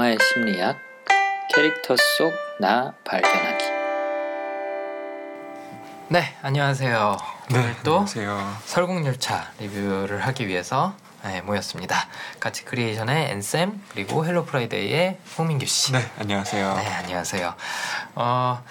영화의 0.00 0.16
심리학 0.32 0.78
캐릭터 1.54 1.94
속 2.16 2.32
나 2.58 2.94
발견하기 3.04 3.64
네 6.08 6.36
안녕하세요 6.40 7.16
네, 7.50 7.58
오늘 7.58 7.76
또 7.82 7.92
안녕하세요. 7.98 8.56
설국열차 8.64 9.50
리뷰를 9.58 10.20
하기 10.20 10.48
위해서 10.48 10.94
네, 11.22 11.42
모였습니다 11.42 11.96
같이 12.38 12.64
크리에이션의 12.64 13.30
앤쌤 13.30 13.82
그리고 13.92 14.24
헬로 14.24 14.46
프라이데이의 14.46 15.18
홍민규 15.36 15.66
씨 15.66 15.92
네, 15.92 16.00
안녕하세요. 16.18 16.74
네, 16.76 16.86
안녕하세요. 16.94 17.54
어, 18.14 18.64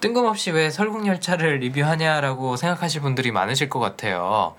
뜬금없이 0.00 0.50
왜 0.50 0.70
설국열차를 0.70 1.58
리뷰하냐라고 1.58 2.56
생각하실 2.56 3.02
분들이 3.02 3.30
많으실 3.32 3.68
것 3.68 3.80
같아요. 3.80 4.54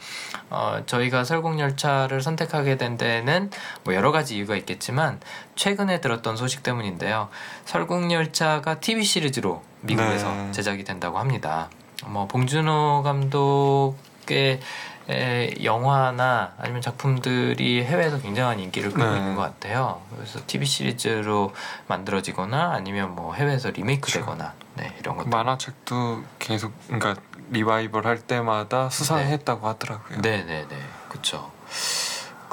어, 0.49 0.83
저희가 0.85 1.23
설국열차를 1.23 2.21
선택하게 2.21 2.77
된 2.77 2.97
데는 2.97 3.49
뭐 3.83 3.95
여러 3.95 4.11
가지 4.11 4.35
이유가 4.37 4.55
있겠지만 4.55 5.19
최근에 5.55 6.01
들었던 6.01 6.37
소식 6.37 6.63
때문인데요. 6.63 7.29
설국열차가 7.65 8.79
TV 8.79 9.03
시리즈로 9.03 9.63
미국에서 9.81 10.31
네. 10.31 10.51
제작이 10.51 10.83
된다고 10.83 11.17
합니다. 11.17 11.69
뭐 12.05 12.27
봉준호 12.27 13.01
감독의 13.03 13.95
에, 14.31 14.59
영화나 15.63 16.53
아니면 16.57 16.81
작품들이 16.81 17.83
해외에서 17.83 18.19
굉장한 18.19 18.59
인기를 18.59 18.91
끌고 18.91 19.11
네. 19.11 19.17
있는 19.17 19.35
것 19.35 19.41
같아요. 19.41 20.01
그래서 20.15 20.39
TV 20.45 20.65
시리즈로 20.65 21.53
만들어지거나 21.87 22.71
아니면 22.73 23.15
뭐 23.15 23.33
해외에서 23.33 23.71
리메이크되거나 23.71 24.53
네, 24.75 24.95
이런 24.99 25.17
것들. 25.17 25.29
만화책도 25.29 26.23
계속 26.39 26.73
그러니까 26.87 27.15
리바이벌 27.49 28.05
할 28.05 28.19
때마다 28.19 28.89
수상했다고 28.89 29.67
하더라고요. 29.67 30.19
네네네, 30.21 30.67
그렇죠. 31.09 31.51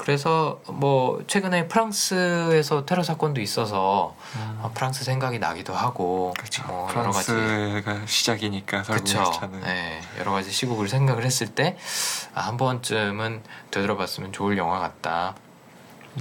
그래서 0.09 0.59
뭐 0.65 1.21
최근에 1.27 1.67
프랑스에서 1.67 2.83
테러 2.87 3.03
사건도 3.03 3.41
있어서 3.41 4.15
음, 4.37 4.59
어, 4.63 4.71
프랑스 4.73 5.03
생각이 5.03 5.37
나기도 5.37 5.75
하고 5.75 6.33
그렇죠. 6.35 6.63
뭐 6.65 6.89
여러 6.95 7.11
가지 7.11 7.31
프랑스가 7.31 8.07
시작이니까 8.07 8.81
그렇죠. 8.81 9.31
네, 9.61 10.01
여러 10.17 10.31
가지 10.31 10.51
시국을 10.51 10.89
생각을 10.89 11.23
했을 11.23 11.45
때 11.45 11.77
아, 12.33 12.41
한 12.41 12.57
번쯤은 12.57 13.43
되돌아봤으면 13.69 14.33
좋을 14.33 14.57
영화 14.57 14.79
같다. 14.79 15.35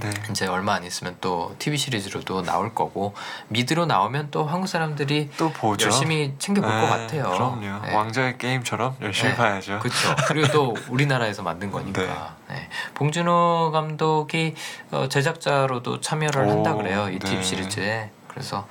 네. 0.01 0.11
이제 0.31 0.47
얼마 0.47 0.75
안 0.75 0.85
있으면 0.85 1.17
또 1.21 1.55
TV 1.59 1.77
시리즈로도 1.79 2.43
나올 2.43 2.75
거고 2.75 3.15
미드로 3.49 3.87
나오면 3.87 4.29
또 4.31 4.45
한국 4.45 4.67
사람들이 4.67 5.31
또 5.37 5.51
보죠. 5.51 5.87
열심히 5.87 6.35
챙겨볼 6.39 6.71
네, 6.71 6.81
것 6.81 6.87
같아요. 6.87 7.31
그럼요. 7.31 7.87
네. 7.87 7.95
왕자의 7.95 8.39
게임처럼 8.39 8.97
열심히 9.01 9.31
네. 9.31 9.37
봐야죠. 9.37 9.79
그렇죠. 9.81 10.17
그리고 10.27 10.49
또 10.53 10.75
우리나라에서 10.89 11.43
만든 11.43 11.71
거니까. 11.71 12.37
네. 12.49 12.69
봉준호 12.95 13.71
감독이 13.73 14.55
어, 14.91 15.09
제작자로도 15.09 16.01
참여를 16.01 16.43
오, 16.45 16.51
한다 16.51 16.75
그래요 16.75 17.09
이 17.09 17.19
네. 17.19 17.31
TV 17.31 17.43
시리즈에. 17.43 18.11
그래서 18.29 18.67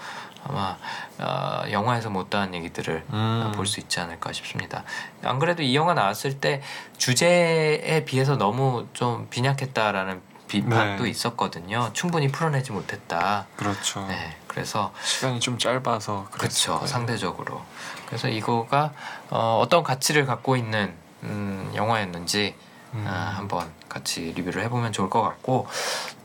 아마 0.49 0.77
어, 1.19 1.63
영화에서 1.71 2.09
못다한 2.09 2.53
얘기들을 2.53 3.03
음, 3.09 3.51
볼수 3.55 3.79
있지 3.79 3.99
않을까 3.99 4.31
싶습니다. 4.31 4.83
안 5.23 5.39
그래도 5.39 5.61
이 5.63 5.75
영화 5.75 5.93
나왔을 5.93 6.39
때 6.39 6.61
주제에 6.97 8.05
비해서 8.05 8.37
너무 8.37 8.87
좀 8.93 9.27
빈약했다라는 9.29 10.21
비판도 10.47 11.03
네. 11.03 11.09
있었거든요. 11.09 11.89
충분히 11.93 12.29
풀어내지 12.31 12.71
못했다. 12.71 13.47
그렇죠. 13.55 14.05
네, 14.07 14.35
그래서 14.47 14.93
시간이 15.03 15.39
좀 15.39 15.57
짧아서 15.57 16.27
그렇죠. 16.31 16.81
상대적으로. 16.85 17.61
그래서 18.07 18.27
이거가 18.29 18.93
어, 19.29 19.59
어떤 19.61 19.83
가치를 19.83 20.25
갖고 20.25 20.55
있는 20.55 20.93
음, 21.23 21.71
영화였는지 21.75 22.55
음, 22.93 23.05
아, 23.07 23.33
한번 23.35 23.69
같이 23.89 24.33
리뷰를 24.35 24.63
해보면 24.63 24.93
좋을 24.93 25.09
것 25.09 25.21
같고 25.21 25.67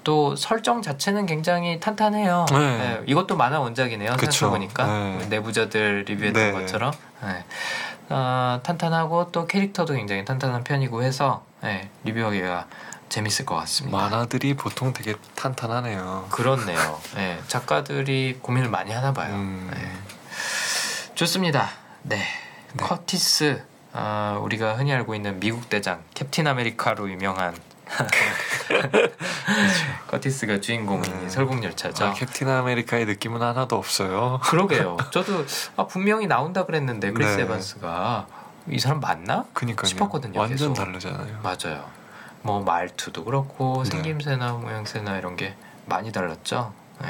또 0.05 0.37
설정 0.37 0.83
자체는 0.83 1.27
굉장히 1.27 1.81
탄탄해요. 1.81 2.47
네. 2.51 2.59
네, 2.59 3.01
이것도 3.07 3.37
만화 3.37 3.61
원작이네요. 3.61 4.17
생각해보니까 4.19 4.87
네. 4.87 5.27
내부자들 5.29 6.05
리뷰했던 6.07 6.43
네. 6.43 6.53
것처럼 6.53 6.93
네. 7.23 7.45
어, 8.09 8.61
탄탄하고 8.63 9.31
또 9.33 9.47
캐릭터도 9.47 9.95
굉장히 9.95 10.25
탄탄한 10.25 10.65
편이고 10.65 11.03
해서 11.03 11.45
네, 11.63 11.89
리뷰하기가 12.05 12.67
재밌을 13.13 13.45
것 13.45 13.57
같습니다. 13.57 13.99
만화들이 13.99 14.55
보통 14.55 14.95
되게 14.95 15.15
탄탄하네요. 15.35 16.29
그렇네요. 16.31 16.99
네, 17.15 17.39
작가들이 17.47 18.39
고민을 18.41 18.71
많이 18.71 18.91
하나 18.91 19.13
봐요. 19.13 19.35
음, 19.35 19.71
네. 19.71 19.93
좋습니다. 21.15 21.69
네. 22.05 22.17
네. 22.17 22.83
커티스 22.83 23.63
아, 23.93 24.39
우리가 24.41 24.77
흔히 24.79 24.95
알고 24.95 25.15
있는 25.15 25.39
미국 25.41 25.69
대장 25.69 26.03
캡틴 26.15 26.47
아메리카로 26.47 27.11
유명한 27.11 27.55
커티스가 30.09 30.63
주인공인 30.63 31.21
네. 31.21 31.29
설국열차죠. 31.29 32.07
아, 32.07 32.13
캡틴 32.15 32.49
아메리카의 32.49 33.05
느낌은 33.05 33.43
하나도 33.43 33.77
없어요. 33.77 34.41
그러게요. 34.43 34.97
저도 35.13 35.45
아, 35.77 35.87
분명히 35.87 36.27
나온다 36.27 36.65
그랬는데 36.65 37.13
크리스 37.13 37.37
네. 37.37 37.43
에반스가 37.43 38.27
이 38.71 38.79
사람 38.79 39.01
맞나? 39.01 39.45
그니까요. 39.53 39.87
싶었거든요, 39.87 40.41
완전 40.41 40.57
계속. 40.57 40.73
다르잖아요. 40.73 41.41
맞아요. 41.43 42.02
뭐 42.43 42.61
말투도 42.61 43.25
그렇고 43.25 43.83
네. 43.85 43.91
생김새나 43.91 44.53
모양새나 44.55 45.19
이런 45.19 45.37
게 45.37 45.55
많이 45.87 46.13
달랐죠. 46.13 46.73
네. 47.01 47.09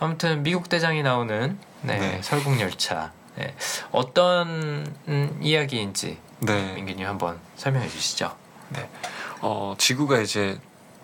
아무튼 0.00 0.42
미국 0.42 0.68
대장이 0.68 1.02
나오는 1.02 1.58
네, 1.82 1.98
네. 1.98 2.20
설국 2.22 2.58
열차 2.60 3.12
네. 3.36 3.54
어떤 3.92 4.94
음, 5.08 5.38
이야기인지 5.40 6.18
네. 6.40 6.74
민기님 6.74 7.06
한번 7.06 7.38
설명해 7.56 7.88
주시죠. 7.88 8.34
어, 9.40 9.74
지구가 9.76 10.20
이제 10.20 10.58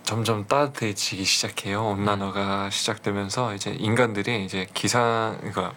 점점 0.04 0.46
따뜻해지기 0.46 1.24
시작해요. 1.24 1.92
음. 1.92 1.98
온난화가 1.98 2.70
시작되면서 2.70 3.54
이제 3.54 3.70
인간들이 3.70 4.44
이제 4.44 4.66
기상 4.72 5.36
그러니까 5.40 5.72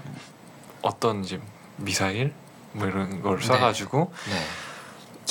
어떤 0.82 1.24
이제 1.24 1.40
미사일 1.78 2.34
뭐 2.72 2.88
이런 2.88 3.22
걸 3.22 3.40
네. 3.40 3.48
쏴가지고 3.48 4.10
네. 4.30 4.42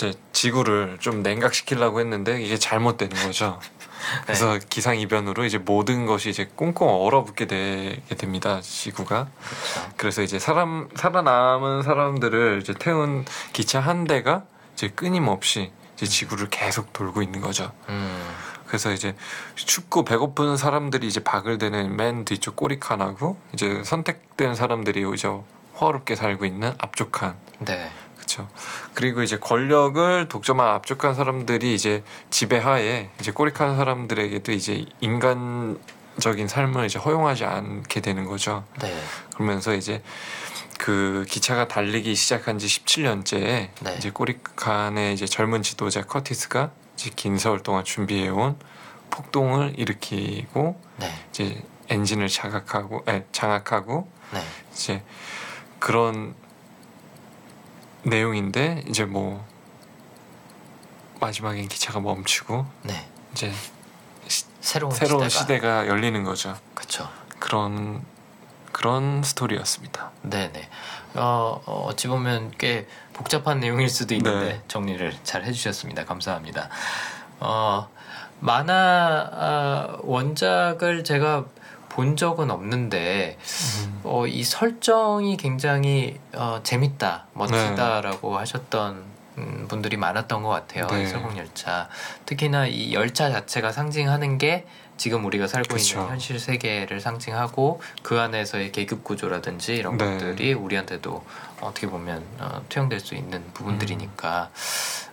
이제 0.00 0.14
지구를 0.32 0.96
좀 0.98 1.22
냉각시키려고 1.22 2.00
했는데 2.00 2.40
이게 2.40 2.56
잘못되는 2.56 3.14
거죠. 3.22 3.60
그래서 4.24 4.58
기상 4.70 4.98
이변으로 4.98 5.44
이제 5.44 5.58
모든 5.58 6.06
것이 6.06 6.30
이제 6.30 6.48
꽁꽁 6.56 6.88
얼어붙게 6.88 7.46
되게 7.46 8.14
됩니다. 8.16 8.60
지구가. 8.62 9.28
그렇죠. 9.44 9.92
그래서 9.98 10.22
이제 10.22 10.38
사람 10.38 10.88
살아남은 10.96 11.82
사람들을 11.82 12.60
이제 12.62 12.72
태운 12.78 13.26
기차 13.52 13.80
한 13.80 14.04
대가 14.04 14.44
이제 14.72 14.88
끊임없이 14.88 15.70
이제 15.96 16.06
지구를 16.06 16.48
계속 16.48 16.94
돌고 16.94 17.20
있는 17.20 17.42
거죠. 17.42 17.70
음, 17.90 18.26
그래서 18.66 18.92
이제 18.92 19.14
춥고 19.54 20.06
배고픈 20.06 20.56
사람들이 20.56 21.06
이제 21.06 21.22
박을 21.22 21.58
대는 21.58 21.94
맨 21.94 22.24
뒤쪽 22.24 22.56
꼬리칸하고 22.56 23.36
이제 23.52 23.82
선택된 23.84 24.54
사람들이 24.54 25.04
이제 25.12 25.28
호화롭게 25.78 26.16
살고 26.16 26.46
있는 26.46 26.72
앞쪽 26.78 27.12
칸. 27.12 27.36
네. 27.58 27.90
그렇죠. 28.30 28.48
그리고 28.94 29.22
이제 29.22 29.36
권력을 29.38 30.28
독점한 30.28 30.68
앞쪽한 30.68 31.14
사람들이 31.14 31.74
이제 31.74 32.04
지배하에 32.30 33.10
이제 33.20 33.32
꼬리칸 33.32 33.76
사람들에게도 33.76 34.52
이제 34.52 34.86
인간적인 35.00 36.46
삶을 36.48 36.86
이제 36.86 36.98
허용하지 36.98 37.44
않게 37.44 38.00
되는 38.00 38.24
거죠. 38.24 38.64
네. 38.80 38.96
그러면서 39.34 39.74
이제 39.74 40.02
그 40.78 41.24
기차가 41.28 41.66
달리기 41.68 42.14
시작한 42.14 42.58
지 42.58 42.66
17년째에 42.66 43.68
네. 43.80 43.94
이제 43.98 44.10
꼬리칸의 44.10 45.14
이제 45.14 45.26
젊은 45.26 45.62
지도자 45.62 46.02
커티스가 46.02 46.70
이제 46.94 47.10
긴 47.14 47.38
세월 47.38 47.62
동안 47.62 47.84
준비해온 47.84 48.56
폭동을 49.10 49.74
일으키고 49.76 50.80
네. 50.98 51.12
이제 51.30 51.62
엔진을 51.88 52.28
자각하고 52.28 53.04
에, 53.08 53.24
장악하고 53.32 54.08
네. 54.32 54.40
이제 54.72 55.02
그런 55.80 56.34
내용인데 58.02 58.84
이제 58.88 59.04
뭐 59.04 59.44
마지막엔 61.20 61.68
기차가 61.68 62.00
멈추고 62.00 62.66
네. 62.82 63.08
이제 63.32 63.52
새로운, 64.60 64.92
새로운 64.92 65.28
시대가, 65.28 65.84
시대가 65.84 65.86
열리는 65.86 66.22
거죠. 66.24 66.56
그렇죠. 66.74 67.08
그런 67.38 68.04
그런 68.72 69.22
스토리였습니다. 69.22 70.10
네네. 70.22 70.68
어, 71.14 71.60
어, 71.66 71.86
어찌 71.88 72.08
보면 72.08 72.52
꽤 72.56 72.86
복잡한 73.12 73.60
내용일 73.60 73.88
수도 73.88 74.14
있는데 74.14 74.52
네. 74.52 74.62
정리를 74.68 75.14
잘 75.24 75.44
해주셨습니다. 75.44 76.04
감사합니다. 76.04 76.68
어, 77.40 77.88
만화 78.38 79.28
아, 79.32 79.96
원작을 80.02 81.04
제가 81.04 81.46
본 81.90 82.16
적은 82.16 82.50
없는데 82.50 83.36
음. 83.84 84.00
어, 84.04 84.26
이 84.26 84.42
설정이 84.42 85.36
굉장히 85.36 86.18
어, 86.34 86.60
재밌다, 86.62 87.26
멋지다라고 87.34 88.38
하셨던 88.38 89.04
음, 89.38 89.66
분들이 89.68 89.96
많았던 89.96 90.42
것 90.42 90.48
같아요. 90.48 90.86
네. 90.86 91.02
이 91.02 91.06
설국 91.06 91.36
열차. 91.36 91.88
특히나 92.24 92.66
이 92.66 92.94
열차 92.94 93.30
자체가 93.30 93.72
상징하는 93.72 94.38
게 94.38 94.66
지금 94.96 95.24
우리가 95.24 95.46
살고 95.46 95.76
그쵸. 95.76 95.98
있는 95.98 96.12
현실 96.12 96.38
세계를 96.38 97.00
상징하고 97.00 97.80
그 98.02 98.20
안에서의 98.20 98.70
계급 98.70 99.02
구조라든지 99.02 99.74
이런 99.74 99.96
네. 99.96 100.04
것들이 100.04 100.52
우리한테도 100.52 101.24
어떻게 101.60 101.86
보면 101.86 102.22
어, 102.38 102.62
투영될 102.68 103.00
수 103.00 103.14
있는 103.14 103.44
부분들이니까 103.54 104.50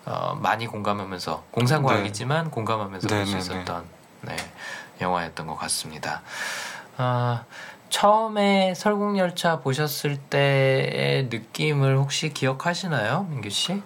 어, 0.06 0.38
많이 0.42 0.68
공감하면서 0.68 1.46
공상과학이지만 1.52 2.52
공감하면서 2.52 3.08
볼수 3.08 3.26
네, 3.26 3.26
네, 3.26 3.32
네. 3.32 3.40
있었던 3.40 3.84
네, 4.22 4.36
영화였던 5.02 5.48
것 5.48 5.56
같습니다. 5.56 6.22
아, 6.98 7.44
처음에 7.90 8.74
설국열차 8.76 9.60
보셨을 9.60 10.18
때의 10.18 11.26
느낌을 11.26 11.98
혹시 11.98 12.34
기억하시나요, 12.34 13.24
민규 13.30 13.50
씨? 13.50 13.82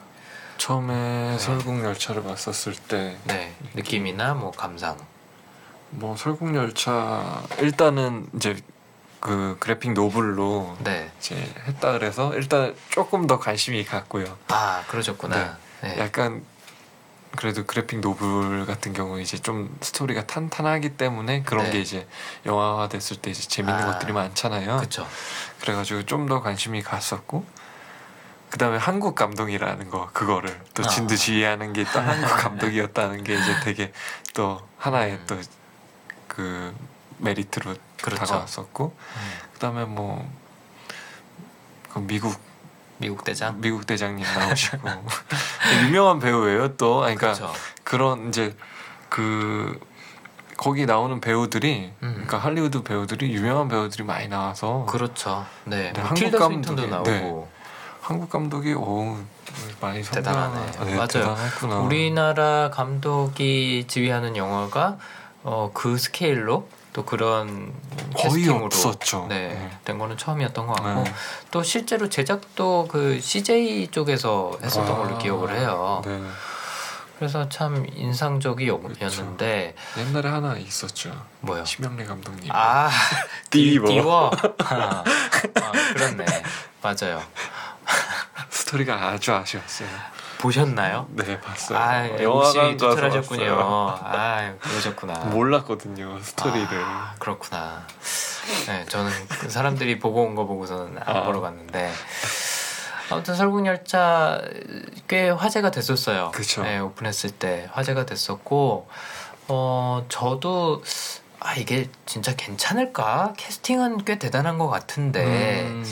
처음에 0.57 0.93
네. 1.31 1.37
설국 1.39 1.83
열차를 1.83 2.23
봤었을 2.23 2.75
때 2.75 3.17
네, 3.25 3.53
느낌이나 3.73 4.35
뭐 4.35 4.51
감상. 4.51 4.95
뭐 5.89 6.15
설국 6.15 6.55
열차 6.55 7.43
일단은 7.59 8.27
이제 8.35 8.55
그 9.19 9.57
그래픽 9.59 9.93
노블로 9.93 10.77
네. 10.83 11.09
이제 11.19 11.35
했다 11.67 11.93
그래서 11.93 12.33
일단 12.35 12.75
조금 12.89 13.27
더 13.27 13.39
관심이 13.39 13.83
갔고요. 13.85 14.37
아, 14.49 14.83
그러셨구나. 14.87 15.57
네. 15.81 15.97
약간 15.99 16.43
그래도 17.35 17.65
그래픽 17.65 17.99
노블 18.01 18.65
같은 18.65 18.93
경우 18.93 19.19
이제 19.19 19.37
좀 19.37 19.75
스토리가 19.81 20.27
탄탄하기 20.27 20.97
때문에 20.97 21.43
그런 21.43 21.65
네. 21.65 21.71
게 21.71 21.79
이제 21.79 22.07
영화화 22.45 22.89
됐을 22.89 23.17
때 23.17 23.31
이제 23.31 23.41
재밌는 23.47 23.81
아. 23.83 23.93
것들이 23.93 24.11
많잖아요. 24.13 24.77
그렇죠. 24.77 25.07
그래가지고 25.61 26.05
좀 26.05 26.27
더 26.27 26.41
관심이 26.41 26.81
갔었고 26.81 27.45
그 28.49 28.57
다음에 28.57 28.77
한국 28.77 29.15
감독이라는 29.15 29.89
거 29.89 30.09
그거를 30.11 30.59
또 30.73 30.83
아. 30.83 30.87
진두지휘하는 30.87 31.73
게 31.73 31.85
또 31.85 31.99
한국 32.01 32.27
감독이었다는 32.37 33.23
게 33.23 33.33
이제 33.35 33.59
되게 33.63 33.93
또 34.33 34.61
하나의 34.77 35.13
음. 35.13 35.45
또그 36.27 36.75
메리트로 37.19 37.75
그렇죠. 38.01 38.25
다가왔었고 38.25 38.95
음, 38.97 39.31
그 39.53 39.59
다음에 39.59 39.85
뭐그 39.85 40.25
미국 42.01 42.35
미국 43.01 43.23
대장. 43.23 43.59
미국 43.59 43.85
대장님 43.85 44.23
나오시고 44.23 44.87
유명한 45.85 46.19
배우예요 46.19 46.75
또 46.77 46.99
그러니까 47.01 47.33
그렇죠. 47.33 47.51
그런 47.83 48.29
이제 48.29 48.55
그 49.09 49.77
거기 50.57 50.85
나오는 50.85 51.19
배우들이 51.19 51.91
음. 52.03 52.11
그러니까 52.13 52.37
할리우드 52.37 52.83
배우들이 52.83 53.33
유명한 53.33 53.67
배우들이 53.67 54.03
많이 54.03 54.27
나와서 54.27 54.85
그렇죠. 54.87 55.45
네. 55.65 55.91
네, 55.91 55.99
뭐 55.99 56.03
한국 56.09 56.17
스윈턴도 56.37 56.83
감독이- 56.83 56.89
나오고. 56.89 57.09
네. 57.09 57.47
한국 58.01 58.29
감독이 58.29 58.73
오 58.73 59.17
많이 59.79 60.01
대단하네. 60.01 60.71
네, 60.85 60.95
맞아요. 60.95 61.07
대단했구나. 61.07 61.75
우리나라 61.79 62.69
감독이 62.71 63.85
지휘하는 63.87 64.35
영화가 64.37 64.97
어, 65.43 65.71
그 65.73 65.97
스케일로 65.97 66.67
또 66.93 67.05
그런 67.05 67.73
거의 68.13 68.33
캐스팅으로 68.35 68.65
없었죠. 68.65 69.27
네, 69.29 69.49
네. 69.49 69.71
된 69.85 69.97
거는 69.97 70.17
처음이었던 70.17 70.67
것 70.67 70.73
같고 70.73 71.03
네. 71.03 71.13
또 71.49 71.63
실제로 71.63 72.09
제작도 72.09 72.87
그 72.89 73.19
CJ 73.21 73.87
쪽에서 73.91 74.57
했었던 74.61 74.93
아, 74.93 74.97
걸로 74.97 75.17
기억을 75.17 75.55
해요. 75.57 76.01
네. 76.05 76.21
그래서 77.17 77.47
참 77.49 77.85
인상적이었는데 77.93 79.75
옛날에 79.97 80.27
하나 80.27 80.57
있었죠. 80.57 81.11
뭐요? 81.41 81.63
심영래 81.63 82.03
감독님. 82.03 82.49
아 82.51 82.89
띠워. 83.51 83.87
띄워. 83.87 84.31
아, 84.65 85.03
아, 85.03 85.71
그렇네. 85.93 86.25
맞아요. 86.81 87.21
스토리가 88.49 89.09
아주 89.09 89.31
아쉬웠어요. 89.33 89.87
보셨나요? 90.41 91.07
네 91.11 91.39
봤어요. 91.39 91.77
아, 91.77 92.07
역시 92.09 92.23
영화관 92.23 92.77
가서 92.77 92.95
투철하셨군요. 92.95 93.57
아, 94.03 94.53
그러셨구나. 94.59 95.13
몰랐거든요 95.31 96.19
스토리를. 96.21 96.67
아, 96.83 97.13
그렇구나. 97.19 97.85
네, 98.67 98.85
저는 98.85 99.11
그 99.29 99.49
사람들이 99.49 99.99
보고 99.99 100.23
온 100.23 100.35
거 100.35 100.45
보고서는 100.45 100.97
안 101.05 101.17
아. 101.17 101.23
보러 101.23 101.41
갔는데 101.41 101.91
아무튼 103.11 103.35
설국열차 103.35 104.41
꽤 105.07 105.29
화제가 105.29 105.69
됐었어요. 105.71 106.31
그쵸. 106.33 106.63
네, 106.63 106.79
오픈했을 106.79 107.29
때 107.31 107.69
화제가 107.73 108.05
됐었고 108.05 108.87
어 109.49 110.05
저도 110.09 110.81
아 111.39 111.53
이게 111.55 111.89
진짜 112.05 112.33
괜찮을까? 112.35 113.33
캐스팅은 113.37 114.05
꽤 114.05 114.17
대단한 114.17 114.57
것 114.57 114.69
같은데 114.69 115.63
음, 115.67 115.83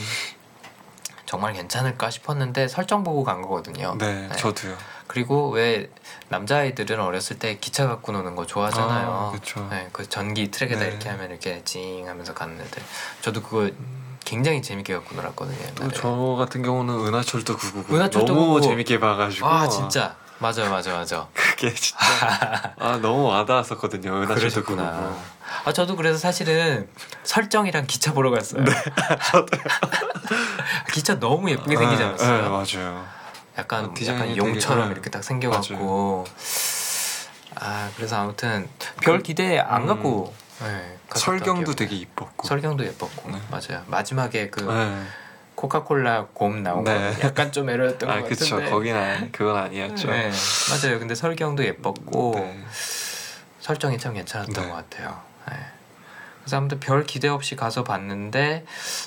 정말 1.30 1.52
괜찮을까 1.52 2.10
싶었는데 2.10 2.66
설정 2.66 3.04
보고 3.04 3.22
간 3.22 3.40
거거든요. 3.40 3.94
네, 3.98 4.26
네. 4.26 4.36
저도요. 4.36 4.76
그리고 5.06 5.50
왜 5.50 5.88
남자아이들은 6.28 6.98
어렸을 7.00 7.38
때 7.38 7.56
기차 7.60 7.86
갖고 7.86 8.10
노는 8.10 8.34
거 8.34 8.46
좋아하잖아요. 8.46 9.08
아, 9.08 9.30
그쵸. 9.30 9.64
네, 9.70 9.88
그 9.92 10.08
전기 10.08 10.50
트랙에다 10.50 10.80
네. 10.80 10.88
이렇게 10.88 11.08
하면 11.08 11.30
이렇게 11.30 11.62
찡 11.64 12.08
하면서 12.08 12.34
가는 12.34 12.60
애들. 12.60 12.82
저도 13.20 13.42
그거 13.42 13.70
굉장히 14.24 14.60
재밌게 14.60 14.92
갖고 14.92 15.14
놀았거든요. 15.14 15.56
또 15.76 15.84
옛날에. 15.84 15.96
저 15.96 16.08
같은 16.36 16.64
경우는 16.64 16.98
은하철도 17.06 17.56
999 17.56 17.94
은하철도 17.94 18.26
너무 18.26 18.46
999. 18.46 18.68
재밌게 18.68 18.98
봐가지고 18.98 19.46
아 19.46 19.68
진짜 19.68 20.16
맞아요, 20.40 20.70
맞아, 20.70 20.92
맞아. 20.94 21.28
그게 21.34 21.74
진짜 21.74 22.72
아 22.78 22.98
너무 23.02 23.24
와닿았었거든요 23.24 24.22
은하철도 24.22 24.64
999 24.64 24.76
그러셨구나. 24.76 25.14
아 25.66 25.72
저도 25.72 25.96
그래서 25.96 26.16
사실은 26.18 26.88
설정이랑 27.24 27.86
기차 27.86 28.12
보러 28.14 28.30
갔어요. 28.30 28.64
네, 28.64 28.72
기차 30.92 31.18
너무 31.18 31.50
예쁘게 31.50 31.76
생기지 31.76 32.02
네, 32.02 32.08
않았어요? 32.08 32.42
네, 32.42 32.48
맞아요. 32.48 33.04
약간 33.58 33.84
어, 33.86 33.94
디자인이 33.94 34.20
약간 34.22 34.34
되게- 34.34 34.48
용처럼 34.48 34.86
네. 34.86 34.92
이렇게 34.92 35.10
딱 35.10 35.22
생겨갖고 35.24 36.24
아 37.56 37.90
그래서 37.96 38.16
아무튼 38.16 38.68
별 39.02 39.22
기대 39.22 39.58
안 39.58 39.82
음. 39.82 39.86
갖고 39.88 40.32
네, 40.60 40.98
설경도 41.14 41.74
되게. 41.74 41.96
이뻤고. 41.96 42.46
설경도 42.48 42.84
예뻤고 42.86 43.30
네. 43.30 43.40
맞아요 43.50 43.82
마지막에 43.88 44.48
그 44.50 44.60
네. 44.60 45.02
코카콜라 45.60 46.26
곰 46.32 46.62
나온 46.62 46.84
네. 46.84 47.14
거 47.14 47.20
약간 47.26 47.52
좀 47.52 47.68
애로였던 47.68 48.08
아 48.08 48.20
것 48.22 48.28
그쵸 48.30 48.56
같은데 48.56 48.70
거긴 48.70 48.96
아니 48.96 49.30
그건 49.30 49.56
아니었죠. 49.58 50.08
네, 50.08 50.30
맞아요 50.70 50.98
근데 50.98 51.14
설경도 51.14 51.64
예뻤고 51.66 52.32
네. 52.36 52.64
설정이 53.60 53.98
참 53.98 54.14
괜찮았던 54.14 54.54
네. 54.64 54.70
것 54.70 54.74
같아요 54.74 55.20
네. 55.50 55.56
그래서 56.40 56.56
아무튼 56.56 56.80
별 56.80 57.04
기대 57.04 57.28
없이 57.28 57.56
가서 57.56 57.84
봤는데 57.84 58.64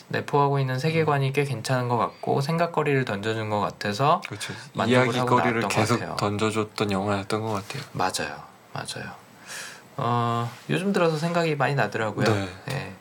내포하고 0.09 0.59
있는 0.59 0.77
세계관이 0.77 1.33
꽤 1.33 1.43
괜찮은 1.43 1.89
것 1.89 1.97
같고 1.97 2.41
생각거리를 2.41 3.03
던져준 3.05 3.49
것 3.49 3.59
같아서 3.59 4.21
그렇죠. 4.27 4.53
이야기거리를 4.85 5.67
계속 5.69 5.99
같아요. 6.01 6.15
던져줬던 6.17 6.91
영화였던 6.91 7.41
것 7.41 7.51
같아요. 7.53 7.83
맞아요, 7.93 8.43
맞아요. 8.73 9.11
어, 9.97 10.51
요즘 10.69 10.93
들어서 10.93 11.17
생각이 11.17 11.55
많이 11.55 11.73
나더라고요. 11.73 12.27
네. 12.31 12.49
네. 12.67 12.93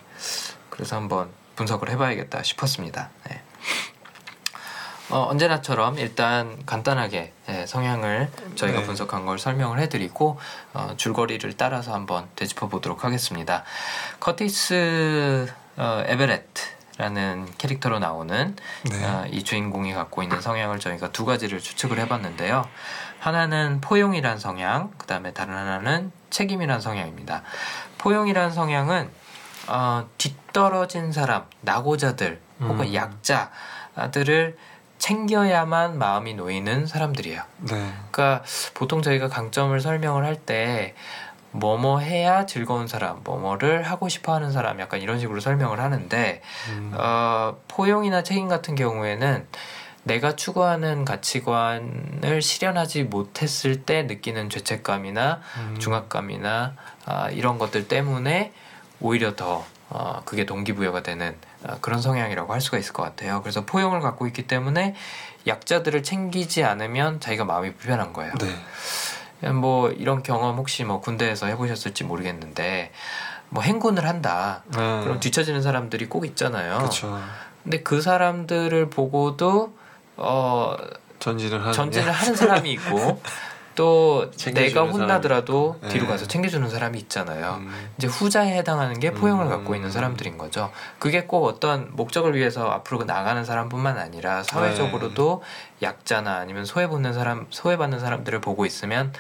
그래서 0.70 0.96
한번 0.96 1.28
분석을 1.56 1.90
해봐야겠다 1.90 2.42
싶었습니다. 2.42 3.10
네. 3.28 3.41
어, 5.12 5.28
언제나처럼 5.28 5.98
일단 5.98 6.58
간단하게 6.64 7.32
예, 7.50 7.66
성향을 7.66 8.30
저희가 8.54 8.80
네. 8.80 8.86
분석한 8.86 9.26
걸 9.26 9.38
설명을 9.38 9.78
해드리고 9.80 10.40
어, 10.72 10.94
줄거리를 10.96 11.52
따라서 11.58 11.92
한번 11.92 12.28
되짚어 12.34 12.68
보도록 12.68 13.04
하겠습니다. 13.04 13.62
커티스 14.20 15.52
어, 15.76 16.02
에베레트라는 16.06 17.46
캐릭터로 17.58 17.98
나오는 17.98 18.56
네. 18.90 19.04
어, 19.04 19.26
이 19.30 19.44
주인공이 19.44 19.92
갖고 19.92 20.22
있는 20.22 20.40
성향을 20.40 20.80
저희가 20.80 21.12
두 21.12 21.26
가지를 21.26 21.60
추측을 21.60 21.98
해봤는데요. 21.98 22.66
하나는 23.20 23.82
포용이란 23.82 24.38
성향, 24.38 24.92
그 24.96 25.06
다음에 25.06 25.34
다른 25.34 25.54
하나는 25.54 26.10
책임이란 26.30 26.80
성향입니다. 26.80 27.42
포용이란 27.98 28.50
성향은 28.50 29.10
어, 29.68 30.08
뒤떨어진 30.16 31.12
사람, 31.12 31.44
낙오자들 31.60 32.40
혹은 32.62 32.86
음. 32.86 32.94
약자들을 32.94 34.56
챙겨야만 35.02 35.98
마음이 35.98 36.34
놓이는 36.34 36.86
사람들이에요. 36.86 37.42
네. 37.62 37.92
그러니까 38.12 38.44
보통 38.72 39.02
저희가 39.02 39.26
강점을 39.28 39.78
설명을 39.80 40.24
할 40.24 40.36
때 40.46 40.94
뭐뭐 41.50 41.98
해야 41.98 42.46
즐거운 42.46 42.86
사람, 42.86 43.20
뭐뭐를 43.24 43.82
하고 43.82 44.08
싶어 44.08 44.32
하는 44.32 44.52
사람, 44.52 44.80
약간 44.80 45.00
이런 45.02 45.18
식으로 45.18 45.40
설명을 45.40 45.80
하는데 45.80 46.40
음. 46.70 46.92
어, 46.96 47.56
포용이나 47.68 48.22
책임 48.22 48.48
같은 48.48 48.74
경우에는 48.74 49.46
내가 50.04 50.34
추구하는 50.34 51.04
가치관을 51.04 52.40
실현하지 52.40 53.04
못했을 53.04 53.82
때 53.82 54.04
느끼는 54.04 54.50
죄책감이나 54.50 55.40
음. 55.58 55.76
중압감이나 55.78 56.74
아, 57.06 57.28
이런 57.30 57.58
것들 57.58 57.86
때문에 57.88 58.52
오히려 59.00 59.36
더 59.36 59.64
어, 59.90 60.22
그게 60.24 60.46
동기부여가 60.46 61.02
되는 61.02 61.36
아, 61.44 61.51
그런 61.80 62.00
성향이라고 62.00 62.52
할 62.52 62.60
수가 62.60 62.78
있을 62.78 62.92
것 62.92 63.02
같아요. 63.02 63.40
그래서 63.42 63.64
포용을 63.64 64.00
갖고 64.00 64.26
있기 64.26 64.46
때문에 64.46 64.94
약자들을 65.46 66.02
챙기지 66.02 66.64
않으면 66.64 67.20
자기가 67.20 67.44
마음이 67.44 67.74
불편한 67.74 68.12
거예요. 68.12 68.32
네. 68.40 69.50
뭐 69.50 69.90
이런 69.90 70.22
경험 70.22 70.56
혹시 70.56 70.84
뭐 70.84 71.00
군대에서 71.00 71.46
해보셨을지 71.46 72.04
모르겠는데 72.04 72.92
뭐 73.48 73.62
행군을 73.62 74.06
한다. 74.06 74.62
네. 74.68 75.00
그럼 75.02 75.20
뒤처지는 75.20 75.62
사람들이 75.62 76.06
꼭 76.08 76.24
있잖아요. 76.24 76.78
그렇죠. 76.78 77.20
근데 77.62 77.82
그 77.82 78.00
사람들을 78.00 78.90
보고도 78.90 79.74
어 80.16 80.76
전진을 81.18 81.60
하는 81.60 81.72
전진을 81.72 82.10
하는 82.10 82.34
사람이 82.34 82.72
있고 82.72 83.20
또 83.74 84.30
내가 84.52 84.82
혼나더라도 84.82 85.78
뒤로 85.88 86.04
네. 86.04 86.10
가서 86.10 86.26
챙겨주는 86.26 86.68
사람이 86.68 86.98
있잖아요. 87.00 87.58
음. 87.60 87.88
이제 87.96 88.06
후자에 88.06 88.56
해당하는 88.56 89.00
게 89.00 89.12
포용을 89.12 89.46
음. 89.46 89.50
갖고 89.50 89.74
있는 89.74 89.90
사람들인 89.90 90.36
거죠. 90.38 90.70
그게 90.98 91.24
꼭 91.24 91.44
어떤 91.46 91.88
목적을 91.92 92.34
위해서 92.34 92.70
앞으로 92.70 93.04
나가는 93.04 93.44
사람뿐만 93.44 93.98
아니라 93.98 94.42
사회적으로도 94.42 95.42
약자나 95.80 96.36
아니면 96.36 96.64
소외받는 96.64 97.12
사람, 97.14 97.46
소외받는 97.50 97.98
사람들을 98.00 98.40
보고 98.40 98.66
있으면 98.66 99.12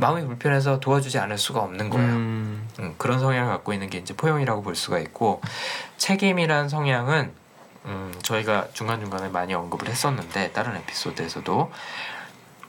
마음이 0.00 0.26
불편해서 0.26 0.80
도와주지 0.80 1.18
않을 1.18 1.38
수가 1.38 1.60
없는 1.60 1.90
거예요. 1.90 2.08
음. 2.08 2.68
음, 2.80 2.94
그런 2.98 3.18
성향을 3.18 3.52
갖고 3.52 3.72
있는 3.72 3.88
게 3.88 3.98
이제 3.98 4.14
포용이라고 4.14 4.62
볼 4.62 4.74
수가 4.74 4.98
있고 4.98 5.40
책임이란 5.96 6.68
성향은 6.68 7.32
음, 7.84 8.14
저희가 8.22 8.68
중간 8.72 9.00
중간에 9.00 9.28
많이 9.28 9.54
언급을 9.54 9.88
했었는데 9.88 10.52
다른 10.52 10.76
에피소드에서도 10.76 11.72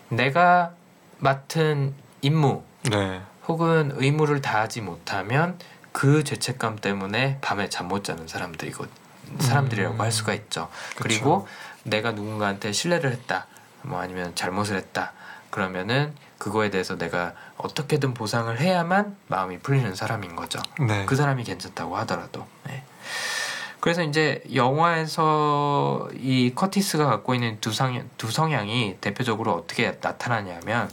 내가 0.10 0.72
맡은 1.24 1.96
임무 2.22 2.64
네. 2.92 3.22
혹은 3.48 3.94
의무를 3.96 4.42
다하지 4.42 4.82
못하면 4.82 5.58
그 5.94 6.24
죄책감 6.26 6.78
때문에 6.78 7.38
밤에 7.42 7.70
잠 7.70 7.88
못 7.88 8.04
자는 8.04 8.28
사람들이고 8.28 8.86
사람들이라고 9.40 9.96
음. 9.96 10.02
할 10.02 10.12
수가 10.12 10.34
있죠. 10.34 10.68
그쵸. 10.96 11.02
그리고 11.02 11.48
내가 11.84 12.12
누군가한테 12.12 12.74
신뢰를 12.74 13.12
했다, 13.12 13.48
뭐 13.84 14.00
아니면 14.02 14.36
잘못을 14.36 14.76
했다. 14.76 15.14
그러면은 15.50 16.14
그거에 16.38 16.70
대해서 16.70 16.98
내가 16.98 17.34
어떻게든 17.58 18.14
보상을 18.14 18.60
해야만 18.60 19.16
마음이 19.28 19.60
풀리는 19.60 19.96
사람인 19.96 20.36
거죠. 20.36 20.60
네. 20.86 21.06
그 21.06 21.16
사람이 21.16 21.46
괜찮다고 21.46 21.96
하더라도. 22.00 22.46
네. 22.68 22.84
그래서 23.80 24.04
이제 24.04 24.44
영화에서 24.54 26.10
이 26.16 26.52
커티스가 26.56 27.06
갖고 27.06 27.34
있는 27.34 27.60
두 27.62 27.72
성향, 27.72 28.10
두 28.18 28.30
성향이 28.32 28.98
대표적으로 29.00 29.54
어떻게 29.54 29.98
나타나냐면 30.02 30.90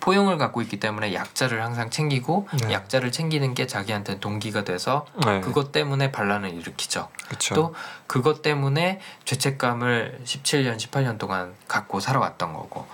포용을 0.00 0.38
갖고 0.38 0.62
있기 0.62 0.80
때문에 0.80 1.14
약자를 1.14 1.62
항상 1.62 1.90
챙기고 1.90 2.48
네. 2.62 2.72
약자를 2.72 3.12
챙기는 3.12 3.54
게 3.54 3.66
자기한테 3.66 4.18
동기가 4.18 4.64
돼서 4.64 5.06
네. 5.24 5.40
그것 5.40 5.72
때문에 5.72 6.10
반란을 6.10 6.50
일으키죠. 6.54 7.08
그쵸. 7.28 7.54
또 7.54 7.74
그것 8.06 8.42
때문에 8.42 9.00
죄책감을 9.24 10.20
17년, 10.24 10.78
18년 10.78 11.18
동안 11.18 11.54
갖고 11.68 12.00
살아왔던 12.00 12.54
거고. 12.54 12.86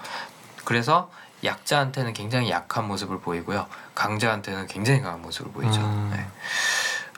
그래서 0.64 1.10
약자한테는 1.44 2.12
굉장히 2.12 2.50
약한 2.50 2.88
모습을 2.88 3.20
보이고요. 3.20 3.66
강자한테는 3.94 4.66
굉장히 4.66 5.00
강한 5.00 5.22
모습을 5.22 5.52
보이죠. 5.52 5.80
음. 5.80 6.10
네. 6.12 6.26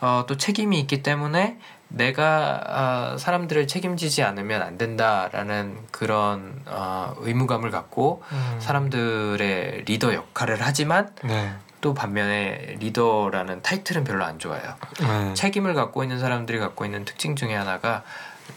어, 0.00 0.24
또 0.28 0.36
책임이 0.36 0.78
있기 0.80 1.02
때문에 1.02 1.58
내가 1.88 2.62
아, 2.66 3.16
사람들을 3.18 3.66
책임지지 3.66 4.22
않으면 4.22 4.62
안 4.62 4.78
된다라는 4.78 5.78
그런 5.90 6.60
어, 6.66 7.14
의무감을 7.18 7.70
갖고 7.70 8.22
음. 8.32 8.56
사람들의 8.60 9.84
리더 9.86 10.12
역할을 10.14 10.58
하지만 10.60 11.14
네. 11.24 11.52
또 11.80 11.94
반면에 11.94 12.76
리더라는 12.80 13.62
타이틀은 13.62 14.04
별로 14.04 14.24
안 14.24 14.38
좋아요. 14.38 14.62
네. 15.00 15.34
책임을 15.34 15.74
갖고 15.74 16.02
있는 16.02 16.18
사람들이 16.18 16.58
갖고 16.58 16.84
있는 16.84 17.04
특징 17.04 17.36
중에 17.36 17.54
하나가 17.54 18.02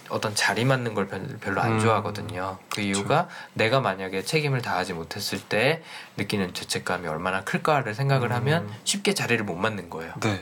어떤 0.10 0.34
자리 0.36 0.66
맞는 0.66 0.94
걸 0.94 1.08
별- 1.08 1.38
별로 1.40 1.62
안 1.62 1.74
음, 1.74 1.80
좋아하거든요. 1.80 2.58
그 2.70 2.82
이유가 2.82 3.28
내가 3.54 3.80
만약에 3.80 4.24
책임을 4.24 4.62
다하지 4.62 4.94
못했을 4.94 5.40
때 5.40 5.84
느끼는 6.18 6.54
죄책감이 6.54 7.08
얼마나 7.08 7.44
클까를 7.44 7.94
생각을 7.94 8.32
음. 8.32 8.36
하면 8.36 8.70
쉽게 8.84 9.14
자리를 9.14 9.44
못 9.46 9.56
맞는 9.56 9.90
거예요. 9.90 10.14
네. 10.22 10.42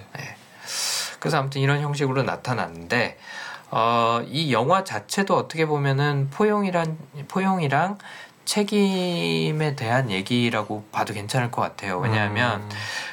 그래서 1.19 1.37
아무튼 1.37 1.61
이런 1.61 1.81
형식으로 1.81 2.23
나타났는데 2.23 3.17
어, 3.71 4.21
이 4.27 4.51
영화 4.51 4.83
자체도 4.83 5.35
어떻게 5.35 5.65
보면은 5.65 6.29
포용이란 6.31 6.97
포용이랑 7.27 7.97
책임에 8.45 9.75
대한 9.75 10.09
얘기라고 10.09 10.85
봐도 10.91 11.13
괜찮을 11.13 11.51
것 11.51 11.61
같아요. 11.61 11.99
왜냐하면 11.99 12.61
음. 12.61 12.69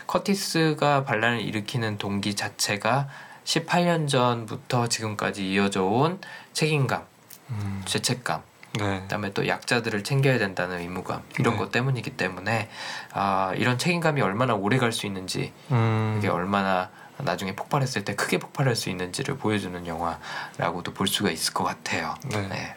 커티스가 0.06 1.04
반란을 1.04 1.42
일으키는 1.42 1.98
동기 1.98 2.34
자체가 2.34 3.08
18년 3.44 4.08
전부터 4.08 4.88
지금까지 4.88 5.52
이어져 5.52 5.84
온 5.84 6.20
책임감, 6.54 7.02
음. 7.50 7.82
죄책감, 7.84 8.42
네. 8.78 9.00
그다음에 9.02 9.32
또 9.32 9.46
약자들을 9.46 10.04
챙겨야 10.04 10.38
된다는 10.38 10.80
의무감 10.80 11.22
이런 11.38 11.54
네. 11.54 11.58
것 11.58 11.70
때문이기 11.70 12.16
때문에 12.16 12.70
아, 13.12 13.52
이런 13.56 13.76
책임감이 13.76 14.22
얼마나 14.22 14.54
오래 14.54 14.78
갈 14.78 14.90
수 14.92 15.06
있는지 15.06 15.52
음. 15.70 16.16
이게 16.18 16.28
얼마나 16.28 16.88
나중에 17.18 17.54
폭발했을 17.56 18.04
때 18.04 18.14
크게 18.14 18.38
폭발할 18.38 18.76
수 18.76 18.90
있는지를 18.90 19.36
보여주는 19.38 19.86
영화라고도 19.86 20.92
볼 20.92 21.06
수가 21.06 21.30
있을 21.30 21.54
것 21.54 21.64
같아요. 21.64 22.14
네. 22.24 22.46
네. 22.48 22.74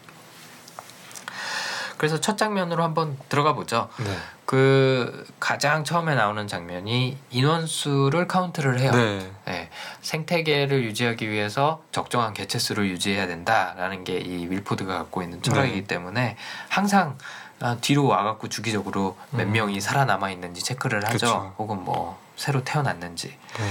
그래서 1.97 2.21
첫 2.21 2.37
장면으로 2.37 2.81
한번 2.81 3.17
들어가 3.27 3.51
보죠. 3.53 3.89
네. 3.97 4.15
그 4.45 5.27
가장 5.39 5.83
처음에 5.83 6.15
나오는 6.15 6.47
장면이 6.47 7.17
인원수를 7.29 8.25
카운트를 8.27 8.79
해요. 8.79 8.91
네. 8.93 9.31
네, 9.45 9.69
생태계를 10.01 10.83
유지하기 10.85 11.29
위해서 11.29 11.83
적정한 11.91 12.33
개체 12.33 12.57
수를 12.57 12.87
유지해야 12.89 13.27
된다라는 13.27 14.05
게 14.05 14.17
이 14.17 14.47
윌포드가 14.49 14.97
갖고 14.97 15.21
있는 15.21 15.41
철학이기 15.41 15.81
네. 15.81 15.87
때문에 15.87 16.37
항상 16.69 17.17
아, 17.59 17.75
뒤로 17.81 18.05
와갖고 18.07 18.47
주기적으로 18.47 19.17
몇 19.31 19.43
음. 19.43 19.51
명이 19.51 19.81
살아남아 19.81 20.31
있는지 20.31 20.63
체크를 20.63 21.03
하죠. 21.03 21.11
그쵸. 21.11 21.55
혹은 21.57 21.83
뭐 21.83 22.17
새로 22.37 22.63
태어났는지. 22.63 23.27
네. 23.27 23.69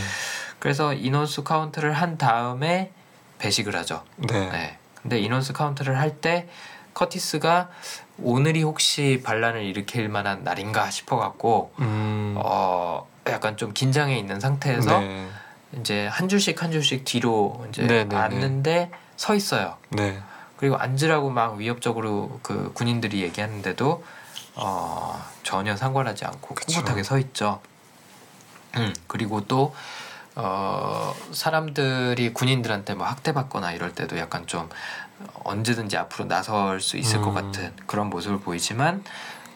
그래서 0.58 0.92
인원수 0.92 1.44
카운트를 1.44 1.92
한 1.92 2.18
다음에 2.18 2.92
배식을 3.38 3.76
하죠. 3.76 4.02
네. 4.16 4.48
네. 4.50 4.78
근데 5.00 5.18
인원수 5.20 5.52
카운트를 5.52 5.98
할 5.98 6.20
때 6.20 6.48
커티스가 6.94 7.68
오늘이 8.20 8.64
혹시 8.64 9.22
반란을 9.24 9.62
일으킬 9.62 10.08
만한 10.08 10.42
날인가 10.42 10.90
싶어갖고 10.90 11.72
음. 11.78 12.34
어 12.36 13.06
약간 13.28 13.56
좀 13.56 13.72
긴장해 13.72 14.18
있는 14.18 14.40
상태에서 14.40 14.98
네. 14.98 15.28
이제 15.78 16.08
한 16.08 16.28
줄씩 16.28 16.60
한 16.60 16.72
줄씩 16.72 17.04
뒤로 17.04 17.64
이제 17.68 17.82
네, 17.82 17.98
네, 17.98 18.04
네. 18.06 18.16
앉는데 18.16 18.90
서 19.16 19.36
있어요. 19.36 19.76
네. 19.90 20.20
그리고 20.56 20.76
앉으라고 20.76 21.30
막 21.30 21.54
위협적으로 21.56 22.40
그 22.42 22.72
군인들이 22.74 23.22
얘기하는데도 23.22 24.04
어 24.56 25.24
전혀 25.44 25.76
상관하지 25.76 26.24
않고 26.24 26.56
그쵸. 26.56 26.80
꿋꿋하게 26.80 27.04
서 27.04 27.18
있죠. 27.20 27.60
음 28.76 28.92
그리고 29.06 29.44
또 29.46 29.72
어, 30.40 31.16
사람들이 31.32 32.32
군인들한테 32.32 32.94
뭐 32.94 33.06
학대받거나 33.06 33.72
이럴 33.72 33.92
때도 33.92 34.16
약간 34.18 34.46
좀 34.46 34.68
언제든지 35.42 35.96
앞으로 35.96 36.28
나설 36.28 36.80
수 36.80 36.96
있을 36.96 37.20
것 37.20 37.30
음. 37.30 37.34
같은 37.34 37.72
그런 37.86 38.08
모습을 38.08 38.38
보이지만 38.38 39.02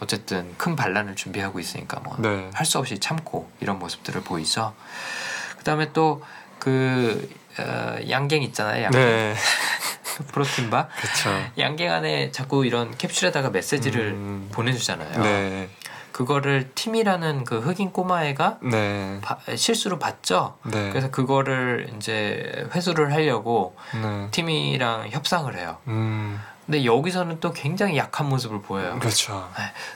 어쨌든 0.00 0.52
큰 0.58 0.74
반란을 0.74 1.14
준비하고 1.14 1.60
있으니까 1.60 2.00
뭐 2.00 2.16
네. 2.18 2.50
할수 2.52 2.80
없이 2.80 2.98
참고 2.98 3.48
이런 3.60 3.78
모습들을 3.78 4.22
보이죠. 4.22 4.74
그다음에 5.58 5.92
또그 5.92 7.30
어, 7.60 7.96
양갱 8.10 8.42
있잖아요. 8.42 8.84
양갱. 8.84 9.00
네. 9.00 9.34
프로틴바. 10.32 10.88
그렇죠. 10.88 11.50
양갱 11.58 11.92
안에 11.92 12.32
자꾸 12.32 12.66
이런 12.66 12.96
캡슐에다가 12.98 13.50
메시지를 13.50 14.08
음. 14.08 14.48
보내주잖아요. 14.52 15.22
네. 15.22 15.70
그거를 16.26 16.70
팀이라는 16.74 17.44
그 17.44 17.58
흑인 17.58 17.90
꼬마애가 17.92 18.58
네. 18.62 19.18
바- 19.22 19.38
실수로 19.56 19.98
봤죠. 19.98 20.56
네. 20.64 20.90
그래서 20.90 21.10
그거를 21.10 21.90
이제 21.96 22.68
회수를 22.74 23.12
하려고 23.12 23.74
네. 24.00 24.28
팀이랑 24.30 25.08
협상을 25.10 25.52
해요. 25.58 25.78
음. 25.88 26.40
근데 26.64 26.84
여기서는 26.84 27.40
또 27.40 27.52
굉장히 27.52 27.96
약한 27.96 28.28
모습을 28.28 28.62
보여요. 28.62 28.96
그렇죠. 29.00 29.50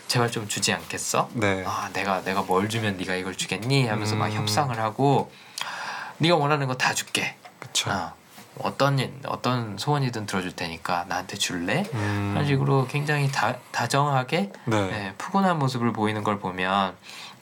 제발 0.08 0.30
좀 0.32 0.48
주지 0.48 0.72
않겠어? 0.72 1.28
네. 1.34 1.62
아, 1.64 1.88
내가 1.92 2.22
내가 2.24 2.42
뭘 2.42 2.68
주면 2.68 2.96
네가 2.96 3.14
이걸 3.14 3.36
주겠니? 3.36 3.86
하면서 3.86 4.16
막 4.16 4.26
음. 4.26 4.32
협상을 4.32 4.76
하고 4.78 5.30
네가 6.18 6.34
원하는 6.34 6.66
거 6.66 6.74
다 6.76 6.92
줄게. 6.92 7.36
그렇죠. 7.60 7.90
어, 7.90 8.12
어떤 8.60 8.98
일- 8.98 9.12
어떤 9.26 9.76
소원이든 9.78 10.26
들어줄 10.26 10.52
테니까 10.56 11.04
나한테 11.08 11.36
줄래? 11.36 11.84
음. 11.94 12.30
그런 12.32 12.46
식으로 12.46 12.86
굉장히 12.86 13.30
다, 13.30 13.56
다정하게 13.70 14.52
네. 14.64 14.86
네, 14.90 15.14
푸근한 15.18 15.58
모습을 15.58 15.92
보이는 15.92 16.22
걸 16.24 16.38
보면 16.38 16.94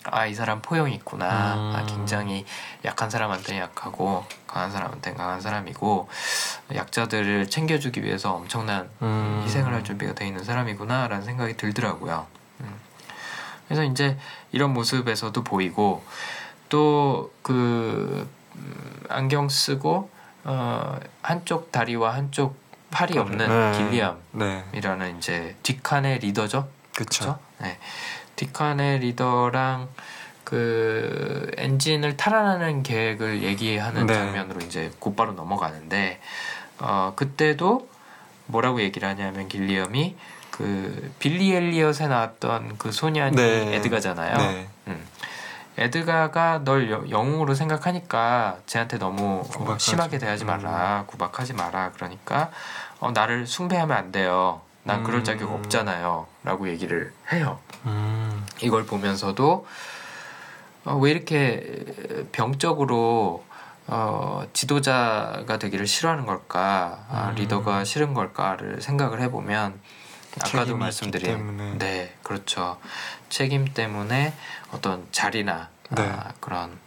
아 0.07 0.27
이 0.27 0.35
사람 0.35 0.61
포용이 0.61 0.95
있구나. 0.97 1.55
음. 1.55 1.73
아, 1.75 1.87
굉장히 1.87 2.45
약한 2.85 3.09
사람한테 3.09 3.59
약하고 3.59 4.27
강한 4.47 4.71
사람한테 4.71 5.15
강한 5.15 5.41
사람이고 5.41 6.09
약자들을 6.75 7.49
챙겨주기 7.49 8.05
위해서 8.05 8.35
엄청난 8.35 8.91
음. 9.01 9.41
희생을 9.47 9.73
할 9.73 9.83
준비가 9.83 10.13
돼 10.15 10.27
있는 10.27 10.45
사람이구나라는 10.45 11.25
생각이 11.25 11.57
들더라고요. 11.57 12.27
음. 12.61 12.75
그래서 13.67 13.83
이제 13.85 14.19
이런 14.53 14.75
모습에서도 14.75 15.43
보이고 15.43 16.05
또그 16.69 18.29
안경 19.09 19.49
쓰고 19.49 20.11
어, 20.45 20.99
한쪽 21.23 21.73
다리와 21.73 22.15
한쪽 22.15 22.57
팔이 22.91 23.19
없는 23.19 23.49
네. 23.49 23.79
길리암이라는 23.79 24.99
네. 24.99 25.15
이제 25.19 25.57
뒷칸의 25.63 26.21
리더죠. 26.21 26.69
그렇죠. 26.95 27.25
그렇죠? 27.25 27.39
네. 27.61 27.79
뒷칸의 28.37 29.01
리더랑 29.01 29.89
그 30.45 31.51
엔진을 31.57 32.17
탈환하는 32.17 32.83
계획을 32.83 33.43
얘기하는 33.43 34.07
네. 34.07 34.15
장면으로 34.15 34.61
이제 34.61 34.93
곧바로 34.99 35.33
넘어가는데 35.33 36.21
어 36.79 37.15
그때도 37.17 37.89
뭐라고 38.47 38.81
얘기를 38.83 39.09
하냐면 39.09 39.49
길리엄이 39.49 40.17
그 40.51 41.13
빌리 41.19 41.53
엘리엇에 41.53 42.07
나왔던 42.07 42.77
그 42.79 42.93
소년이 42.93 43.35
네. 43.35 43.77
에드가잖아요. 43.77 44.37
네. 44.37 44.69
음. 45.77 45.83
에드가가 45.83 46.63
널 46.65 46.91
여- 46.91 47.05
영웅으로 47.11 47.55
생각하니까 47.55 48.59
쟤한테 48.67 48.99
너무 48.99 49.43
어. 49.59 49.79
심하게 49.79 50.19
대하지 50.19 50.45
마라, 50.45 51.05
구박하지 51.07 51.53
마라. 51.55 51.93
그러니까 51.95 52.51
어, 53.01 53.11
나를 53.11 53.47
숭배하면 53.47 53.97
안 53.97 54.13
돼요. 54.13 54.61
난 54.85 55.03
그럴 55.03 55.21
음. 55.21 55.25
자격 55.25 55.51
없잖아요.라고 55.53 56.69
얘기를 56.69 57.13
해요. 57.33 57.59
음. 57.87 58.47
이걸 58.61 58.85
보면서도 58.87 59.67
어, 60.85 60.97
왜 60.97 61.11
이렇게 61.11 61.85
병적으로 62.33 63.45
어, 63.87 64.45
지도자가 64.55 65.59
되기를 65.59 65.87
싫어하는 65.87 66.25
걸까, 66.25 67.05
아, 67.11 67.29
음. 67.31 67.35
리더가 67.35 67.85
싫은 67.85 68.15
걸까를 68.15 68.81
생각을 68.81 69.21
해보면 69.23 69.79
아까도 70.41 70.77
말씀드린. 70.77 71.79
네 71.79 72.13
그렇죠 72.23 72.79
책임 73.29 73.67
때문에 73.67 74.35
어떤 74.75 75.07
자리나 75.13 75.69
네. 75.91 76.03
아, 76.03 76.33
그런 76.41 76.79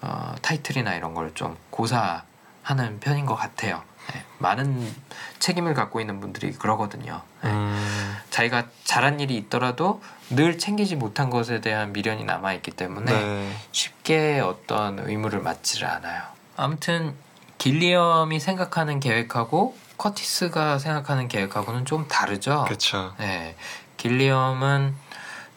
어, 0.00 0.34
타이틀이나 0.42 0.94
이런 0.94 1.14
걸 1.14 1.30
좀 1.34 1.56
고사하는 1.70 3.00
편인 3.00 3.26
것 3.26 3.34
같아요. 3.34 3.82
네, 4.12 4.22
많은 4.38 4.94
책임을 5.38 5.72
갖고 5.74 6.00
있는 6.00 6.20
분들이 6.20 6.52
그러거든요. 6.52 7.22
네. 7.42 7.50
음. 7.50 8.16
자기가 8.30 8.64
잘한 8.84 9.20
일이 9.20 9.36
있더라도 9.36 10.02
늘 10.30 10.58
챙기지 10.58 10.96
못한 10.96 11.30
것에 11.30 11.60
대한 11.60 11.92
미련이 11.92 12.24
남아 12.24 12.52
있기 12.54 12.70
때문에 12.70 13.12
네. 13.12 13.56
쉽게 13.72 14.40
어떤 14.40 14.98
의무를 15.08 15.40
맡지를 15.40 15.88
않아요. 15.88 16.22
아무튼 16.56 17.14
길리엄이 17.58 18.40
생각하는 18.40 19.00
계획하고 19.00 19.76
커티스가 19.96 20.78
생각하는 20.78 21.28
계획하고는 21.28 21.84
좀 21.86 22.06
다르죠. 22.08 22.64
그렇죠. 22.64 23.14
네, 23.18 23.56
길리엄은 23.96 24.94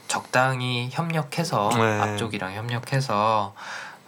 적당히 0.08 0.90
협력해서 0.92 1.70
네. 1.76 2.00
앞쪽이랑 2.02 2.54
협력해서 2.54 3.54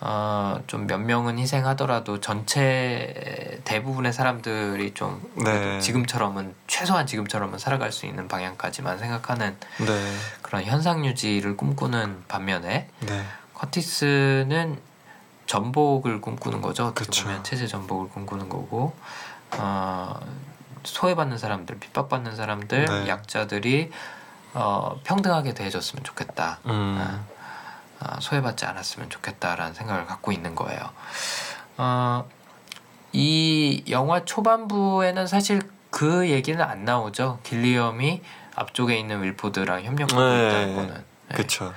어, 0.02 0.62
좀 0.68 0.88
몇 0.88 0.98
명은 1.00 1.38
희생하더라도 1.40 2.22
전체 2.22 3.60
대부분의 3.66 4.14
사람들이 4.14 4.94
좀 4.94 5.22
네. 5.36 5.80
지금처럼은 5.80 6.56
최소한 6.68 7.06
지금처럼은 7.06 7.60
살아갈 7.60 7.92
수 7.92 8.06
있는 8.06 8.28
방향까지만 8.28 8.98
생각하는 8.98 9.58
네. 9.78 10.14
그런 10.42 10.64
현상 10.64 11.06
유지를 11.06 11.58
꿈꾸는 11.58 12.24
반면에 12.28 12.88
네. 13.02 13.26
커티스는 13.54 14.80
전복을 15.48 16.22
꿈꾸는 16.22 16.62
거죠. 16.62 16.86
어떻게 16.86 17.06
그쵸. 17.06 17.26
보면 17.26 17.44
체제 17.44 17.68
전복을 17.68 18.10
꿈꾸는 18.10 18.48
거고 18.48 18.96
어, 19.58 20.18
소외받는 20.84 21.38
사람들, 21.38 21.78
핍박받는 21.80 22.36
사람들, 22.36 22.86
네. 22.86 23.08
약자들이 23.10 23.92
어, 24.54 25.00
평등하게 25.04 25.54
대해줬으면 25.54 26.04
좋겠다. 26.04 26.60
음. 26.66 27.26
아, 28.00 28.18
소외받지 28.20 28.66
않았으면 28.66 29.10
좋겠다라는 29.10 29.74
생각을 29.74 30.06
갖고 30.06 30.32
있는 30.32 30.56
거예요. 30.56 30.80
어, 31.78 32.28
이 33.12 33.84
영화 33.90 34.24
초반부에는 34.24 35.28
사실 35.28 35.62
그 35.90 36.30
얘기는 36.30 36.60
안 36.62 36.86
나오죠. 36.86 37.40
길리엄이 37.44 38.22
앞쪽에 38.56 38.98
있는 38.98 39.24
윌포드랑 39.24 39.84
협력하고 39.84 40.22
네. 40.22 40.48
있다는 40.48 40.76
거는. 40.76 40.94
네. 41.30 41.36
그렇죠. 41.36 41.74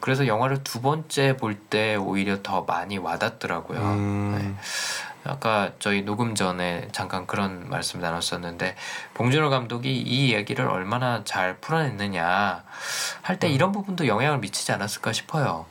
그래서 0.00 0.26
영화를 0.26 0.62
두 0.64 0.80
번째 0.82 1.36
볼 1.36 1.56
때 1.70 1.96
오히려 1.96 2.42
더 2.42 2.62
많이 2.62 2.98
와닿더라고요. 2.98 3.80
음. 3.80 4.38
네. 4.38 4.54
아까 5.24 5.72
저희 5.78 6.02
녹음 6.02 6.34
전에 6.34 6.88
잠깐 6.92 7.26
그런 7.26 7.68
말씀 7.68 8.00
나눴었는데 8.00 8.76
봉준호 9.14 9.50
감독이 9.50 9.96
이 9.96 10.34
얘기를 10.34 10.66
얼마나 10.66 11.24
잘 11.24 11.56
풀어냈느냐 11.58 12.62
할 13.22 13.36
음. 13.36 13.38
때 13.38 13.48
이런 13.48 13.72
부분도 13.72 14.06
영향을 14.06 14.38
미치지 14.38 14.72
않았을까 14.72 15.12
싶어요. 15.12 15.66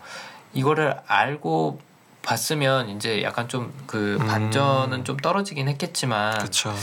이거를 0.53 0.97
알고 1.07 1.79
봤으면 2.23 2.89
이제 2.89 3.21
약간 3.21 3.47
좀그 3.47 4.17
음. 4.19 4.27
반전은 4.27 5.05
좀 5.05 5.17
떨어지긴 5.17 5.67
했겠지만 5.67 6.37
그렇죠. 6.37 6.73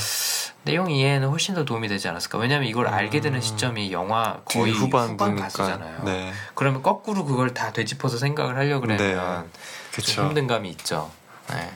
내용 0.62 0.91
이해에는 0.91 1.29
훨씬 1.29 1.55
더 1.55 1.65
도움이 1.65 1.89
되지 1.89 2.07
않았을까. 2.09 2.39
왜냐하면 2.39 2.69
이걸 2.69 2.87
알게 2.87 3.21
되는 3.21 3.39
음. 3.39 3.41
시점이 3.41 3.93
영화 3.93 4.39
뒤 4.47 4.59
거의 4.59 4.73
후반. 4.73 5.17
가수잖아요. 5.17 6.05
네. 6.05 6.33
그러면 6.55 6.83
거꾸로 6.83 7.25
그걸 7.25 7.55
다 7.55 7.73
되짚어서 7.73 8.19
생각을 8.19 8.57
하려고 8.57 8.83
그러면 8.83 8.99
네. 8.99 9.15
좀 9.15 9.50
그렇죠. 9.93 10.27
힘든 10.27 10.47
감이 10.47 10.69
있죠. 10.71 11.11
네. 11.49 11.71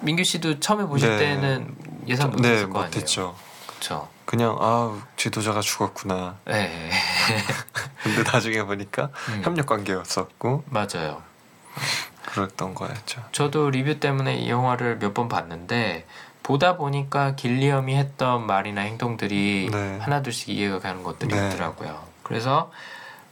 민규 0.00 0.24
씨도 0.24 0.60
처음에 0.60 0.84
보실 0.84 1.08
네. 1.10 1.18
때는 1.18 1.74
예상 2.06 2.30
네, 2.30 2.36
못했을 2.36 2.70
거 2.70 2.78
아니에요. 2.80 2.86
못했죠. 2.94 3.36
그렇죠. 3.66 4.08
그냥 4.24 4.56
아 4.60 5.00
지도자가 5.16 5.60
죽었구나. 5.60 6.36
네, 6.46 6.90
근데 8.02 8.22
나중에 8.22 8.62
보니까 8.62 9.10
음. 9.30 9.40
협력 9.44 9.66
관계였었고 9.66 10.64
맞아요. 10.68 11.22
그랬던 12.26 12.74
거였죠. 12.74 13.22
저도 13.32 13.70
리뷰 13.70 13.98
때문에 13.98 14.36
이 14.36 14.48
영화를 14.50 14.98
몇 14.98 15.14
번 15.14 15.28
봤는데 15.28 16.06
보다 16.42 16.76
보니까 16.76 17.34
길리엄이 17.34 17.96
했던 17.96 18.46
말이나 18.46 18.82
행동들이 18.82 19.68
네. 19.72 19.98
하나둘씩 20.00 20.48
이해가 20.50 20.78
가는 20.78 21.02
것들이 21.02 21.34
네. 21.34 21.48
있더라고요. 21.48 22.00
그래서 22.22 22.70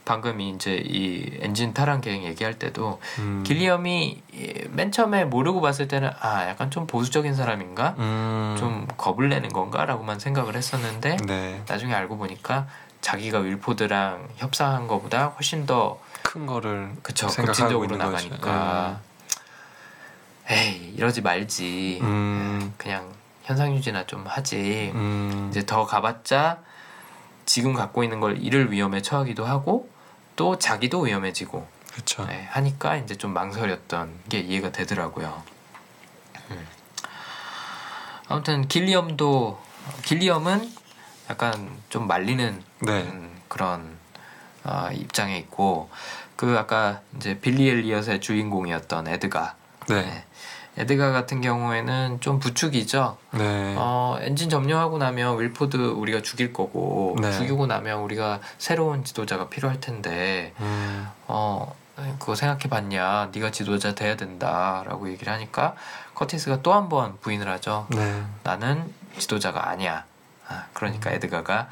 방금 0.08 0.40
이제 0.40 0.82
이 0.84 1.38
엔진 1.40 1.74
탈환 1.74 2.00
계획 2.00 2.24
얘기할 2.24 2.58
때도 2.58 3.00
음. 3.18 3.44
길리엄이 3.46 4.22
맨 4.70 4.90
처음에 4.90 5.24
모르고 5.24 5.60
봤을 5.60 5.86
때는 5.86 6.10
아 6.20 6.48
약간 6.48 6.70
좀 6.70 6.86
보수적인 6.86 7.34
사람인가 7.34 7.94
음. 7.98 8.56
좀 8.58 8.86
겁을 8.96 9.28
내는 9.28 9.50
건가라고만 9.50 10.18
생각을 10.18 10.56
했었는데 10.56 11.16
네. 11.26 11.62
나중에 11.68 11.94
알고 11.94 12.16
보니까 12.16 12.66
자기가 13.00 13.38
윌포드랑 13.38 14.28
협상한 14.36 14.88
것보다 14.88 15.26
훨씬 15.26 15.66
더 15.66 16.00
큰 16.28 16.44
거를 16.44 16.90
그쵸 17.02 17.26
급진적으로. 17.26 17.96
나가니까 17.96 19.00
에이 20.50 20.92
이러지 20.96 21.22
말지 21.22 22.00
음. 22.02 22.74
그냥 22.76 23.10
현상 23.44 23.74
유지나 23.74 24.06
좀 24.06 24.26
하지 24.26 24.92
음. 24.94 25.48
이제 25.50 25.64
더 25.64 25.86
가봤자 25.86 26.58
지금 27.46 27.72
갖고 27.72 28.04
있는 28.04 28.20
걸 28.20 28.42
잃을 28.42 28.70
위험에 28.70 29.00
처하기도 29.00 29.46
하고 29.46 29.88
또 30.38 30.56
자기도 30.56 31.00
위험해지고 31.00 31.66
그렇죠. 31.92 32.24
네, 32.26 32.46
하니까 32.52 32.96
이제 32.96 33.16
좀 33.16 33.34
망설였던 33.34 34.20
게 34.28 34.38
이해가 34.38 34.70
되더라고요. 34.70 35.42
음. 36.52 36.66
아무튼 38.28 38.68
길리엄도 38.68 39.60
길리엄은 40.04 40.72
약간 41.28 41.76
좀 41.88 42.06
말리는 42.06 42.62
네. 42.82 43.02
음, 43.02 43.36
그런 43.48 43.98
어, 44.62 44.90
입장에 44.92 45.36
있고 45.38 45.90
그 46.36 46.56
아까 46.56 47.00
이제 47.16 47.40
빌리 47.40 47.68
엘리엇의 47.68 48.20
주인공이었던 48.20 49.08
에드가 49.08 49.56
네. 49.88 50.02
네. 50.02 50.24
에드가 50.78 51.10
같은 51.12 51.40
경우에는 51.40 52.20
좀 52.20 52.38
부추기죠. 52.38 53.18
네. 53.32 53.74
어, 53.76 54.16
엔진 54.20 54.48
점령하고 54.48 54.98
나면 54.98 55.40
윌포드 55.40 55.76
우리가 55.76 56.22
죽일 56.22 56.52
거고 56.52 57.16
네. 57.20 57.32
죽이고 57.32 57.66
나면 57.66 57.98
우리가 58.00 58.40
새로운 58.58 59.04
지도자가 59.04 59.48
필요할 59.48 59.80
텐데 59.80 60.54
음. 60.60 61.08
어 61.26 61.74
그거 62.20 62.36
생각해봤냐 62.36 63.30
네가 63.34 63.50
지도자 63.50 63.94
돼야 63.96 64.16
된다라고 64.16 65.10
얘기를 65.10 65.32
하니까 65.32 65.74
커티스가 66.14 66.62
또 66.62 66.72
한 66.72 66.88
번 66.88 67.18
부인을 67.20 67.48
하죠 67.48 67.86
네. 67.90 68.22
나는 68.44 68.92
지도자가 69.18 69.68
아니야 69.68 70.04
아, 70.48 70.64
그러니까 70.74 71.10
에드가가 71.10 71.68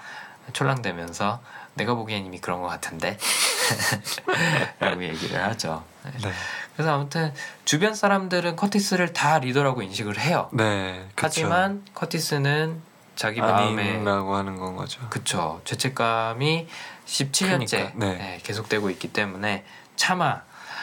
촐랑대면서 0.52 1.40
내가 1.74 1.94
보기엔 1.94 2.26
이미 2.26 2.40
그런 2.40 2.60
것 2.60 2.66
같은데 2.68 3.18
라고 4.80 5.04
얘기를 5.04 5.40
하죠 5.44 5.84
네. 6.22 6.32
네. 6.76 6.82
그래서 6.82 6.94
아무튼 6.94 7.32
주변 7.64 7.94
사람들은 7.94 8.56
커티스를 8.56 9.12
다 9.12 9.38
리더라고 9.38 9.82
인식을 9.82 10.18
해요 10.18 10.48
네. 10.52 11.06
그쵸. 11.14 11.26
하지만 11.26 11.84
커티스는 11.94 12.80
자기 13.14 13.40
마음에 13.40 13.90
아닌라고 13.92 14.36
하는 14.36 14.58
건 14.58 14.76
거죠. 14.76 15.00
그쵸 15.08 15.62
죄책감이 15.64 16.68
17년째 17.06 17.70
그러니까, 17.70 17.92
네. 17.94 18.40
계속되고 18.42 18.90
있기 18.90 19.12
때문에 19.12 19.64
차마 19.96 20.42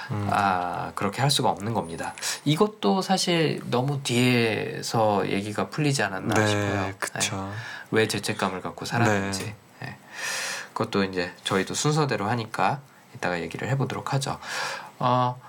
음. 0.10 0.28
아 0.32 0.92
그렇게 0.96 1.22
할 1.22 1.30
수가 1.30 1.50
없는 1.50 1.74
겁니다. 1.74 2.14
이것도 2.44 3.02
사실 3.02 3.62
너무 3.70 4.02
뒤에서 4.02 5.30
얘기가 5.30 5.70
풀리지 5.70 6.02
않았나 6.04 6.34
네. 6.34 6.48
싶어요. 6.48 6.82
네. 6.82 6.94
그쵸. 6.98 7.52
왜 7.92 8.08
죄책감을 8.08 8.62
갖고 8.62 8.86
살았는지. 8.86 9.54
네. 9.82 9.98
그것도 10.74 11.04
이제 11.04 11.32
저희도 11.44 11.76
순서대로 11.76 12.28
하니까 12.28 12.82
이따가 13.16 13.40
얘기를 13.40 13.70
해보도록 13.70 14.14
하죠. 14.14 14.40
어, 15.00 15.40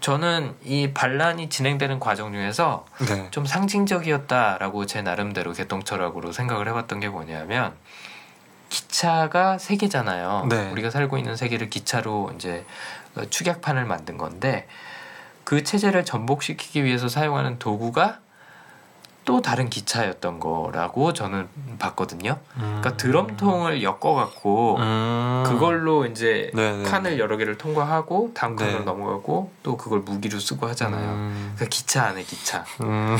저는 0.00 0.54
이 0.62 0.92
반란이 0.92 1.48
진행되는 1.48 2.00
과정 2.00 2.32
중에서 2.32 2.86
네. 3.08 3.28
좀 3.30 3.46
상징적이었다라고 3.46 4.86
제 4.86 5.02
나름대로 5.02 5.52
개똥 5.52 5.82
철학으로 5.82 6.32
생각을 6.32 6.68
해봤던 6.68 7.00
게 7.00 7.08
뭐냐면 7.08 7.74
기차가 8.68 9.58
세 9.58 9.76
개잖아요. 9.76 10.46
네. 10.48 10.70
우리가 10.70 10.90
살고 10.90 11.18
있는 11.18 11.36
세계를 11.36 11.70
기차로 11.70 12.32
이제 12.34 12.64
어, 13.16 13.24
축약판을 13.24 13.84
만든 13.84 14.18
건데 14.18 14.66
그 15.44 15.62
체제를 15.62 16.04
전복시키기 16.04 16.84
위해서 16.84 17.08
사용하는 17.08 17.58
도구가 17.58 18.20
또 19.26 19.42
다른 19.42 19.68
기차였던 19.68 20.38
거라고 20.38 21.12
저는 21.12 21.48
봤거든요. 21.80 22.38
음. 22.54 22.60
그러니까 22.80 22.96
드럼통을 22.96 23.82
엮어갖고 23.82 24.76
음. 24.78 25.42
그걸로 25.44 26.06
이제 26.06 26.52
네네. 26.54 26.84
칸을 26.84 27.18
여러 27.18 27.36
개를 27.36 27.58
통과하고 27.58 28.30
다음 28.34 28.54
칸으로 28.54 28.78
네. 28.78 28.84
넘어가고 28.84 29.50
또 29.64 29.76
그걸 29.76 30.00
무기로 30.00 30.38
쓰고 30.38 30.68
하잖아요. 30.68 31.10
음. 31.10 31.54
그 31.58 31.68
기차 31.68 32.04
안에 32.04 32.22
기차. 32.22 32.64
음. 32.82 33.16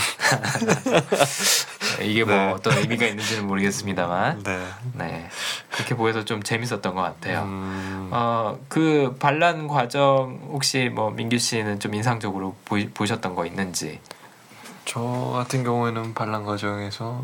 이게 2.01 2.23
뭐 2.23 2.35
네. 2.35 2.53
어떤 2.53 2.79
의미가 2.79 3.05
있는지는 3.05 3.47
모르겠습니다만, 3.49 4.45
네. 4.45 4.65
네 4.95 5.29
그렇게 5.73 5.97
보여서 5.97 6.25
좀 6.25 6.41
재밌었던 6.41 6.95
것 6.95 7.03
같아요. 7.03 7.43
음. 7.43 8.11
어, 8.13 8.57
그 8.69 9.17
반란 9.19 9.67
과정 9.67 10.39
혹시 10.53 10.89
뭐 10.89 11.11
민규 11.11 11.39
씨는 11.39 11.81
좀 11.81 11.95
인상적으로 11.95 12.55
보이, 12.65 12.89
보셨던 12.91 13.35
거 13.35 13.45
있는지? 13.45 13.99
저 14.87 15.01
같은 15.35 15.63
경우에는 15.65 16.15
반란 16.15 16.45
과정에서 16.45 17.23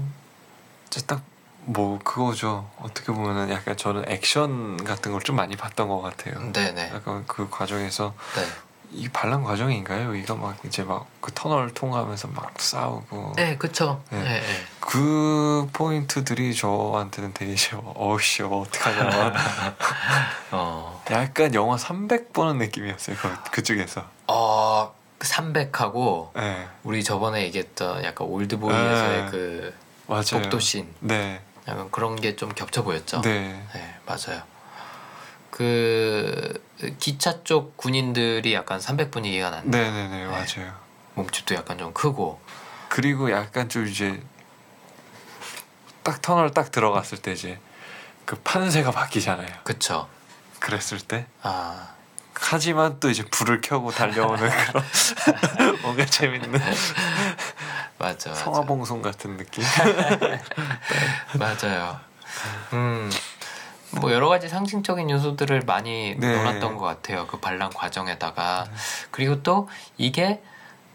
이제 0.88 1.00
딱 1.06 1.22
뭐 1.64 1.98
그거죠. 2.02 2.68
어떻게 2.80 3.12
보면은 3.12 3.48
약간 3.50 3.76
저는 3.76 4.04
액션 4.08 4.82
같은 4.82 5.12
걸 5.12 5.20
좀 5.22 5.36
많이 5.36 5.54
봤던 5.54 5.86
것 5.88 6.00
같아요. 6.00 6.52
네네. 6.52 6.90
약간 6.92 7.22
그 7.28 7.48
과정에서 7.48 8.14
네. 8.34 8.42
이 8.90 9.08
반란 9.08 9.44
과정인가요? 9.44 10.08
여기가 10.08 10.34
막 10.34 10.56
이제 10.64 10.82
막 10.82 11.06
그 11.20 11.30
터널 11.32 11.72
통과하면서 11.72 12.28
막 12.34 12.52
싸우고 12.60 13.34
네, 13.36 13.56
그쵸. 13.56 14.02
네. 14.10 14.18
네. 14.24 14.40
네. 14.40 14.64
그 14.80 15.68
포인트들이 15.72 16.52
저한테는 16.56 17.32
되게 17.32 17.54
어우씨 17.94 18.42
어떡하냐 18.42 19.32
어, 20.50 21.00
약간 21.12 21.54
영화 21.54 21.78
300 21.78 22.32
보는 22.32 22.58
느낌이었어요 22.58 23.14
그, 23.16 23.50
그쪽에서 23.52 24.04
어, 24.26 24.92
300하고 25.26 26.30
네 26.34 26.68
우리 26.82 27.02
저번에 27.04 27.42
얘기했던 27.44 28.04
약간 28.04 28.26
올드보이에서의 28.28 29.22
네. 29.24 29.28
그 29.30 29.74
맞아요 30.06 30.24
복도 30.42 30.58
씬 30.60 30.92
네 31.00 31.40
약간 31.68 31.90
그런 31.90 32.16
게 32.20 32.34
좀 32.36 32.48
겹쳐 32.52 32.82
보였죠. 32.82 33.20
네. 33.22 33.64
네, 33.72 33.94
맞아요. 34.04 34.42
그 35.50 36.60
기차 36.98 37.44
쪽 37.44 37.76
군인들이 37.76 38.52
약간 38.54 38.80
300 38.80 39.10
분위기가 39.10 39.50
난다. 39.50 39.78
네네네 39.78 40.26
맞아요 40.26 40.74
몸집도 41.14 41.54
약간 41.54 41.78
좀 41.78 41.92
크고. 41.92 42.40
그리고 42.88 43.30
약간 43.30 43.68
좀 43.68 43.86
이제 43.86 44.20
딱 46.02 46.20
터널 46.20 46.50
딱 46.50 46.72
들어갔을 46.72 47.18
때 47.18 47.32
이제 47.32 47.58
그 48.24 48.36
판세가 48.36 48.90
바뀌잖아요 48.90 49.48
그쵸. 49.62 50.08
그랬을 50.58 51.00
때 51.00 51.26
아, 51.42 51.94
하지만 52.42 52.98
또 53.00 53.08
이제 53.08 53.24
불을 53.30 53.60
켜고 53.60 53.90
달려오는 53.90 54.50
그런 54.66 54.84
뭔가 55.82 56.04
재밌는 56.04 56.60
맞아. 57.98 58.34
성화봉송 58.34 59.00
같은 59.02 59.36
느낌 59.36 59.62
맞아요. 61.38 62.00
음, 62.72 63.10
뭐 63.92 64.12
여러 64.12 64.28
가지 64.28 64.48
상징적인 64.48 65.08
요소들을 65.10 65.62
많이 65.66 66.16
네. 66.18 66.34
넣어놨던 66.34 66.76
것 66.78 66.84
같아요. 66.84 67.26
그 67.28 67.38
반란 67.38 67.70
과정에다가 67.70 68.66
그리고 69.10 69.42
또 69.42 69.68
이게 69.98 70.42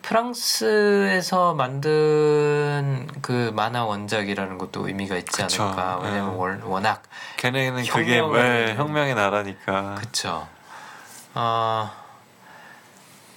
프랑스에서 0.02 1.54
만든 1.54 3.08
그 3.22 3.52
만화 3.56 3.84
원작이라는 3.86 4.58
것도 4.58 4.88
의미가 4.88 5.16
있지 5.18 5.42
그쵸. 5.44 5.64
않을까. 5.64 6.00
왜냐면 6.02 6.32
네. 6.32 6.38
월- 6.38 6.62
워낙 6.64 7.04
걔네는 7.38 7.86
그게 7.86 8.20
왜 8.20 8.76
혁명의 8.76 9.16
나라니까 9.16 9.96
그쵸. 9.96 10.48
어, 11.38 11.92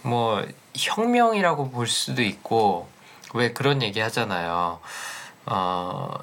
뭐 0.03 0.43
혁명이라고 0.75 1.71
볼 1.71 1.87
수도 1.87 2.23
있고 2.23 2.89
왜 3.35 3.53
그런 3.53 3.83
얘기 3.83 4.01
하잖아요. 4.01 4.81
어, 5.45 6.15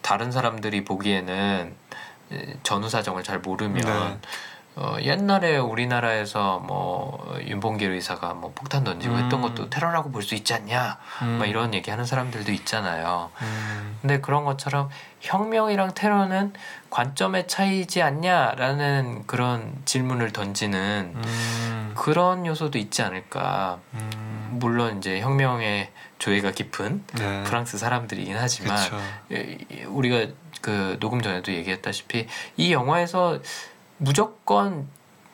다른 0.00 0.30
사람들이 0.30 0.84
보기에는 0.84 1.74
전후 2.62 2.88
사정을 2.88 3.24
잘 3.24 3.40
모르면 3.40 3.80
네. 3.82 4.28
어, 4.80 4.96
옛날에 5.00 5.56
우리나라에서 5.58 6.60
뭐 6.60 7.36
윤봉길 7.44 7.90
의사가 7.90 8.34
뭐 8.34 8.52
폭탄 8.54 8.84
던지고 8.84 9.14
음. 9.14 9.24
했던 9.24 9.42
것도 9.42 9.70
테러라고 9.70 10.12
볼 10.12 10.22
수 10.22 10.36
있지 10.36 10.54
않냐? 10.54 10.98
음. 11.22 11.38
막 11.38 11.46
이런 11.46 11.74
얘기 11.74 11.90
하는 11.90 12.04
사람들도 12.04 12.52
있잖아요. 12.52 13.30
음. 13.42 13.98
근데 14.00 14.20
그런 14.20 14.44
것처럼 14.44 14.88
혁명이랑 15.20 15.94
테러는 15.94 16.52
관점의 16.90 17.48
차이지 17.48 18.02
않냐라는 18.02 19.26
그런 19.26 19.72
질문을 19.84 20.32
던지는 20.32 21.12
음. 21.16 21.94
그런 21.96 22.46
요소도 22.46 22.78
있지 22.78 23.02
않을까. 23.02 23.78
음. 23.94 24.58
물론 24.60 24.98
이제 24.98 25.20
혁명의 25.20 25.90
조예가 26.20 26.52
깊은 26.52 27.04
네. 27.14 27.42
프랑스 27.44 27.78
사람들이긴 27.78 28.36
하지만 28.36 28.76
그쵸. 28.76 28.96
예, 29.32 29.84
우리가 29.86 30.32
그 30.60 30.96
녹음 31.00 31.20
전에도 31.20 31.52
얘기했다시피 31.52 32.26
이 32.56 32.72
영화에서 32.72 33.40
무조건 33.98 34.88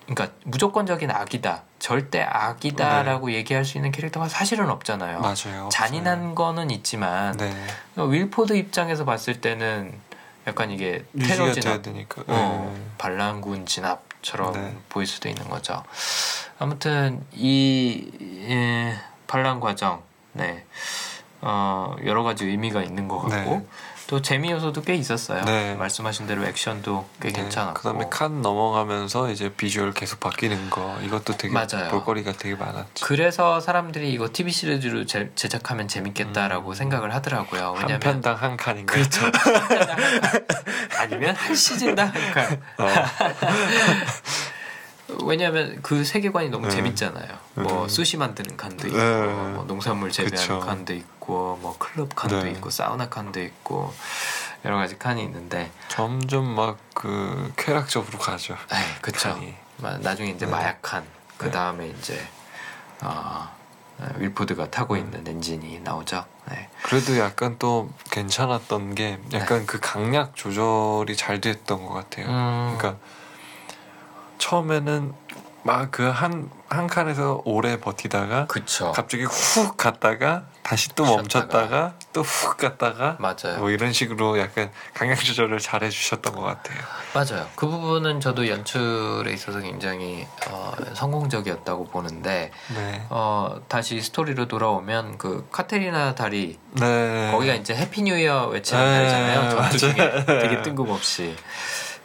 그러니까 0.06 0.36
무조건적인 0.44 1.10
악이다 1.10 1.62
절대 1.78 2.22
악이다라고 2.22 3.32
얘기할 3.32 3.64
수 3.64 3.78
있는 3.78 3.90
캐릭터가 3.90 4.28
사실은 4.28 4.70
없잖아요. 4.70 5.20
네. 5.20 5.22
맞아요. 5.22 5.68
잔인한 5.70 6.34
거는 6.34 6.70
있지만 6.70 7.36
네. 7.36 7.54
윌포드 7.96 8.54
입장에서 8.54 9.04
봤을 9.04 9.40
때는 9.40 9.98
약간 10.46 10.70
이게 10.70 11.04
테러 11.18 11.52
진압, 11.52 11.82
되니까. 11.82 12.22
어, 12.26 12.72
네. 12.74 12.82
반란군 12.98 13.66
진압처럼 13.66 14.52
네. 14.52 14.76
보일 14.90 15.06
수도 15.06 15.28
있는 15.28 15.48
거죠. 15.48 15.82
아무튼 16.58 17.24
이 17.32 18.10
예, 18.48 18.94
반란 19.26 19.60
과정, 19.60 20.02
네, 20.32 20.64
어, 21.40 21.96
여러 22.04 22.22
가지 22.22 22.44
의미가 22.46 22.82
있는 22.82 23.08
것 23.08 23.20
같고 23.20 23.50
네. 23.56 23.66
또 24.06 24.20
재미 24.20 24.50
요소도 24.50 24.82
꽤 24.82 24.94
있었어요. 24.94 25.44
네. 25.44 25.74
말씀하신 25.76 26.26
대로 26.26 26.44
액션도 26.44 27.08
꽤 27.20 27.28
네. 27.32 27.40
괜찮았고. 27.40 27.74
그다음에 27.74 28.04
칸 28.10 28.42
넘어가면서 28.42 29.30
이제 29.30 29.50
비주얼 29.54 29.92
계속 29.94 30.20
바뀌는 30.20 30.68
거 30.70 30.98
이것도 31.02 31.36
되게 31.38 31.52
맞아요. 31.54 31.88
볼거리가 31.90 32.32
되게 32.32 32.54
많았죠. 32.54 33.04
그래서 33.06 33.60
사람들이 33.60 34.12
이거 34.12 34.28
TV 34.32 34.52
시리즈로 34.52 35.06
제, 35.06 35.30
제작하면 35.34 35.88
재밌겠다라고 35.88 36.70
음. 36.70 36.74
생각을 36.74 37.14
하더라고요. 37.14 37.68
한 37.68 37.76
왜냐면 37.76 38.00
편당 38.00 38.34
한 38.36 38.56
칸인가. 38.56 38.92
그렇죠. 38.94 39.24
한한 39.32 40.20
칸. 40.20 40.46
아니면 40.98 41.34
한 41.34 41.54
시즌당 41.54 42.08
한 42.08 42.32
칸. 42.32 42.62
어. 42.78 42.88
왜냐하면 45.24 45.78
그 45.82 46.04
세계관이 46.04 46.48
너무 46.48 46.66
네. 46.68 46.74
재밌잖아요. 46.76 47.28
뭐 47.54 47.84
음. 47.84 47.88
수시 47.88 48.16
만드는 48.16 48.56
칸도 48.56 48.86
있고, 48.88 48.98
네. 48.98 49.52
뭐 49.52 49.64
농산물 49.66 50.10
재배하는 50.10 50.40
그쵸. 50.40 50.60
칸도 50.60 50.94
있고, 50.94 51.58
뭐 51.60 51.76
클럽 51.78 52.14
칸도 52.16 52.42
네. 52.44 52.50
있고, 52.52 52.70
사우나 52.70 53.08
칸도 53.08 53.42
있고 53.42 53.92
여러 54.64 54.76
가지 54.76 54.98
칸이 54.98 55.22
있는데, 55.24 55.70
점점 55.88 56.46
막 56.54 56.78
그 56.94 57.52
쾌락적으로 57.56 58.18
가죠. 58.18 58.54
에이, 58.72 58.78
그쵸. 59.02 59.34
칸이. 59.34 59.54
마- 59.78 59.98
나중에 59.98 60.30
이제 60.30 60.46
네. 60.46 60.50
마약 60.52 60.80
칸, 60.80 61.04
그 61.36 61.50
다음에 61.50 61.88
이제 61.88 62.18
어, 63.02 63.50
윌포드가 64.16 64.70
타고 64.70 64.96
있는 64.96 65.26
엔진이 65.26 65.80
나오죠. 65.80 66.24
네. 66.50 66.70
그래도 66.82 67.18
약간 67.18 67.56
또 67.58 67.90
괜찮았던 68.10 68.94
게 68.94 69.18
약간 69.34 69.66
그 69.66 69.80
강약 69.80 70.34
조절이 70.36 71.14
잘 71.16 71.40
됐던 71.42 71.84
것 71.84 71.92
같아요. 71.92 72.26
음, 72.26 72.76
그러니까 72.78 73.00
처음에는 74.38 75.12
막 75.64 75.90
그 75.90 76.10
한 76.12 76.50
한 76.74 76.88
칸에서 76.88 77.40
오래 77.44 77.78
버티다가 77.78 78.46
그쵸. 78.46 78.90
갑자기 78.92 79.24
훅 79.24 79.76
갔다가 79.76 80.44
다시 80.64 80.88
또 80.96 81.04
멈췄다가 81.04 81.94
또 82.12 82.22
훅 82.22 82.56
갔다가 82.56 83.16
맞아요. 83.20 83.58
뭐 83.58 83.70
이런 83.70 83.92
식으로 83.92 84.38
약간 84.40 84.72
강약 84.94 85.18
조절을 85.22 85.60
잘 85.60 85.84
해주셨던 85.84 86.34
것 86.34 86.40
같아요. 86.42 86.78
맞아요. 87.14 87.46
그 87.54 87.68
부분은 87.68 88.20
저도 88.20 88.48
연출에 88.48 89.32
있어서 89.32 89.60
굉장히 89.60 90.26
어, 90.48 90.72
성공적이었다고 90.94 91.84
보는데 91.88 92.50
네. 92.74 93.06
어, 93.10 93.60
다시 93.68 94.00
스토리로 94.00 94.48
돌아오면 94.48 95.18
그 95.18 95.46
카테리나 95.52 96.16
다리 96.16 96.58
네. 96.72 97.30
거기가 97.30 97.54
이제 97.54 97.74
Happy 97.76 98.02
New 98.02 98.18
Year 98.18 98.48
외치는 98.48 98.82
네. 98.82 99.50
전투 99.50 99.78
중에 99.78 99.92
맞아요. 99.94 100.40
되게 100.40 100.62
뜬금없이 100.62 101.36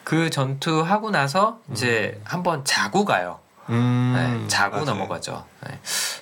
그 0.03 0.29
전투 0.29 0.81
하고 0.81 1.11
나서 1.11 1.59
이제 1.71 2.19
한번 2.23 2.65
자고 2.65 3.05
가요. 3.05 3.39
음, 3.69 4.13
네, 4.15 4.47
자고 4.47 4.77
맞아요. 4.77 4.85
넘어가죠. 4.85 5.45
네. 5.67 5.79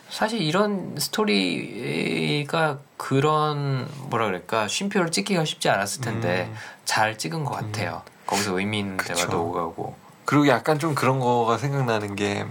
사실 0.10 0.42
이런 0.42 0.96
스토리가 0.98 2.80
그런 2.98 3.88
뭐라 4.10 4.26
그럴까 4.26 4.68
쉼표를 4.68 5.12
찍기가 5.12 5.46
쉽지 5.46 5.70
않았을 5.70 6.02
텐데 6.02 6.48
음. 6.52 6.56
잘 6.84 7.18
찍은 7.18 7.46
것 7.46 7.52
같아요. 7.54 8.02
거기서 8.26 8.60
의미 8.60 8.80
있는 8.80 8.98
그쵸. 8.98 9.13
대화도 9.13 9.42
오가고. 9.46 9.96
그리고 10.26 10.50
약간 10.50 10.78
좀 10.78 10.94
그런 10.94 11.20
거가 11.20 11.58
생각나는 11.58 12.18
게 12.18 12.46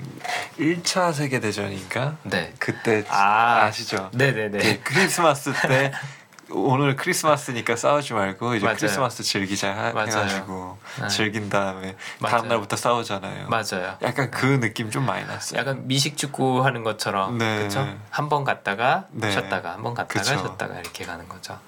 1차 0.59 1.13
세계 1.13 1.41
대전인가 1.41 2.17
네. 2.23 2.55
그때 2.59 3.05
아. 3.11 3.65
아, 3.67 3.71
시죠 3.71 4.09
네네네. 4.15 4.79
그 4.79 4.81
크리스마스 4.95 5.53
때 5.69 5.93
오늘 6.51 6.95
크리스마스니까 6.95 7.75
싸우지 7.75 8.13
말고 8.15 8.55
이제 8.55 8.65
맞아요. 8.65 8.77
크리스마스 8.79 9.23
즐기자 9.25 9.75
하-. 9.75 9.87
해가지고 10.01 10.79
네. 11.03 11.09
즐긴 11.09 11.49
다음에 11.51 11.97
맞아요. 12.21 12.37
다음 12.37 12.49
날부터 12.49 12.77
싸우잖아요. 12.77 13.49
맞아요. 13.49 13.97
약간 14.03 14.31
그 14.31 14.61
느낌 14.61 14.91
좀 14.91 15.05
많이 15.07 15.27
났어요. 15.27 15.59
약간 15.59 15.87
미식 15.89 16.17
축구 16.17 16.65
하는 16.65 16.85
것처럼 16.85 17.39
네. 17.39 17.59
그렇죠? 17.59 17.87
한 18.11 18.29
번 18.29 18.45
갔다가 18.45 19.07
네. 19.11 19.31
쉬었다가 19.33 19.73
한 19.73 19.83
번 19.83 19.95
갔다가 19.95 20.21
그쵸. 20.21 20.39
쉬었다가 20.39 20.79
이렇게 20.79 21.05
가는 21.05 21.29
거죠. 21.29 21.59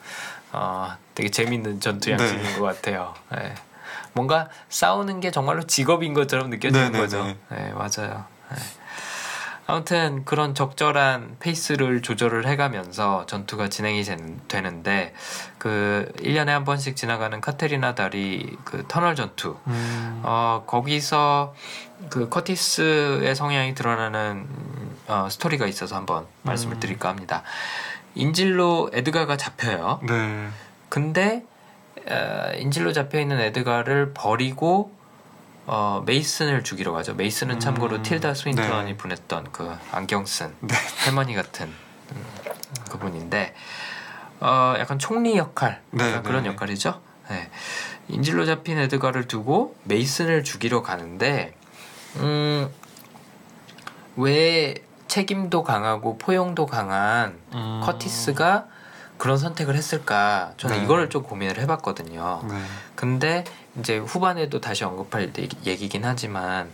어, 0.53 0.97
되게 1.15 1.29
재밌는 1.29 1.81
전투 1.81 2.11
양식인 2.13 2.43
네. 2.43 2.53
것 2.55 2.63
같아요. 2.63 3.15
예. 3.37 3.55
뭔가 4.13 4.49
싸우는 4.69 5.21
게 5.21 5.31
정말로 5.31 5.63
직업인 5.65 6.15
것처럼 6.15 6.51
느껴지는 6.51 6.87
네, 6.87 6.91
네, 6.93 6.99
거죠. 6.99 7.25
네. 7.25 7.37
네, 7.51 7.73
맞아요. 7.73 8.25
예. 8.53 8.57
아무튼 9.79 10.25
그런 10.25 10.55
적절한 10.55 11.37
페이스를 11.41 12.01
조절을 12.01 12.47
해가면서 12.47 13.27
전투가 13.27 13.69
진행이 13.69 14.03
된- 14.03 14.41
되는데 14.49 15.13
그 15.59 16.11
1년에 16.21 16.47
한 16.47 16.65
번씩 16.65 16.97
지나가는 16.97 17.39
카테리나 17.39 17.95
다리 17.95 18.57
그 18.65 18.87
터널 18.89 19.15
전투 19.15 19.59
음, 19.67 20.23
어, 20.25 20.65
거기서 20.67 21.55
그 22.09 22.31
커티스의 22.31 23.35
성향이 23.37 23.75
드러나는 23.75 24.47
음, 24.49 24.97
어, 25.07 25.29
스토리가 25.31 25.67
있어서 25.67 25.97
한번 25.97 26.25
말씀을 26.45 26.77
음. 26.77 26.81
드릴까 26.81 27.11
합니다. 27.11 27.43
인질로 28.15 28.89
에드가가 28.95 29.37
잡혀요. 29.37 30.01
네. 30.09 30.49
근데 30.89 31.45
어, 32.11 32.53
인질로 32.57 32.95
잡혀 32.95 33.21
있는 33.21 33.39
에드가를 33.39 34.15
버리고 34.15 34.97
어, 35.71 36.03
메이슨을 36.07 36.65
죽이러 36.65 36.93
가죠. 36.93 37.13
메이슨은 37.15 37.57
음. 37.57 37.61
참고로 37.61 38.03
틸다 38.03 38.33
스윈턴이 38.33 38.93
네. 38.93 38.97
보냈던 38.97 39.53
그 39.53 39.71
안경 39.93 40.25
쓴 40.25 40.55
네. 40.61 40.75
할머니 41.05 41.35
같은 41.35 41.67
음, 41.67 42.25
그분인데 42.91 43.55
어, 44.41 44.75
약간 44.79 44.99
총리 44.99 45.37
역할 45.37 45.83
네, 45.91 46.23
그런 46.23 46.45
네. 46.45 46.49
역할이죠. 46.49 47.03
네. 47.29 47.51
인질로 48.09 48.47
잡힌 48.47 48.79
에드가를 48.79 49.29
두고 49.29 49.77
메이슨을 49.85 50.43
죽이러 50.43 50.81
가는데 50.81 51.55
음, 52.17 52.71
왜 54.17 54.75
책임도 55.07 55.65
강하고 55.65 56.17
포용도 56.17 56.65
강한 56.65 57.39
음, 57.53 57.83
커티스가 57.85 58.69
그런 59.19 59.37
선택을 59.37 59.75
했을까 59.75 60.55
저는 60.57 60.79
네. 60.79 60.85
이거를 60.85 61.11
좀 61.11 61.25
고민을 61.25 61.59
해봤거든요. 61.59 62.41
네. 62.49 62.63
근데 62.95 63.45
이제 63.79 63.99
후반에도 63.99 64.61
다시 64.61 64.85
언급할 64.85 65.33
얘기- 65.39 65.57
얘기긴 65.65 66.05
하지만 66.05 66.71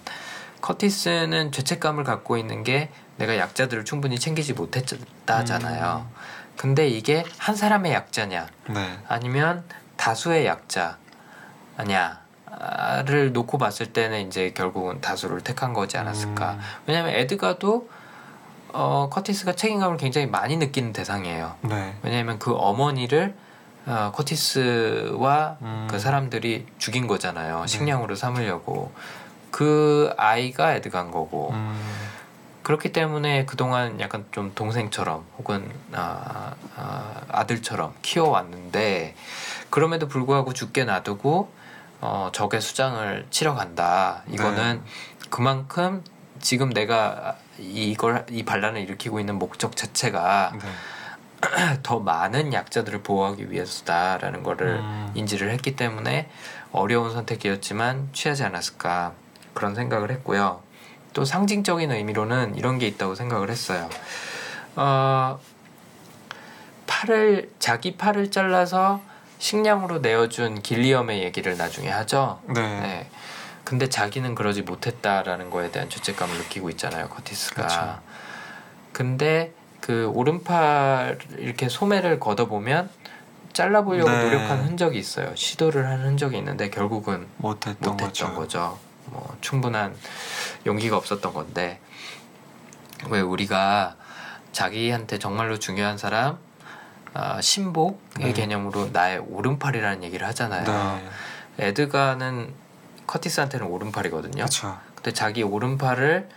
커티스는 0.61 1.53
죄책감을 1.53 2.05
갖고 2.05 2.37
있는 2.38 2.62
게 2.64 2.88
내가 3.17 3.37
약자들을 3.37 3.85
충분히 3.85 4.19
챙기지 4.19 4.55
못했다잖아요. 4.55 6.07
음. 6.09 6.14
근데 6.57 6.88
이게 6.88 7.25
한 7.38 7.57
사람의 7.57 7.93
약자냐 7.93 8.47
네. 8.71 8.99
아니면 9.09 9.64
다수의 9.97 10.47
약자 10.47 10.97
아냐를 11.77 13.33
놓고 13.33 13.59
봤을 13.59 13.93
때는 13.93 14.27
이제 14.27 14.53
결국은 14.53 15.01
다수를 15.01 15.40
택한 15.43 15.73
거지 15.73 15.99
않았을까. 15.99 16.53
음, 16.53 16.61
왜냐하면 16.87 17.14
에드가도 17.14 17.88
어, 18.73 19.09
커티스가 19.12 19.55
책임감을 19.55 19.99
굉장히 19.99 20.27
많이 20.27 20.57
느끼는 20.57 20.93
대상이에요. 20.93 21.55
네. 21.62 21.95
왜냐하면 22.03 22.38
그 22.38 22.53
어머니를 22.55 23.35
어, 23.87 24.12
커티스와 24.14 25.57
음. 25.61 25.88
그 25.90 25.99
사람들이 25.99 26.66
죽인 26.79 27.07
거잖아요. 27.07 27.62
네. 27.62 27.66
식량으로 27.66 28.14
삼으려고. 28.14 28.92
그 29.51 30.12
아이가 30.16 30.75
에드간 30.75 31.11
거고. 31.11 31.51
음, 31.53 31.81
그렇기 32.62 32.92
때문에 32.92 33.44
그동안 33.44 34.01
약간 34.01 34.25
좀 34.33 34.53
동생처럼 34.55 35.25
혹은 35.38 35.70
아, 35.92 36.55
아, 36.77 37.20
아들처럼 37.29 37.94
키워왔는데 38.01 39.14
그럼에도 39.70 40.09
불구하고 40.09 40.55
죽게 40.55 40.85
놔두고 40.85 41.53
어, 42.01 42.31
적의 42.33 42.61
수장을 42.61 43.27
치러 43.31 43.55
간다. 43.55 44.23
이거는 44.29 44.83
그만큼 45.31 46.03
지금 46.40 46.73
내가 46.73 47.37
이걸 47.59 48.27
이 48.31 48.44
반란을 48.44 48.81
일으키고 48.81 49.20
있는 49.20 49.38
목적 49.38 49.77
자체가 49.77 50.53
네. 50.55 50.68
더 51.83 52.00
많은 52.00 52.52
약자들을 52.52 53.02
보호하기 53.02 53.50
위해서다라는 53.50 54.42
거를 54.42 54.78
음. 54.78 55.11
인지를 55.14 55.50
했기 55.50 55.76
때문에 55.76 56.28
어려운 56.72 57.12
선택이었지만 57.12 58.11
취하지 58.12 58.44
않았을까 58.44 59.12
그런 59.52 59.74
생각을 59.74 60.11
했고요. 60.11 60.61
또 61.12 61.24
상징적인 61.24 61.90
의미로는 61.92 62.57
이런 62.57 62.78
게 62.78 62.87
있다고 62.88 63.14
생각을 63.14 63.50
했어요. 63.50 63.88
어, 64.76 65.38
팔을 66.87 67.50
자기 67.59 67.96
팔을 67.96 68.30
잘라서 68.30 69.00
식량으로 69.38 69.98
내어준 69.98 70.62
길리엄의 70.62 71.22
얘기를 71.22 71.57
나중에 71.57 71.88
하죠. 71.88 72.40
네. 72.48 72.80
네. 72.80 73.11
근데 73.62 73.88
자기는 73.88 74.35
그러지 74.35 74.62
못했다라는 74.62 75.50
거에 75.50 75.70
대한 75.70 75.88
죄책감을 75.88 76.37
느끼고 76.38 76.70
있잖아요, 76.70 77.09
커티스가. 77.09 77.62
그쵸. 77.62 77.98
근데 78.92 79.52
그 79.85 80.11
오른팔 80.14 81.18
이렇게 81.37 81.68
소매를 81.68 82.18
걷어보면 82.18 82.88
잘라보려고 83.53 84.09
네. 84.09 84.25
노력한 84.25 84.64
흔적이 84.64 84.99
있어요. 84.99 85.37
시도를 85.37 85.87
한 85.87 86.01
흔적이 86.01 86.38
있는데 86.38 86.70
결국은 86.70 87.27
못했던, 87.37 87.92
못했던 87.92 88.35
거죠. 88.35 88.35
거죠. 88.35 88.79
뭐 89.05 89.37
충분한 89.42 89.94
용기가 90.64 90.97
없었던 90.97 91.35
건데 91.35 91.81
왜 93.11 93.20
우리가 93.20 93.97
자기한테 94.53 95.18
정말로 95.18 95.59
중요한 95.59 95.99
사람 95.99 96.38
아, 97.12 97.42
신복의 97.42 98.29
네. 98.29 98.33
개념으로 98.33 98.88
나의 98.90 99.18
오른팔이라는 99.18 100.03
얘기를 100.03 100.27
하잖아요. 100.29 100.64
네. 101.59 101.66
에드가는 101.66 102.55
커티스한테는 103.07 103.66
오른팔이거든요. 103.66 104.44
그렇죠. 104.44 104.79
근데 104.94 105.12
자기 105.12 105.42
오른팔을 105.42 106.31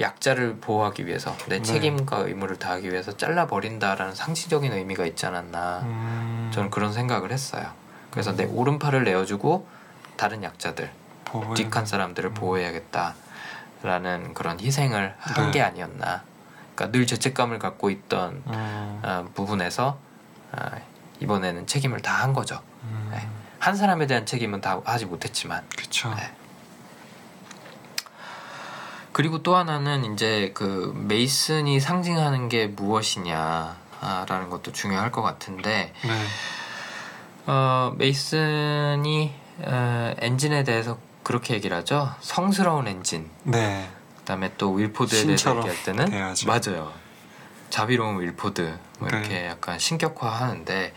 약자를 0.00 0.58
보호하기 0.60 1.06
위해서 1.06 1.36
내 1.48 1.58
네. 1.58 1.62
책임과 1.62 2.18
의무를 2.18 2.58
다하기 2.58 2.90
위해서 2.90 3.16
잘라 3.16 3.46
버린다라는 3.46 4.14
상징적인 4.14 4.72
의미가 4.72 5.06
있지 5.06 5.26
않았나 5.26 5.80
음, 5.82 6.50
저는 6.54 6.70
그런 6.70 6.92
생각을 6.92 7.32
했어요. 7.32 7.70
그래서 8.10 8.34
내 8.36 8.44
오른팔을 8.44 9.04
내어주고 9.04 9.66
다른 10.16 10.42
약자들 10.42 10.90
보호해- 11.24 11.54
뒷한 11.54 11.86
사람들을 11.86 12.30
보호해야겠다라는 12.34 14.34
그런 14.34 14.60
희생을 14.60 15.14
한 15.18 15.46
네. 15.46 15.50
게 15.52 15.62
아니었나. 15.62 16.22
그러니까 16.74 16.96
늘 16.96 17.06
죄책감을 17.06 17.58
갖고 17.58 17.90
있던 17.90 18.42
음, 18.46 19.00
어, 19.04 19.28
부분에서 19.34 19.98
어, 20.52 20.70
이번에는 21.20 21.66
책임을 21.66 22.00
다 22.02 22.22
한 22.22 22.32
거죠. 22.32 22.60
음, 22.84 23.08
네. 23.12 23.26
한 23.58 23.74
사람에 23.76 24.06
대한 24.06 24.24
책임은 24.26 24.60
다 24.60 24.80
하지 24.84 25.06
못했지만. 25.06 25.64
네. 26.16 26.32
그리고 29.18 29.42
또 29.42 29.56
하나는 29.56 30.14
이제 30.14 30.52
그 30.54 30.92
메이슨이 30.94 31.80
상징하는 31.80 32.48
게 32.48 32.68
무엇이냐라는 32.68 34.48
것도 34.48 34.70
중요할 34.70 35.10
것 35.10 35.22
같은데 35.22 35.92
네. 36.04 36.24
어, 37.46 37.92
메이슨이 37.96 39.34
어, 39.62 40.14
엔진에 40.18 40.62
대해서 40.62 40.98
그렇게 41.24 41.54
얘기를 41.54 41.76
하죠. 41.78 42.14
성스러운 42.20 42.86
엔진. 42.86 43.28
네. 43.42 43.90
그다음에 44.18 44.52
또 44.56 44.72
윌포드에 44.74 45.24
대해서 45.24 45.56
얘기할 45.56 45.82
때는 45.82 46.04
돼야죠. 46.10 46.46
맞아요. 46.46 46.92
자비로운 47.70 48.20
윌포드 48.20 48.78
뭐 49.00 49.08
이렇게 49.08 49.28
네. 49.30 49.46
약간 49.48 49.80
신격화하는데 49.80 50.94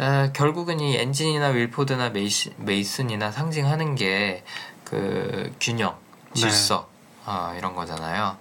어, 0.00 0.30
결국은 0.32 0.80
이 0.80 0.96
엔진이나 0.96 1.46
윌포드나 1.50 2.10
메이시, 2.10 2.54
메이슨이나 2.56 3.30
상징하는 3.30 3.94
게 3.94 4.42
그 4.90 5.52
균형, 5.60 5.96
네. 6.34 6.40
질서 6.40 6.89
아, 7.24 7.54
이런 7.56 7.74
거잖아요. 7.74 8.36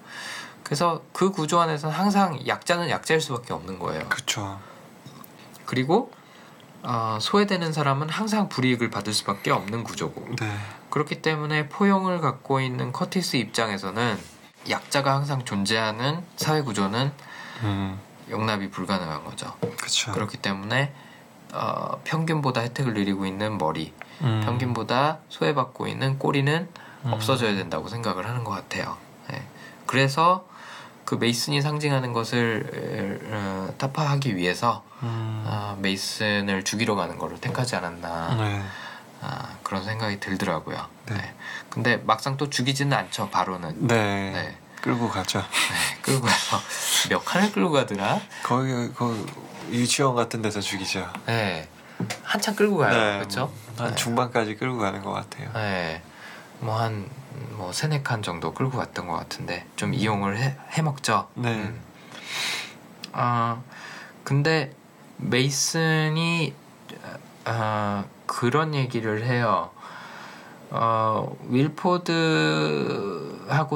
그래서 0.63 1.01
그 1.13 1.31
구조 1.31 1.59
안에서는 1.59 1.95
항상 1.95 2.39
약자는 2.47 2.89
약자일 2.89 3.21
수밖에 3.21 3.53
없는 3.53 3.79
거예요. 3.79 4.07
그쵸. 4.09 4.59
그리고 5.65 6.11
어, 6.83 7.17
소외되는 7.19 7.73
사람은 7.73 8.09
항상 8.09 8.49
불이익을 8.49 8.89
받을 8.89 9.13
수밖에 9.13 9.51
없는 9.51 9.83
구조고 9.83 10.35
네. 10.39 10.57
그렇기 10.89 11.21
때문에 11.21 11.67
포용을 11.69 12.21
갖고 12.21 12.61
있는 12.61 12.91
커티스 12.91 13.37
입장에서는 13.37 14.17
약자가 14.69 15.13
항상 15.13 15.43
존재하는 15.43 16.23
사회 16.35 16.61
구조는 16.61 17.11
음, 17.63 17.99
용납이 18.29 18.69
불가능한 18.69 19.25
거죠. 19.25 19.53
그쵸. 19.81 20.11
그렇기 20.11 20.37
때문에 20.37 20.93
어, 21.53 21.99
평균보다 22.03 22.61
혜택을 22.61 22.93
누리고 22.93 23.25
있는 23.25 23.57
머리, 23.57 23.93
음, 24.21 24.41
평균보다 24.45 25.19
소외받고 25.29 25.87
있는 25.87 26.19
꼬리는 26.19 26.69
음. 26.71 26.88
없어져야 27.05 27.55
된다고 27.55 27.87
생각을 27.87 28.27
하는 28.27 28.43
것 28.43 28.51
같아요. 28.51 28.97
예. 29.33 29.41
그래서 29.85 30.45
그 31.05 31.15
메이슨이 31.15 31.61
상징하는 31.61 32.13
것을 32.13 33.21
어, 33.31 33.73
타파하기 33.77 34.35
위해서 34.35 34.83
음, 35.01 35.43
아, 35.47 35.75
메이슨을 35.79 36.63
죽이러 36.63 36.95
가는 36.95 37.17
거를 37.17 37.39
택하지 37.39 37.75
않았나 37.75 38.35
네. 38.35 38.61
아, 39.21 39.49
그런 39.63 39.83
생각이 39.83 40.19
들더라고요. 40.19 40.85
네. 41.07 41.15
네. 41.15 41.33
근데 41.69 41.97
막상 41.97 42.37
또 42.37 42.49
죽이지는 42.49 42.95
않죠. 42.95 43.29
바로는. 43.29 43.87
네. 43.87 44.31
네. 44.31 44.57
끌고 44.81 45.09
가죠. 45.09 45.39
네, 45.39 46.01
끌고 46.01 46.25
가서 46.25 46.57
몇 47.09 47.25
칸을 47.25 47.51
끌고 47.51 47.71
가더라. 47.71 48.19
거기 48.43 48.69
그 48.93 49.25
유치원 49.71 50.15
같은 50.15 50.41
데서 50.41 50.61
죽이죠. 50.61 51.11
네. 51.25 51.67
한참 52.23 52.55
끌고 52.55 52.77
가요. 52.77 52.93
네, 52.93 53.17
그렇죠? 53.17 53.51
한 53.77 53.89
네. 53.89 53.95
중반까지 53.95 54.55
끌고 54.55 54.77
가는 54.77 55.01
것 55.01 55.11
같아요. 55.11 55.51
네. 55.53 56.01
뭐 56.61 56.75
한 56.77 57.19
뭐 57.59 57.71
세네 57.73 58.01
칸 58.03 58.21
정도 58.23 58.53
끌고 58.53 58.77
갔던 58.77 59.07
것 59.07 59.15
같은데 59.15 59.65
좀 59.75 59.93
이용을 59.93 60.37
해, 60.37 60.55
해 60.71 60.81
먹죠. 60.81 61.27
네. 61.35 61.53
음. 61.53 61.81
아 63.11 63.61
근데 64.23 64.73
메이슨이 65.17 66.53
아 67.43 68.05
그런 68.25 68.73
얘기를 68.73 69.25
해요. 69.25 69.71
어 70.71 71.35
윌포드하고 71.49 72.61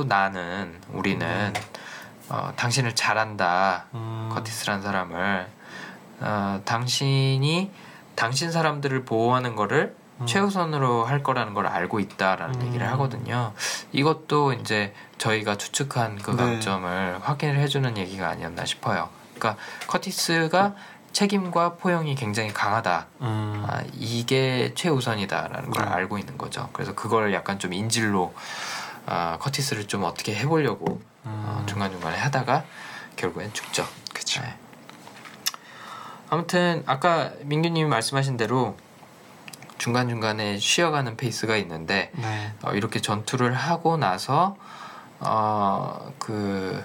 나는 0.06 0.80
우리는 0.90 1.54
어, 2.30 2.54
당신을 2.56 2.96
잘한다. 2.96 3.88
음, 3.94 4.30
커티스란 4.32 4.82
사람을 4.82 5.48
어, 6.22 6.62
당신이 6.64 7.70
당신 8.16 8.50
사람들을 8.52 9.04
보호하는 9.04 9.58
거를 9.58 9.94
음. 9.98 10.03
최우선으로 10.26 11.06
할 11.06 11.24
거라는 11.24 11.54
걸 11.54 11.68
알고 11.68 12.00
있다라는 12.00 12.62
음. 12.62 12.68
얘기를 12.68 12.90
하거든요. 12.92 13.54
이것도 13.92 14.54
이제 14.54 14.94
저희가 15.18 15.58
추측한 15.58 16.18
그 16.20 16.32
네. 16.32 16.38
강점을 16.38 17.20
확인을 17.22 17.58
해주는 17.60 17.98
얘기가 17.98 18.30
아니었나 18.30 18.66
싶어요. 18.66 19.10
그러니까 19.36 19.62
커티스가 19.88 20.76
책임과 21.12 21.76
포용이 21.76 22.16
굉장히 22.16 22.52
강하다. 22.52 23.06
음, 23.22 23.66
아, 23.68 23.84
이게 23.94 24.74
최우선이다라는 24.76 25.70
걸 25.70 25.86
네. 25.86 25.92
알고 25.92 26.18
있는 26.18 26.38
거죠. 26.38 26.70
그래서 26.74 26.96
그걸 26.96 27.34
약간 27.34 27.60
좀 27.60 27.72
인질로 27.72 28.34
아, 29.06 29.38
커티스를 29.40 29.88
좀 29.88 30.04
어떻게 30.04 30.34
해보려고 30.36 31.02
어, 31.24 31.60
음, 31.62 31.68
중간중간에 31.68 32.18
하다가 32.18 32.64
결국엔 33.16 33.54
죽죠. 33.54 33.86
그쵸. 34.14 34.42
네. 34.42 34.58
아무튼 36.30 36.84
아까 36.88 37.32
민규님이 37.44 37.88
말씀하신 37.88 38.38
대로 38.38 38.76
중간 39.84 40.08
중간에 40.08 40.58
쉬어가는 40.60 41.18
페이스가 41.18 41.58
있는데 41.58 42.10
네. 42.16 42.54
어, 42.62 42.72
이렇게 42.72 43.02
전투를 43.02 43.54
하고 43.54 43.98
나서 43.98 44.56
어 45.20 46.14
그 46.20 46.82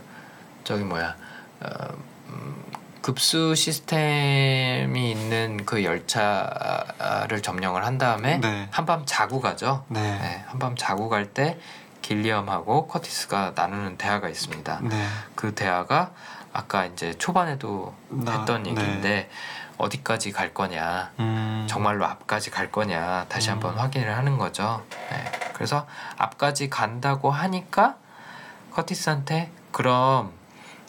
저기 0.64 0.82
뭐야 0.82 1.14
어, 1.60 1.68
음, 2.28 2.64
급수 3.00 3.54
시스템이 3.54 5.12
있는 5.12 5.64
그 5.64 5.84
열차를 5.84 7.40
점령을 7.40 7.86
한 7.86 7.98
다음에 7.98 8.38
네. 8.40 8.66
한밤 8.72 9.04
자고 9.06 9.40
가죠. 9.40 9.84
네. 9.88 10.00
네, 10.00 10.44
한밤 10.48 10.74
자고 10.76 11.08
갈 11.08 11.32
때 11.32 11.56
길리엄하고 12.02 12.88
커티스가 12.88 13.52
나누는 13.54 13.96
대화가 13.96 14.28
있습니다. 14.28 14.80
네. 14.82 15.06
그 15.36 15.54
대화가 15.54 16.10
아까 16.52 16.86
이제 16.86 17.14
초반에도 17.18 17.94
나- 18.08 18.38
했던 18.40 18.64
네. 18.64 18.70
얘기인데 18.70 19.30
어디까지 19.78 20.32
갈 20.32 20.52
거냐 20.52 21.12
음, 21.20 21.66
정말로 21.68 22.04
앞까지 22.04 22.50
갈 22.50 22.70
거냐 22.70 23.26
다시 23.28 23.50
한번 23.50 23.74
음. 23.74 23.78
확인을 23.78 24.16
하는 24.16 24.36
거죠 24.38 24.84
네. 25.10 25.24
그래서 25.54 25.86
앞까지 26.16 26.68
간다고 26.68 27.30
하니까 27.30 27.96
커티스한테 28.72 29.50
그럼 29.72 30.32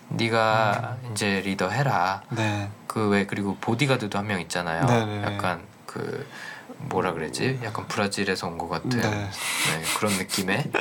네가 0.10 0.98
음. 1.04 1.12
이제 1.12 1.42
리더 1.42 1.70
해라 1.70 2.22
네. 2.30 2.70
그왜 2.88 3.26
그리고 3.28 3.56
보디가드도 3.62 4.18
한 4.18 4.26
명 4.28 4.42
있잖아요 4.42 4.86
네네네. 4.86 5.24
약간 5.36 5.62
그 5.86 6.28
뭐라 6.78 7.12
그랬지 7.14 7.60
약간 7.64 7.88
브라질에서 7.88 8.48
온 8.48 8.58
것 8.58 8.70
같은 8.70 8.90
네. 8.90 9.02
네, 9.10 9.30
그런 9.98 10.14
느낌의 10.14 10.72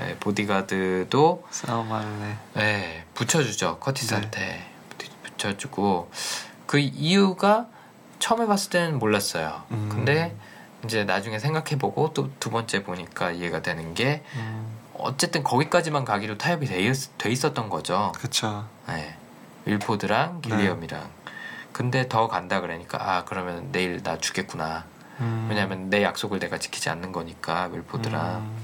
네, 0.00 0.16
보디가드도 0.18 1.46
싸움할래. 1.50 2.36
네, 2.54 3.04
붙여주죠 3.14 3.78
커티스한테 3.78 4.64
붙- 4.98 5.22
붙여주고 5.22 6.10
그 6.74 6.80
이유가 6.80 7.68
처음에 8.18 8.46
봤을 8.46 8.70
때는 8.70 8.98
몰랐어요. 8.98 9.62
음. 9.70 9.88
근데 9.92 10.34
이제 10.84 11.04
나중에 11.04 11.38
생각해보고 11.38 12.12
또 12.14 12.28
두 12.40 12.50
번째 12.50 12.82
보니까 12.82 13.30
이해가 13.30 13.62
되는 13.62 13.94
게 13.94 14.24
음, 14.34 14.76
어쨌든 14.94 15.44
거기까지만 15.44 16.04
가기로 16.04 16.36
타협이 16.36 16.66
돼, 16.66 16.82
있, 16.82 17.16
돼 17.16 17.30
있었던 17.30 17.68
거죠. 17.68 18.10
그쵸. 18.16 18.66
네. 18.88 19.14
윌포드랑 19.66 20.40
네. 20.42 20.48
길리엄이랑. 20.48 21.08
근데 21.72 22.08
더 22.08 22.26
간다 22.26 22.60
그러니까 22.60 22.98
아 23.00 23.24
그러면 23.24 23.70
내일 23.70 24.02
나 24.02 24.18
죽겠구나. 24.18 24.84
음, 25.20 25.46
왜냐면 25.48 25.90
내 25.90 26.02
약속을 26.02 26.40
내가 26.40 26.58
지키지 26.58 26.90
않는 26.90 27.12
거니까 27.12 27.68
윌포드랑 27.72 28.36
음, 28.38 28.63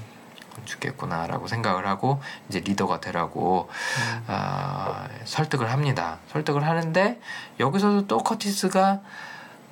죽겠구나라고 0.65 1.47
생각을 1.47 1.87
하고 1.87 2.21
이제 2.49 2.59
리더가 2.59 2.99
되라고 3.01 3.69
음, 3.71 4.23
아, 4.27 5.07
설득을 5.25 5.71
합니다. 5.71 6.19
설득을 6.31 6.65
하는데 6.65 7.19
여기서도 7.59 8.07
또 8.07 8.17
커티스가 8.19 8.99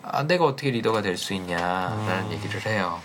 아, 0.04 0.24
내가 0.24 0.46
어떻게 0.46 0.72
리더가 0.72 1.02
될 1.02 1.18
수 1.18 1.34
있냐라는 1.34 2.26
음. 2.28 2.32
얘기를 2.32 2.66
해요. 2.66 3.00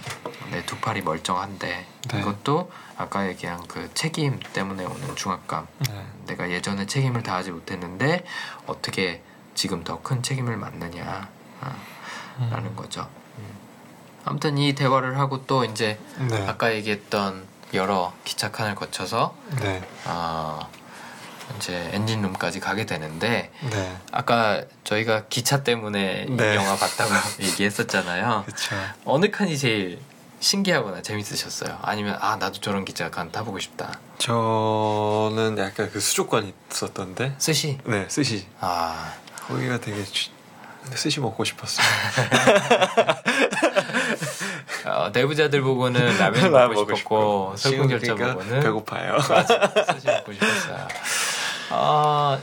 내 0.50 0.62
두 0.66 0.76
팔이 0.78 1.02
멀쩡한데 1.02 1.86
네. 2.10 2.20
이것도 2.20 2.70
아까 2.96 3.26
얘기한 3.26 3.66
그 3.66 3.90
책임 3.94 4.38
때문에 4.52 4.84
오는 4.84 5.16
중압감. 5.16 5.66
네. 5.88 6.06
내가 6.26 6.50
예전에 6.50 6.86
책임을 6.86 7.22
다하지 7.22 7.50
못했는데 7.50 8.24
어떻게 8.66 9.22
지금 9.54 9.82
더 9.84 10.00
큰 10.02 10.22
책임을 10.22 10.56
맡느냐라는 10.56 11.26
음, 12.38 12.72
거죠. 12.76 13.08
음. 13.38 13.44
아무튼 14.24 14.56
이 14.58 14.74
대화를 14.74 15.18
하고 15.18 15.44
또 15.46 15.64
이제 15.64 15.98
네. 16.30 16.46
아까 16.46 16.72
얘기했던 16.74 17.46
여러 17.72 18.12
기차칸을 18.24 18.74
거쳐서 18.74 19.34
네. 19.60 19.82
아 20.04 20.68
이제 21.56 21.90
엔진룸까지 21.92 22.60
가게 22.60 22.86
되는데 22.86 23.50
네. 23.70 23.96
아까 24.12 24.62
저희가 24.84 25.24
기차 25.28 25.62
때문에 25.62 26.26
이 26.28 26.32
네. 26.32 26.56
영화 26.56 26.76
봤다고 26.76 27.10
얘기했었잖아요. 27.42 28.44
그쵸. 28.46 28.76
어느 29.04 29.30
칸이 29.30 29.56
제일 29.58 30.00
신기하거나 30.40 31.02
재밌으셨어요? 31.02 31.78
아니면 31.82 32.18
아 32.20 32.36
나도 32.36 32.60
저런 32.60 32.84
기차칸 32.84 33.32
타보고 33.32 33.58
싶다. 33.60 33.98
저는 34.18 35.56
약간 35.58 35.90
그 35.90 36.00
수족관 36.00 36.52
있었던데. 36.70 37.34
스시. 37.38 37.78
네, 37.84 38.06
스시. 38.08 38.46
아 38.60 39.14
거기가 39.48 39.78
되게 39.80 40.04
주- 40.04 40.30
스시 40.94 41.20
먹고 41.20 41.44
싶었어요. 41.44 41.86
어, 44.86 45.10
내부자들 45.12 45.62
보고는 45.62 46.16
라면 46.18 46.50
먹고 46.52 46.74
먹고 46.74 46.96
싶었고 46.96 47.54
설국열차 47.56 48.14
지금 48.14 48.34
보고는 48.34 48.60
배고파요. 48.60 49.18
스시 49.20 50.06
먹고 50.06 50.32
싶었어요. 50.34 50.88
아 51.70 52.38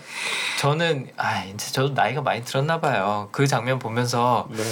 저는 0.60 1.10
아 1.17 1.43
이제 1.43 1.71
저도 1.71 1.93
나이가 1.93 2.21
많이 2.21 2.43
들었나 2.43 2.80
봐요. 2.80 3.30
그 3.32 3.45
장면 3.47 3.80
보면서 3.80 4.47
네. 4.49 4.63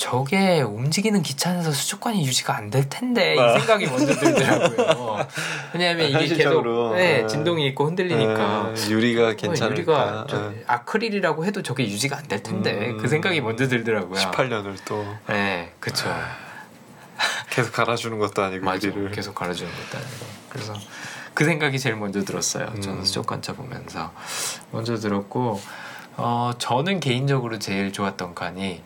저게 0.00 0.62
움직이는 0.62 1.22
기차 1.22 1.50
안에서 1.50 1.72
수족관이 1.72 2.24
유지가 2.26 2.56
안 2.56 2.70
될 2.70 2.88
텐데 2.88 3.36
아. 3.38 3.54
이 3.54 3.58
생각이 3.58 3.84
먼저 3.86 4.14
들더라고요. 4.14 5.26
왜냐하면 5.74 6.06
이게 6.08 6.18
현실적으로. 6.18 6.90
계속 6.92 6.96
네, 6.96 7.20
네. 7.22 7.26
진동이 7.26 7.66
있고 7.68 7.84
흔들리니까 7.86 8.72
네, 8.74 8.90
유리가 8.90 9.28
어, 9.28 9.32
괜찮을까? 9.34 9.72
유리가 9.76 10.26
저 10.30 10.50
네. 10.50 10.64
아크릴이라고 10.66 11.44
해도 11.44 11.62
저게 11.62 11.84
유지가 11.84 12.16
안 12.16 12.28
될 12.28 12.42
텐데 12.42 12.90
음. 12.92 12.98
그 12.98 13.08
생각이 13.08 13.40
먼저 13.42 13.68
들더라고요. 13.68 14.18
18년을 14.18 14.76
또 14.86 15.04
네, 15.28 15.72
그쵸. 15.80 16.08
계속 17.50 17.72
갈아주는 17.72 18.16
것도 18.18 18.42
아니고 18.42 18.64
맞아. 18.64 18.88
유리를. 18.88 19.10
계속 19.10 19.34
갈아주는 19.34 19.70
것도 19.70 19.98
아니고. 20.02 20.26
그래서 20.48 20.74
그 21.34 21.44
생각이 21.44 21.78
제일 21.78 21.96
먼저 21.96 22.24
들었어요. 22.24 22.66
저는 22.80 23.00
음. 23.00 23.04
수족관차 23.04 23.52
보면서 23.52 24.12
먼저 24.70 24.96
들었고 24.96 25.60
어 26.16 26.52
저는 26.58 27.00
개인적으로 27.00 27.58
제일 27.58 27.92
좋았던 27.92 28.34
칸이 28.34 28.82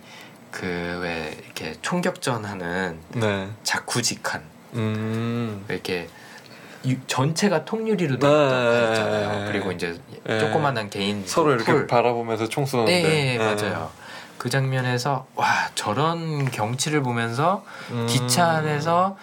그 0.55 1.01
왜 1.03 1.37
이렇게 1.45 1.75
총격전하는 1.83 2.99
네. 3.14 3.49
자쿠지 3.64 4.23
칸 4.23 4.40
음. 4.75 5.64
이렇게 5.69 6.09
유- 6.87 7.01
전체가 7.07 7.64
통유리로 7.64 8.19
돼 8.19 8.27
네. 8.29 8.90
있잖아요. 8.90 9.47
그리고 9.51 9.73
이제 9.73 9.99
네. 10.25 10.38
조그만한 10.38 10.88
개인 10.90 11.27
서로 11.27 11.53
이렇게 11.53 11.73
풀. 11.73 11.87
바라보면서 11.88 12.49
총 12.49 12.64
쏘는데. 12.67 12.93
예, 12.93 13.35
예, 13.35 13.38
맞아요. 13.38 13.90
그 14.38 14.49
장면에서 14.51 15.27
와 15.35 15.47
저런 15.75 16.51
경치를 16.51 17.03
보면서 17.03 17.64
음. 17.90 18.07
기차 18.07 18.47
안에서 18.51 19.17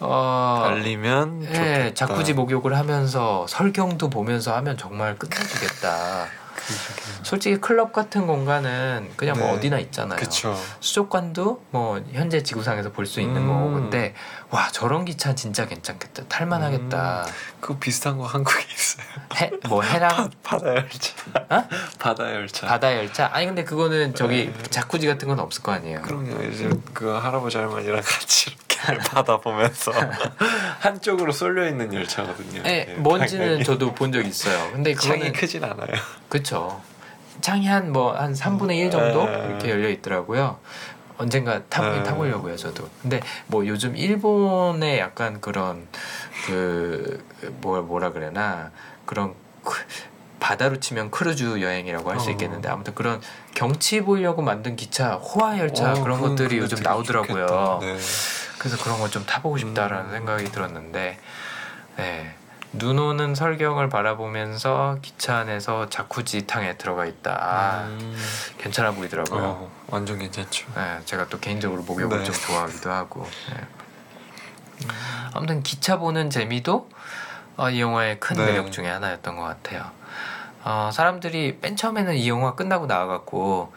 어 0.00 0.64
달리면 0.66 1.42
예, 1.44 1.46
좋겠다. 1.46 1.94
자쿠지 1.94 2.34
목욕을 2.34 2.76
하면서 2.76 3.46
설경도 3.48 4.10
보면서 4.10 4.54
하면 4.56 4.76
정말 4.76 5.16
끝내주겠다. 5.16 6.26
그- 6.66 7.24
솔직히 7.24 7.60
클럽 7.60 7.92
같은 7.92 8.26
공간은 8.26 9.10
그냥 9.16 9.38
뭐 9.38 9.48
네. 9.48 9.52
어디나 9.54 9.78
있잖아요. 9.78 10.18
그쵸. 10.18 10.56
수족관도 10.80 11.64
뭐 11.70 12.02
현재 12.12 12.42
지구상에서 12.42 12.92
볼 12.92 13.06
수 13.06 13.20
있는 13.20 13.42
음. 13.42 13.48
거고 13.48 13.72
근데 13.74 14.14
와 14.50 14.68
저런 14.70 15.04
기차 15.04 15.34
진짜 15.34 15.66
괜찮겠다. 15.66 16.24
탈만하겠다. 16.28 17.26
그거 17.60 17.78
비슷한 17.78 18.16
거 18.18 18.24
한국에 18.26 18.64
있어요. 18.72 19.06
해, 19.40 19.50
뭐 19.68 19.82
해랑 19.82 20.30
바 20.42 20.58
다 20.58 20.68
열차. 20.74 21.12
어? 21.50 21.64
바다 21.98 22.34
열차. 22.34 22.66
바다 22.66 22.94
열차? 22.96 23.30
아니 23.32 23.46
근데 23.46 23.64
그거는 23.64 24.14
저기 24.14 24.52
네. 24.56 24.62
자쿠지 24.70 25.06
같은 25.06 25.28
건 25.28 25.40
없을 25.40 25.62
거 25.62 25.72
아니에요. 25.72 26.02
그럼요. 26.02 26.42
이제 26.44 26.70
그 26.92 27.08
할아버지 27.08 27.56
할머니랑 27.58 28.00
같이 28.02 28.56
바다 28.98 29.38
보면서 29.38 29.92
한쪽으로 30.80 31.32
쏠려 31.32 31.66
있는 31.68 31.92
열차거든요. 31.92 32.62
예, 32.66 32.86
예, 32.88 32.94
뭔지는. 32.94 33.62
저도 33.64 33.94
본 33.94 34.12
적 34.12 34.24
있어요. 34.24 34.70
근데 34.72 34.94
창이 34.96 35.18
그거는 35.18 35.32
크진 35.32 35.64
않아요. 35.64 35.88
그쵸. 36.28 36.80
창이 37.40 37.66
한 37.66 37.92
뭐한 37.92 38.32
3분의 38.34 38.76
1 38.78 38.90
정도 38.90 39.26
네. 39.26 39.46
이렇게 39.48 39.70
열려 39.70 39.88
있더라고요. 39.88 40.58
언젠가 41.16 41.62
타, 41.68 41.88
네. 41.90 42.02
타보려고요 42.02 42.56
저도. 42.56 42.88
근데 43.02 43.20
뭐 43.46 43.66
요즘 43.66 43.96
일본의 43.96 44.98
약간 44.98 45.40
그런 45.40 45.86
그 46.46 47.24
뭐, 47.60 47.80
뭐라 47.82 48.10
그래나 48.12 48.70
그런 49.06 49.34
크- 49.64 49.84
바다로 50.40 50.78
치면 50.80 51.10
크루즈 51.10 51.60
여행이라고 51.62 52.10
할수 52.10 52.28
어. 52.28 52.32
있겠는데 52.32 52.68
아무튼 52.68 52.94
그런 52.94 53.20
경치 53.54 54.00
보려고 54.02 54.42
만든 54.42 54.76
기차 54.76 55.14
호화 55.14 55.58
열차 55.58 55.92
어, 55.92 56.02
그런 56.02 56.20
것들이 56.20 56.58
요즘 56.58 56.82
나오더라고요. 56.82 57.78
네. 57.80 57.96
그래서 58.64 58.82
그런 58.82 58.98
걸 58.98 59.10
좀 59.10 59.26
타보고 59.26 59.58
싶다라는 59.58 60.06
음. 60.06 60.10
생각이 60.10 60.44
들었는데 60.50 61.18
네. 61.96 62.34
눈 62.72 62.98
오는 62.98 63.34
설경을 63.34 63.90
바라보면서 63.90 64.96
기차 65.02 65.36
안에서 65.36 65.88
자쿠지탕에 65.90 66.78
들어가 66.78 67.04
있다. 67.04 67.38
아, 67.38 67.84
음. 67.84 68.16
괜찮아 68.58 68.92
보이더라고요. 68.92 69.42
어, 69.44 69.70
완전 69.88 70.18
괜찮죠. 70.18 70.66
네, 70.74 70.98
제가 71.04 71.28
또 71.28 71.38
개인적으로 71.38 71.82
목욕을 71.82 72.18
네. 72.18 72.24
좀 72.24 72.34
좋아하기도 72.34 72.90
하고. 72.90 73.28
네. 73.50 74.88
아무튼 75.34 75.62
기차 75.62 75.98
보는 75.98 76.30
재미도 76.30 76.88
어, 77.58 77.70
이 77.70 77.80
영화의 77.80 78.18
큰 78.18 78.36
네. 78.36 78.46
매력 78.46 78.72
중에 78.72 78.88
하나였던 78.88 79.36
것 79.36 79.42
같아요. 79.42 79.84
어, 80.64 80.90
사람들이 80.92 81.58
맨 81.60 81.76
처음에는 81.76 82.14
이 82.14 82.28
영화 82.28 82.54
끝나고 82.54 82.86
나와갖고 82.86 83.72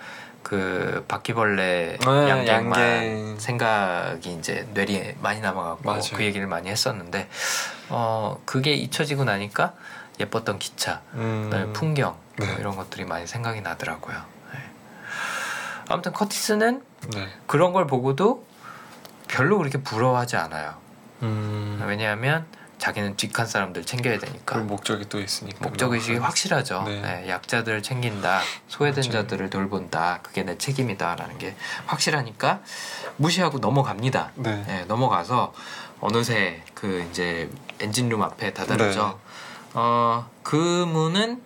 그 0.47 1.03
바퀴벌레 1.09 1.97
네, 1.99 2.29
양갱만 2.29 2.79
양갱. 2.79 3.37
생각이 3.37 4.31
이제 4.35 4.65
뇌리에 4.73 5.17
많이 5.19 5.41
남아갖고 5.41 5.83
맞아요. 5.83 6.01
그 6.13 6.23
얘기를 6.23 6.47
많이 6.47 6.69
했었는데 6.69 7.27
어 7.89 8.41
그게 8.45 8.73
잊혀지고 8.73 9.25
나니까 9.25 9.73
예뻤던 10.21 10.57
기차, 10.59 11.01
음. 11.15 11.49
그다음에 11.49 11.73
풍경 11.73 12.15
뭐 12.37 12.47
네. 12.47 12.55
이런 12.59 12.77
것들이 12.77 13.03
많이 13.03 13.27
생각이 13.27 13.59
나더라고요. 13.59 14.15
네. 14.53 14.59
아무튼 15.89 16.13
커티스는 16.13 16.81
네. 17.13 17.27
그런 17.45 17.73
걸 17.73 17.85
보고도 17.85 18.45
별로 19.27 19.57
그렇게 19.57 19.79
부러워하지 19.79 20.37
않아요. 20.37 20.75
음. 21.23 21.83
왜냐하면 21.85 22.45
자기는 22.77 23.17
뒷칸 23.17 23.47
사람들 23.47 23.85
챙겨야 23.85 24.19
되니까 24.19 24.55
그 24.55 24.59
목적이 24.59 25.09
또 25.09 25.19
있으니까. 25.19 25.57
목적 25.61 25.91
의식이 25.91 26.17
확실하죠. 26.17 26.83
네. 26.83 27.01
네, 27.01 27.29
약자들을 27.29 27.81
챙긴다, 27.83 28.41
소외된 28.67 29.03
맞아요. 29.03 29.23
자들을 29.23 29.49
돌본다, 29.49 30.19
그게 30.21 30.43
내 30.43 30.57
책임이다라는 30.57 31.37
게 31.37 31.55
확실하니까 31.87 32.61
무시하고 33.17 33.59
넘어갑니다. 33.59 34.31
네. 34.35 34.63
네, 34.67 34.85
넘어가서 34.85 35.53
어느새 35.99 36.63
그 36.75 37.05
이제 37.09 37.49
엔진룸 37.79 38.21
앞에 38.21 38.53
다다르죠. 38.53 39.19
어, 39.73 40.29
그 40.43 40.55
문은 40.55 41.41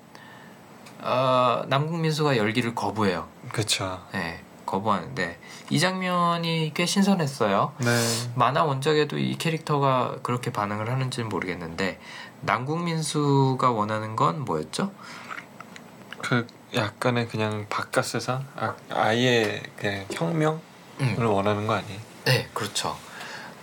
어, 0.99 1.63
남궁민수가 1.67 2.37
열기를 2.37 2.75
거부해요. 2.75 3.27
그렇죠. 3.51 4.05
네, 4.11 4.41
거부하는데 4.71 5.37
이 5.69 5.79
장면이 5.79 6.71
꽤 6.73 6.85
신선했어요. 6.85 7.73
네. 7.79 7.87
만화 8.35 8.63
원작에도 8.63 9.17
이 9.17 9.37
캐릭터가 9.37 10.19
그렇게 10.23 10.51
반응을 10.51 10.89
하는지는 10.89 11.29
모르겠는데 11.29 11.99
남궁민수가 12.41 13.69
원하는 13.71 14.15
건 14.15 14.45
뭐였죠? 14.45 14.91
그 16.21 16.47
약간의 16.73 17.27
그냥 17.27 17.65
바깥 17.69 18.05
세상, 18.05 18.45
아, 18.55 18.75
아예 18.89 19.61
그냥 19.75 20.05
혁명을 20.11 20.59
음, 21.01 21.17
원하는 21.19 21.67
거 21.67 21.73
아니에요? 21.73 21.99
네, 22.25 22.47
그렇죠. 22.53 22.95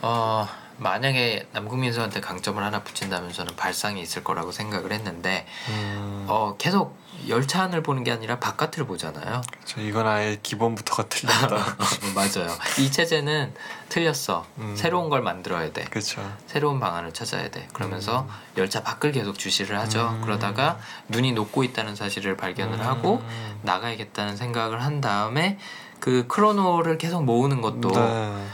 어, 0.02 0.46
만약에 0.76 1.48
남궁민수한테 1.52 2.20
강점을 2.20 2.62
하나 2.62 2.82
붙인다면 2.82 3.32
저는 3.32 3.56
발상이 3.56 4.00
있을 4.02 4.22
거라고 4.22 4.52
생각을 4.52 4.92
했는데 4.92 5.46
음. 5.70 6.26
어, 6.28 6.56
계속 6.58 6.96
열차 7.26 7.64
안을 7.64 7.82
보는 7.82 8.04
게 8.04 8.12
아니라 8.12 8.38
바깥을 8.38 8.86
보잖아요. 8.86 9.42
저 9.64 9.80
이건 9.80 10.06
아예 10.06 10.38
기본부터가 10.42 11.08
틀린다. 11.08 11.48
맞아요. 12.14 12.56
이 12.78 12.90
체제는 12.90 13.52
틀렸어. 13.88 14.46
음. 14.58 14.74
새로운 14.76 15.08
걸 15.08 15.22
만들어야 15.22 15.72
돼. 15.72 15.84
그렇죠. 15.84 16.22
새로운 16.46 16.78
방안을 16.78 17.12
찾아야 17.12 17.50
돼. 17.50 17.66
그러면서 17.72 18.22
음. 18.22 18.28
열차 18.56 18.82
밖을 18.82 19.12
계속 19.12 19.38
주시를 19.38 19.78
하죠. 19.80 20.08
음. 20.08 20.20
그러다가 20.22 20.78
눈이 21.08 21.32
녹고 21.32 21.64
있다는 21.64 21.96
사실을 21.96 22.36
발견을 22.36 22.84
하고 22.84 23.22
음. 23.22 23.58
나가야겠다는 23.62 24.36
생각을 24.36 24.82
한 24.82 25.00
다음에 25.00 25.58
그 26.00 26.26
크로노를 26.28 26.98
계속 26.98 27.24
모으는 27.24 27.60
것도 27.60 27.90
네. 27.90 28.46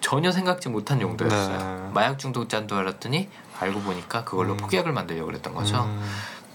전혀 0.00 0.30
생각지 0.30 0.68
못한 0.68 1.00
용도였어요. 1.00 1.58
네. 1.58 1.90
마약 1.92 2.18
중독자인 2.18 2.68
줄 2.68 2.78
알았더니 2.78 3.28
알고 3.58 3.80
보니까 3.80 4.24
그걸로 4.24 4.52
음. 4.52 4.56
폭약을 4.58 4.92
만들려고 4.92 5.26
그랬던 5.26 5.54
거죠. 5.54 5.88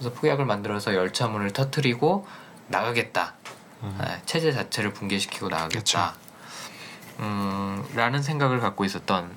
음. 0.00 0.02
그래서 0.02 0.14
폭약을 0.14 0.44
만들어서 0.46 0.94
열차 0.94 1.28
문을 1.28 1.52
터트리고 1.52 2.26
나가겠다. 2.68 3.34
음. 3.82 3.98
네, 4.00 4.20
체제 4.26 4.52
자체를 4.52 4.92
붕괴시키고 4.92 5.48
나가겠다. 5.48 5.78
그쵸. 5.78 6.00
음, 7.20 7.84
라는 7.94 8.22
생각을 8.22 8.60
갖고 8.60 8.84
있었던 8.84 9.30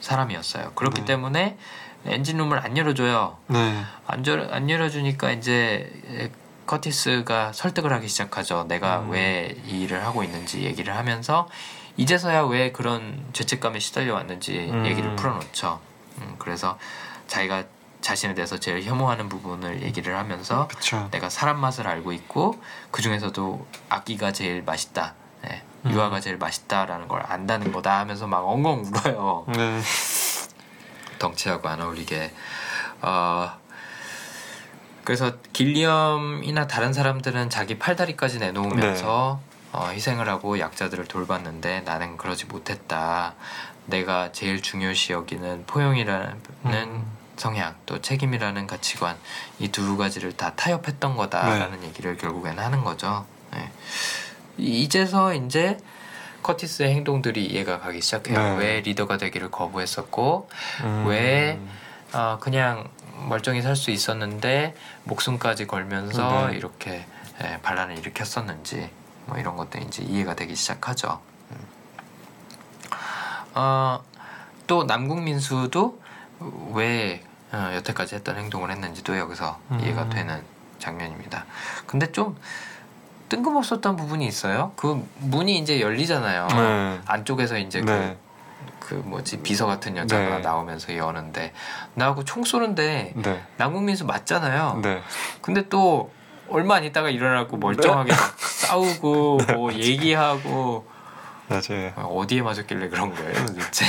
사람이었어요. 0.00 0.72
그렇기 0.74 1.00
네. 1.00 1.06
때문에 1.06 1.58
엔진룸을 2.06 2.58
안 2.58 2.76
열어줘요. 2.76 3.36
네. 3.48 3.84
안, 4.06 4.26
열, 4.26 4.52
안 4.52 4.70
열어주니까 4.70 5.32
이제 5.32 5.90
에, 6.08 6.30
커티스가 6.66 7.52
설득을 7.52 7.92
하기 7.92 8.08
시작하죠. 8.08 8.64
내가 8.68 9.00
음. 9.00 9.10
왜이 9.10 9.82
일을 9.82 10.04
하고 10.04 10.24
있는지 10.24 10.62
얘기를 10.62 10.96
하면서 10.96 11.48
이제서야 11.96 12.42
왜 12.44 12.72
그런 12.72 13.24
죄책감에 13.32 13.78
시달려 13.80 14.14
왔는지 14.14 14.70
음. 14.70 14.86
얘기를 14.86 15.14
풀어놓죠. 15.16 15.80
음, 16.18 16.36
그래서 16.38 16.78
자기가 17.26 17.64
자신에 18.00 18.34
대해서 18.34 18.58
제일 18.58 18.82
혐오하는 18.82 19.28
부분을 19.28 19.82
얘기를 19.82 20.16
하면서 20.16 20.68
그렇죠. 20.68 21.08
내가 21.10 21.28
사람 21.28 21.58
맛을 21.60 21.86
알고 21.88 22.12
있고 22.12 22.60
그 22.90 23.02
중에서도 23.02 23.66
아기가 23.88 24.32
제일 24.32 24.62
맛있다. 24.62 25.14
네, 25.42 25.62
음. 25.84 25.92
유아가 25.92 26.20
제일 26.20 26.38
맛있다라는 26.38 27.08
걸 27.08 27.22
안다는 27.26 27.72
거다 27.72 27.98
하면서 27.98 28.26
막 28.26 28.38
엉엉 28.46 28.84
울어요. 28.84 29.44
네. 29.48 29.80
덩치하고 31.18 31.68
안 31.68 31.80
어울리게. 31.80 32.32
어, 33.02 33.50
그래서 35.04 35.32
길리엄이나 35.52 36.66
다른 36.66 36.92
사람들은 36.92 37.48
자기 37.50 37.78
팔다리까지 37.78 38.38
내놓으면서 38.38 39.40
어, 39.72 39.88
희생을 39.88 40.28
하고 40.28 40.58
약자들을 40.58 41.06
돌봤는데 41.06 41.82
나는 41.82 42.16
그러지 42.16 42.46
못했다. 42.46 43.34
내가 43.86 44.32
제일 44.32 44.62
중요시 44.62 45.12
여기는 45.12 45.64
포용이라는 45.66 46.40
음. 46.64 47.16
성향 47.36 47.74
또 47.86 48.00
책임이라는 48.00 48.66
가치관 48.66 49.16
이 49.58 49.68
두 49.68 49.96
가지를 49.96 50.32
다 50.36 50.54
타협했던 50.54 51.16
거다라는 51.16 51.82
얘기를 51.84 52.16
결국엔 52.16 52.58
하는 52.58 52.82
거죠. 52.84 53.26
네. 53.52 53.70
이제서 54.56 55.34
이제 55.34 55.78
커티스의 56.42 56.94
행동들이 56.94 57.44
이해가 57.44 57.80
가기 57.80 58.00
시작해요. 58.00 58.38
네. 58.38 58.56
왜 58.58 58.80
리더가 58.80 59.18
되기를 59.18 59.50
거부했었고 59.50 60.48
음. 60.84 61.06
왜? 61.08 61.58
어, 62.12 62.38
그냥 62.40 62.88
멀쩡히 63.28 63.60
살 63.62 63.76
수 63.76 63.90
있었는데 63.90 64.74
목숨까지 65.04 65.66
걸면서 65.66 66.48
네. 66.48 66.56
이렇게 66.56 67.06
예, 67.42 67.58
반란을 67.62 67.98
일으켰었는지 67.98 68.88
뭐 69.26 69.36
이런 69.38 69.56
것들이 69.56 69.84
이제 69.84 70.02
이해가 70.02 70.34
되기 70.36 70.54
시작하죠. 70.54 71.20
음. 71.50 71.56
어, 73.54 74.02
또 74.66 74.84
남궁민수도 74.84 76.00
왜 76.74 77.22
어, 77.52 77.72
여태까지 77.74 78.16
했던 78.16 78.36
행동을 78.36 78.70
했는지도 78.70 79.16
여기서 79.16 79.58
음. 79.70 79.80
이해가 79.80 80.08
되는 80.08 80.42
장면입니다. 80.78 81.44
근데 81.86 82.10
좀 82.12 82.36
뜬금없었던 83.28 83.96
부분이 83.96 84.26
있어요. 84.26 84.72
그 84.76 85.04
문이 85.18 85.58
이제 85.58 85.80
열리잖아요. 85.80 86.46
네. 86.48 87.00
안쪽에서 87.06 87.58
이제 87.58 87.80
그 87.80 87.90
네. 87.90 88.16
그 88.78 88.94
뭐지 88.94 89.38
비서 89.42 89.66
같은 89.66 89.96
여자가 89.96 90.36
네. 90.36 90.38
나오면서 90.40 90.96
여는데 90.96 91.52
나하고 91.94 92.24
총 92.24 92.44
쏘는데 92.44 93.14
네. 93.16 93.42
남궁민수 93.56 94.04
맞잖아요. 94.06 94.80
네. 94.82 95.02
근데 95.40 95.68
또 95.68 96.12
얼마 96.48 96.76
안 96.76 96.84
있다가 96.84 97.10
일어나고 97.10 97.56
멀쩡하게 97.56 98.12
막 98.12 98.38
싸우고 98.38 99.38
뭐 99.54 99.72
얘기하고 99.72 100.86
맞아요. 101.48 101.92
어디에 101.96 102.42
맞았길래 102.42 102.88
그런 102.88 103.14
거예요 103.14 103.34
도대체 103.46 103.84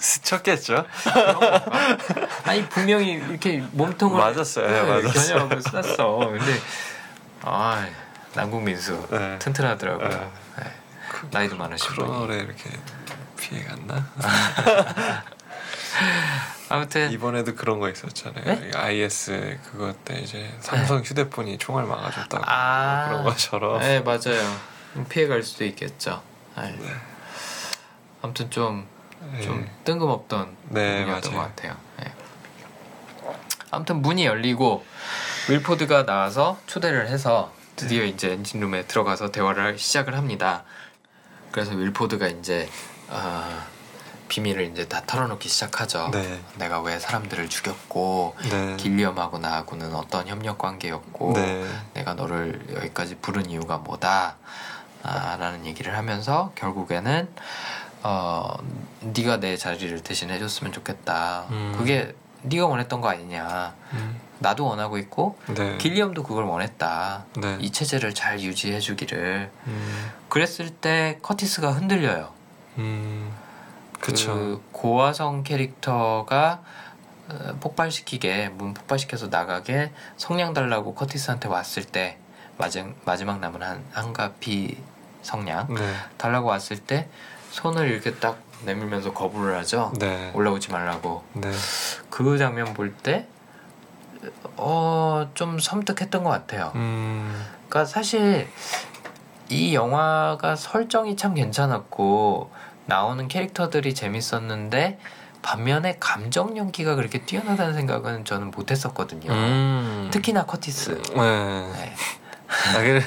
스쳤겠죠? 0.00 0.86
아니 2.44 2.68
분명히 2.68 3.12
이렇게 3.14 3.58
몸통을 3.72 4.18
맞았어요. 4.18 4.66
네, 4.70 4.82
맞았어요. 4.82 5.38
겨냥하고 5.48 5.60
쐈어 5.60 6.18
근데 6.18 6.60
아 7.42 7.86
남궁민수 8.34 9.08
네. 9.10 9.38
튼튼하더라고요 9.38 10.08
네. 10.08 10.30
네. 10.58 10.72
나이도 11.30 11.56
많으신 11.56 11.88
분이 11.94 12.06
크로널에 12.08 12.36
이렇게 12.38 12.70
피해 13.36 13.64
갔나? 13.64 14.06
아무튼 16.70 17.10
이번에도 17.10 17.54
그런 17.54 17.78
거 17.80 17.88
있었잖아요. 17.88 18.44
네? 18.44 18.70
IS 18.74 19.58
그거 19.70 19.94
때 20.04 20.20
이제 20.20 20.52
삼성 20.60 21.00
휴대폰이 21.00 21.56
총알 21.58 21.86
막아줬다고 21.86 22.44
아 22.46 23.06
그런 23.08 23.24
것처럼. 23.24 23.80
네 23.80 24.00
맞아요 24.00 24.56
피해갈 25.08 25.42
수도 25.42 25.64
있겠죠 25.64 26.22
네. 26.56 26.76
네. 26.78 26.94
아무튼 28.22 28.50
좀 28.50 28.86
좀 29.42 29.60
네. 29.62 29.70
뜬금없던 29.84 30.56
네, 30.68 30.98
부분이었던 31.00 31.32
맞아요. 31.34 31.48
것 31.48 31.56
같아요. 31.56 31.76
네. 31.98 32.12
아무튼 33.70 34.00
문이 34.02 34.24
열리고 34.24 34.84
윌포드가 35.50 36.06
나와서 36.06 36.58
초대를 36.66 37.08
해서 37.08 37.52
드디어 37.76 38.04
이제 38.04 38.32
엔진룸에 38.32 38.86
들어가서 38.86 39.30
대화를 39.30 39.78
시작을 39.78 40.16
합니다. 40.16 40.64
그래서 41.52 41.74
윌포드가 41.74 42.28
이제 42.28 42.68
아, 43.08 43.66
비밀을 44.28 44.64
이제 44.70 44.86
다 44.86 45.02
털어놓기 45.06 45.48
시작하죠. 45.48 46.10
네. 46.12 46.40
내가 46.56 46.80
왜 46.80 46.98
사람들을 46.98 47.48
죽였고 47.48 48.36
네. 48.50 48.76
길리엄하고 48.76 49.38
나하고는 49.38 49.94
어떤 49.94 50.26
협력 50.28 50.58
관계였고 50.58 51.32
네. 51.34 51.66
내가 51.94 52.14
너를 52.14 52.60
여기까지 52.74 53.16
부른 53.16 53.48
이유가 53.50 53.78
뭐다 53.78 54.36
아, 55.02 55.36
라는 55.38 55.64
얘기를 55.64 55.96
하면서 55.96 56.52
결국에는 56.56 57.28
어 58.02 58.56
네가 59.00 59.40
내 59.40 59.56
자리를 59.56 60.00
대신 60.02 60.30
해 60.30 60.38
줬으면 60.38 60.72
좋겠다 60.72 61.46
음. 61.50 61.74
그게 61.76 62.14
네가 62.42 62.66
원했던 62.66 63.00
거 63.00 63.08
아니냐 63.08 63.74
음. 63.94 64.20
나도 64.38 64.66
원하고 64.66 64.98
있고 64.98 65.36
네. 65.54 65.76
길리엄도 65.78 66.22
그걸 66.22 66.44
원했다 66.44 67.24
네. 67.38 67.58
이 67.60 67.70
체제를 67.70 68.14
잘 68.14 68.40
유지해 68.40 68.78
주기를 68.78 69.50
음. 69.66 70.10
그랬을 70.28 70.70
때 70.70 71.18
커티스가 71.22 71.72
흔들려요 71.72 72.32
음. 72.78 73.32
그쵸. 74.00 74.34
그 74.34 74.62
고화성 74.72 75.42
캐릭터가 75.42 76.62
어, 77.28 77.56
폭발시키게 77.60 78.50
문 78.50 78.74
폭발시켜서 78.74 79.26
나가게 79.26 79.92
성냥 80.16 80.54
달라고 80.54 80.94
커티스한테 80.94 81.48
왔을 81.48 81.84
때 81.84 82.18
마지막, 82.56 82.94
마지막 83.04 83.40
남은 83.40 83.62
한 83.62 83.84
한가피 83.92 84.78
성냥 85.22 85.72
네. 85.74 85.94
달라고 86.16 86.48
왔을 86.48 86.78
때 86.78 87.08
손을 87.58 87.90
이렇게 87.90 88.14
딱 88.14 88.38
내밀면서 88.64 89.12
거부를 89.12 89.56
하죠 89.58 89.92
네. 89.98 90.30
올라오지 90.34 90.70
말라고 90.70 91.24
네. 91.34 91.50
그 92.10 92.38
장면 92.38 92.74
볼 92.74 92.94
때 93.02 93.26
어, 94.56 95.30
좀 95.34 95.58
섬뜩했던 95.58 96.24
것 96.24 96.30
같아요. 96.30 96.72
음. 96.74 97.44
그러니까 97.68 97.84
사실 97.84 98.48
이 99.48 99.74
영화가 99.74 100.56
설정이 100.56 101.16
참 101.16 101.34
괜찮았고 101.34 102.50
나오는 102.86 103.28
캐릭터들이 103.28 103.94
재밌었는데 103.94 104.98
반면에 105.42 105.96
감정 106.00 106.56
연기가 106.56 106.96
그렇게 106.96 107.24
뛰어나다는 107.24 107.74
생각은 107.74 108.24
저는 108.24 108.50
못했었거든요. 108.50 109.30
음. 109.32 110.08
특히나 110.12 110.46
커티스. 110.46 111.00
네. 111.14 111.72
네. 111.72 111.94
아, 112.74 112.82
그 112.82 113.00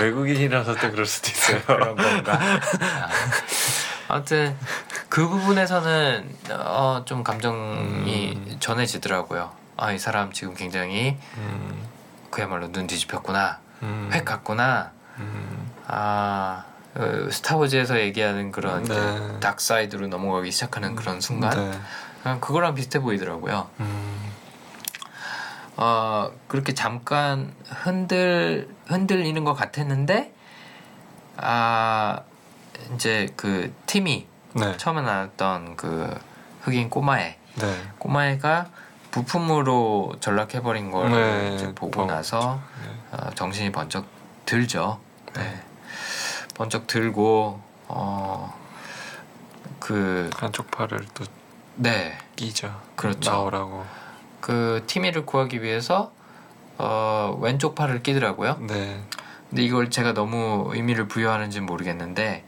외국인이라서 0.00 0.74
또 0.76 0.90
그럴 0.90 1.06
수도 1.06 1.30
있어요. 1.30 1.60
그런 1.66 1.94
건가? 1.96 2.40
아. 2.80 3.08
아무튼 4.08 4.56
그 5.08 5.28
부분에서는 5.28 6.36
어, 6.50 7.02
좀 7.04 7.22
감정이 7.24 8.32
음. 8.36 8.56
전해지더라고요. 8.60 9.50
아 9.78 9.92
이 9.92 9.98
사람 9.98 10.32
지금 10.32 10.54
굉장히 10.54 11.18
음. 11.36 11.86
그야말로 12.30 12.72
눈 12.72 12.86
뒤집혔구나, 12.86 13.58
음. 13.82 14.10
획 14.12 14.24
갔구나. 14.24 14.92
음. 15.18 15.70
아 15.86 16.64
어, 16.94 17.28
스타워즈에서 17.30 18.00
얘기하는 18.00 18.52
그런 18.52 18.84
네. 18.84 19.40
닥 19.40 19.60
사이드로 19.60 20.06
넘어가기 20.08 20.50
시작하는 20.50 20.94
그런 20.94 21.20
순간 21.20 21.50
네. 21.50 21.78
그냥 22.22 22.40
그거랑 22.40 22.74
비슷해 22.74 23.00
보이더라고요. 23.00 23.68
음. 23.80 24.32
어 25.76 26.30
그렇게 26.48 26.72
잠깐 26.72 27.52
흔들 27.68 28.68
흔들리는 28.86 29.44
것 29.44 29.52
같았는데 29.52 30.32
아 31.36 32.20
이제 32.94 33.28
그 33.36 33.74
팀이 33.86 34.26
네. 34.54 34.76
처음에 34.76 35.02
나왔던 35.02 35.76
그 35.76 36.18
흑인 36.62 36.88
꼬마애 36.90 37.36
네. 37.56 37.82
꼬마애가 37.98 38.66
부품으로 39.10 40.14
전락해버린 40.20 40.90
걸 40.90 41.10
네, 41.10 41.54
이제 41.54 41.74
보고 41.74 42.06
버- 42.06 42.06
나서 42.06 42.60
네. 42.82 43.16
어, 43.16 43.30
정신이 43.34 43.72
번쩍 43.72 44.06
들죠. 44.44 45.00
네. 45.34 45.62
번쩍 46.54 46.86
들고 46.86 47.60
어그 49.78 50.30
한쪽 50.36 50.70
팔을 50.70 51.06
또 51.14 51.24
네. 51.76 52.16
끼죠. 52.36 52.74
그렇죠. 52.96 53.30
나오라고. 53.30 53.84
그 54.40 54.84
티미를 54.86 55.26
구하기 55.26 55.62
위해서 55.62 56.12
어 56.78 57.36
왼쪽 57.40 57.74
팔을 57.74 58.02
끼더라고요. 58.02 58.58
네. 58.66 59.02
근데 59.48 59.62
이걸 59.62 59.90
제가 59.90 60.12
너무 60.12 60.70
의미를 60.74 61.08
부여하는지는 61.08 61.66
모르겠는데 61.66 62.44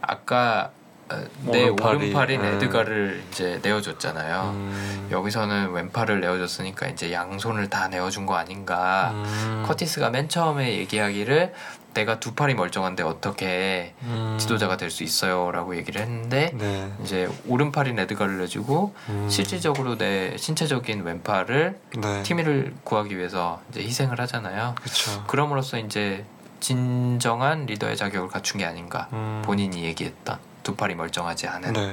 아까 0.00 0.70
어, 1.10 1.24
내 1.44 1.64
오른팔이, 1.64 1.96
오른팔인 1.96 2.40
음. 2.40 2.44
에드가를 2.44 3.22
이제 3.30 3.60
내어줬잖아요. 3.62 4.50
음. 4.54 5.08
여기서는 5.10 5.72
왼팔을 5.72 6.20
내어줬으니까 6.20 6.88
이제 6.88 7.12
양손을 7.12 7.70
다 7.70 7.88
내어준 7.88 8.26
거 8.26 8.34
아닌가. 8.34 9.12
음. 9.14 9.64
커티스가 9.66 10.10
맨 10.10 10.28
처음에 10.28 10.76
얘기하기를 10.78 11.54
내가 11.94 12.20
두 12.20 12.34
팔이 12.34 12.54
멀쩡한데 12.54 13.02
어떻게 13.02 13.94
음. 14.02 14.36
지도자가 14.40 14.76
될 14.76 14.88
수 14.90 15.02
있어요라고 15.04 15.76
얘기를 15.76 16.00
했는데 16.00 16.50
네. 16.54 16.90
이제 17.02 17.28
오른팔인 17.46 17.98
에드가를 17.98 18.38
내주고 18.38 18.94
음. 19.08 19.28
실질적으로 19.28 19.98
내 19.98 20.36
신체적인 20.36 21.02
왼팔을 21.02 21.78
네. 21.98 22.22
티미를 22.22 22.74
구하기 22.84 23.16
위해서 23.18 23.60
이제 23.70 23.82
희생을 23.82 24.18
하잖아요. 24.20 24.74
그렇죠. 24.80 25.24
그럼으로써 25.26 25.78
이제 25.78 26.24
진정한 26.60 27.66
리더의 27.66 27.96
자격을 27.96 28.28
갖춘 28.28 28.58
게 28.58 28.64
아닌가. 28.64 29.08
음. 29.12 29.42
본인이 29.44 29.84
얘기했던 29.84 30.38
두 30.62 30.74
팔이 30.74 30.94
멀쩡하지 30.94 31.46
않은 31.48 31.72
네. 31.72 31.92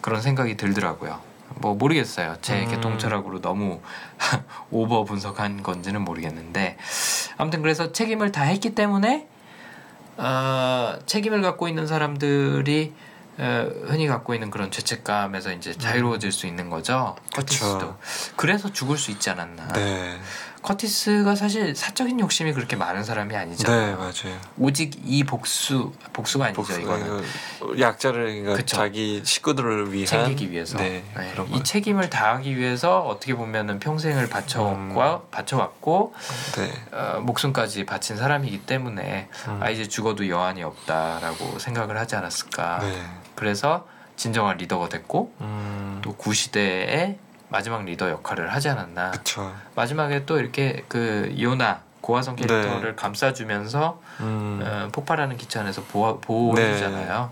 그런 0.00 0.20
생각이 0.22 0.56
들더라고요. 0.56 1.20
뭐 1.56 1.74
모르겠어요. 1.74 2.36
제 2.40 2.64
음. 2.64 2.70
개통 2.70 2.98
철학으로 2.98 3.40
너무 3.40 3.80
오버 4.70 5.04
분석한 5.04 5.62
건지는 5.62 6.02
모르겠는데 6.02 6.76
아무튼 7.36 7.62
그래서 7.62 7.92
책임을 7.92 8.32
다 8.32 8.42
했기 8.42 8.74
때문에 8.74 9.28
어, 10.16 10.98
책임을 11.06 11.42
갖고 11.42 11.68
있는 11.68 11.86
사람들이 11.86 12.92
어, 13.38 13.70
흔히 13.86 14.08
갖고 14.08 14.34
있는 14.34 14.50
그런 14.50 14.70
죄책감에서 14.70 15.52
이제 15.52 15.72
자유로워질 15.72 16.32
수 16.32 16.46
있는 16.46 16.70
거죠. 16.70 17.16
커티스도 17.34 17.96
그래서 18.36 18.72
죽을 18.72 18.98
수 18.98 19.12
있지 19.12 19.30
않았나. 19.30 19.68
네. 19.68 20.18
커티스가 20.68 21.34
사실 21.34 21.74
사적인 21.74 22.20
욕심이 22.20 22.52
그렇게 22.52 22.76
많은 22.76 23.02
사람이 23.02 23.30
네, 23.30 23.38
아니잖아요. 23.38 23.96
맞아요. 23.96 24.38
오직 24.58 25.00
이 25.02 25.24
복수 25.24 25.92
복수가 26.12 26.44
아니죠 26.44 26.60
복수, 26.60 26.78
이거는 26.78 27.22
이거 27.56 27.80
약자를 27.80 28.26
그러니까 28.26 28.54
그쵸. 28.56 28.76
자기 28.76 29.22
식구들을 29.24 29.94
위한 29.94 30.06
챙기기 30.06 30.50
위해서 30.50 30.76
네, 30.76 31.02
네, 31.16 31.32
이 31.48 31.52
거. 31.52 31.62
책임을 31.62 32.10
다하기 32.10 32.58
위해서 32.58 33.00
어떻게 33.00 33.34
보면은 33.34 33.78
평생을 33.78 34.28
바쳐왔고 34.28 35.28
바쳐왔고 35.30 36.14
네. 36.56 36.72
어, 36.92 37.20
목숨까지 37.20 37.86
바친 37.86 38.18
사람이기 38.18 38.66
때문에 38.66 39.30
음. 39.48 39.62
아 39.62 39.70
이제 39.70 39.88
죽어도 39.88 40.28
여한이 40.28 40.62
없다라고 40.64 41.58
생각을 41.58 41.96
하지 41.96 42.14
않았을까 42.16 42.80
네. 42.80 43.02
그래서 43.36 43.86
진정한 44.16 44.58
리더가 44.58 44.90
됐고 44.90 45.32
음. 45.40 46.00
또 46.02 46.14
구시대의 46.14 47.18
마지막 47.50 47.84
리더 47.84 48.10
역할을 48.10 48.52
하지 48.52 48.68
않았나 48.68 49.10
그쵸. 49.12 49.54
마지막에 49.74 50.24
또 50.26 50.38
이렇게 50.38 50.84
그 50.88 51.34
요나 51.40 51.80
고화성 52.00 52.36
네. 52.36 52.46
캐릭터를 52.46 52.96
감싸주면서 52.96 54.00
음. 54.20 54.60
어, 54.62 54.88
폭발하는 54.92 55.36
기차 55.36 55.60
안에서 55.60 55.82
보호, 55.84 56.20
보호해주잖아요 56.20 57.30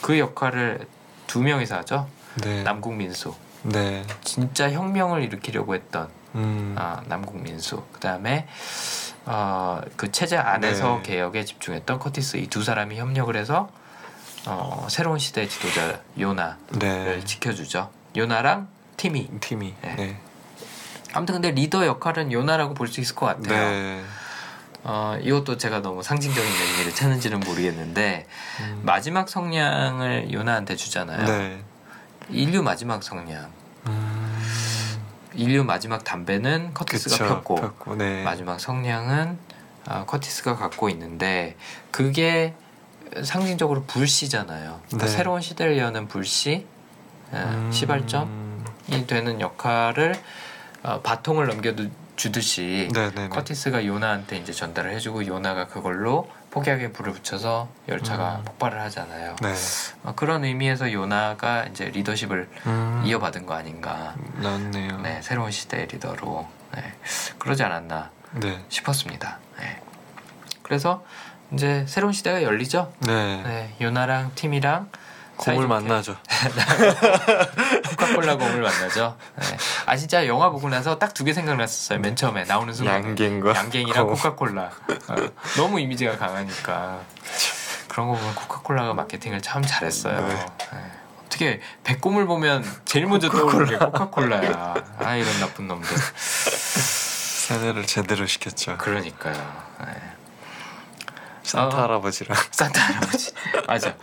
그 0.00 0.18
역할을 0.18 0.86
두 1.26 1.42
명이서 1.42 1.76
하죠 1.78 2.08
네. 2.42 2.62
남궁 2.62 2.96
민수 2.98 3.34
네. 3.62 4.04
진짜 4.22 4.70
혁명을 4.70 5.22
일으키려고 5.24 5.74
했던 5.74 6.08
음. 6.34 6.74
아, 6.78 7.02
남궁 7.06 7.42
민수 7.42 7.82
그다음에 7.92 8.46
어, 9.26 9.80
그 9.96 10.10
체제 10.12 10.36
안에서 10.36 10.96
네. 10.96 11.02
개혁에 11.02 11.44
집중했던 11.44 11.98
커티스 11.98 12.36
이 12.38 12.46
두 12.48 12.62
사람이 12.62 12.96
협력을 12.98 13.34
해서 13.36 13.68
어, 14.46 14.86
새로운 14.88 15.18
시대의 15.18 15.48
지도자 15.48 16.00
요나를 16.18 16.56
네. 16.78 17.24
지켜주죠 17.24 17.90
요나랑 18.16 18.68
팀이 18.98 19.28
팀이. 19.40 19.74
네. 19.80 19.94
네. 19.96 20.20
아무튼 21.14 21.34
근데 21.36 21.50
리더 21.52 21.86
역할은 21.86 22.30
요나라고 22.32 22.74
볼 22.74 22.88
수 22.88 23.00
있을 23.00 23.14
것 23.14 23.24
같아요 23.26 23.70
네. 23.70 24.02
어, 24.84 25.16
이것도 25.22 25.56
제가 25.56 25.80
너무 25.80 26.02
상징적인 26.02 26.50
의미를 26.50 26.94
찾는지는 26.94 27.40
모르겠는데 27.40 28.26
음. 28.60 28.80
마지막 28.84 29.28
성냥을 29.30 30.30
요나한테 30.32 30.76
주잖아요 30.76 31.24
네. 31.26 31.62
인류 32.28 32.62
마지막 32.62 33.02
성냥 33.02 33.50
음. 33.86 34.38
인류 35.32 35.64
마지막 35.64 36.04
담배는 36.04 36.74
커티스가 36.74 37.16
그쵸. 37.16 37.34
폈고 37.36 37.54
폈고. 37.56 37.94
네. 37.96 38.22
마지막 38.22 38.60
성냥은 38.60 39.38
어, 39.88 40.04
커티스가 40.06 40.56
갖고 40.56 40.90
있는데 40.90 41.56
그게 41.90 42.54
상징적으로 43.22 43.84
불씨잖아요. 43.84 44.80
그러니까 44.88 45.06
네. 45.06 45.08
새로운 45.08 45.40
시대를 45.40 45.78
여는 45.78 46.08
불씨, 46.08 46.66
어, 47.32 47.36
음. 47.36 47.72
시발점이 47.72 48.47
되는 49.06 49.40
역할을 49.40 50.14
어, 50.82 51.00
바통을 51.00 51.46
넘겨주듯이 51.48 52.88
네, 52.92 53.10
네, 53.10 53.14
네. 53.14 53.28
커티스가 53.28 53.84
요나한테 53.84 54.36
이제 54.38 54.52
전달을 54.52 54.92
해주고 54.94 55.26
요나가 55.26 55.66
그걸로 55.66 56.30
폭약에 56.50 56.92
불을 56.92 57.12
붙여서 57.12 57.68
열차가 57.88 58.36
음. 58.36 58.44
폭발을 58.44 58.80
하잖아요. 58.82 59.36
네. 59.42 59.54
어, 60.04 60.14
그런 60.14 60.44
의미에서 60.44 60.92
요나가 60.92 61.64
이제 61.64 61.86
리더십을 61.86 62.48
음. 62.66 63.02
이어받은 63.04 63.44
거 63.44 63.54
아닌가. 63.54 64.14
나왔네요. 64.36 65.00
네, 65.02 65.20
새로운 65.22 65.50
시대의 65.50 65.88
리더로 65.88 66.48
네, 66.74 66.94
그러지 67.38 67.62
않았나 67.64 68.10
네. 68.32 68.64
싶었습니다. 68.68 69.38
네. 69.60 69.80
그래서 70.62 71.04
이제 71.52 71.84
새로운 71.88 72.12
시대가 72.12 72.42
열리죠. 72.42 72.92
네. 73.00 73.42
네, 73.42 73.74
요나랑 73.80 74.32
팀이랑 74.34 74.90
공을 75.38 75.66
만나죠. 75.68 76.16
코카콜라 77.90 78.36
공을 78.36 78.60
만나죠. 78.60 79.16
네. 79.36 79.46
아 79.86 79.96
진짜 79.96 80.26
영화 80.26 80.50
보고 80.50 80.68
나서 80.68 80.98
딱 80.98 81.14
두 81.14 81.24
개 81.24 81.32
생각났었어요. 81.32 81.98
맨 82.00 82.14
처음에 82.16 82.44
나오는 82.44 82.72
순간 82.74 82.94
양갱과 83.04 83.54
양갱이랑 83.54 84.06
공. 84.06 84.14
코카콜라 84.14 84.70
어, 85.08 85.14
너무 85.56 85.80
이미지가 85.80 86.16
강하니까 86.18 87.00
그런 87.88 88.08
거 88.08 88.14
보면 88.14 88.34
코카콜라가 88.34 88.94
마케팅을 88.94 89.40
참 89.42 89.62
잘했어요. 89.62 90.20
네. 90.28 90.34
네. 90.72 90.78
어떻게 91.26 91.60
배꼽을 91.84 92.26
보면 92.26 92.64
제일 92.84 93.06
먼저 93.06 93.28
떠오르는 93.28 93.66
게 93.66 93.76
코카콜라야. 93.78 94.74
아 94.98 95.14
이런 95.16 95.40
나쁜 95.40 95.68
놈들. 95.68 95.88
세뇌를 97.48 97.86
제대로 97.86 98.26
시켰죠. 98.26 98.76
그러니까요. 98.78 99.68
네. 101.48 101.52
산타 101.52 101.76
어. 101.78 101.82
할아버지랑 101.82 102.36
산타 102.52 102.80
할아버지 102.80 103.32
맞아. 103.66 103.94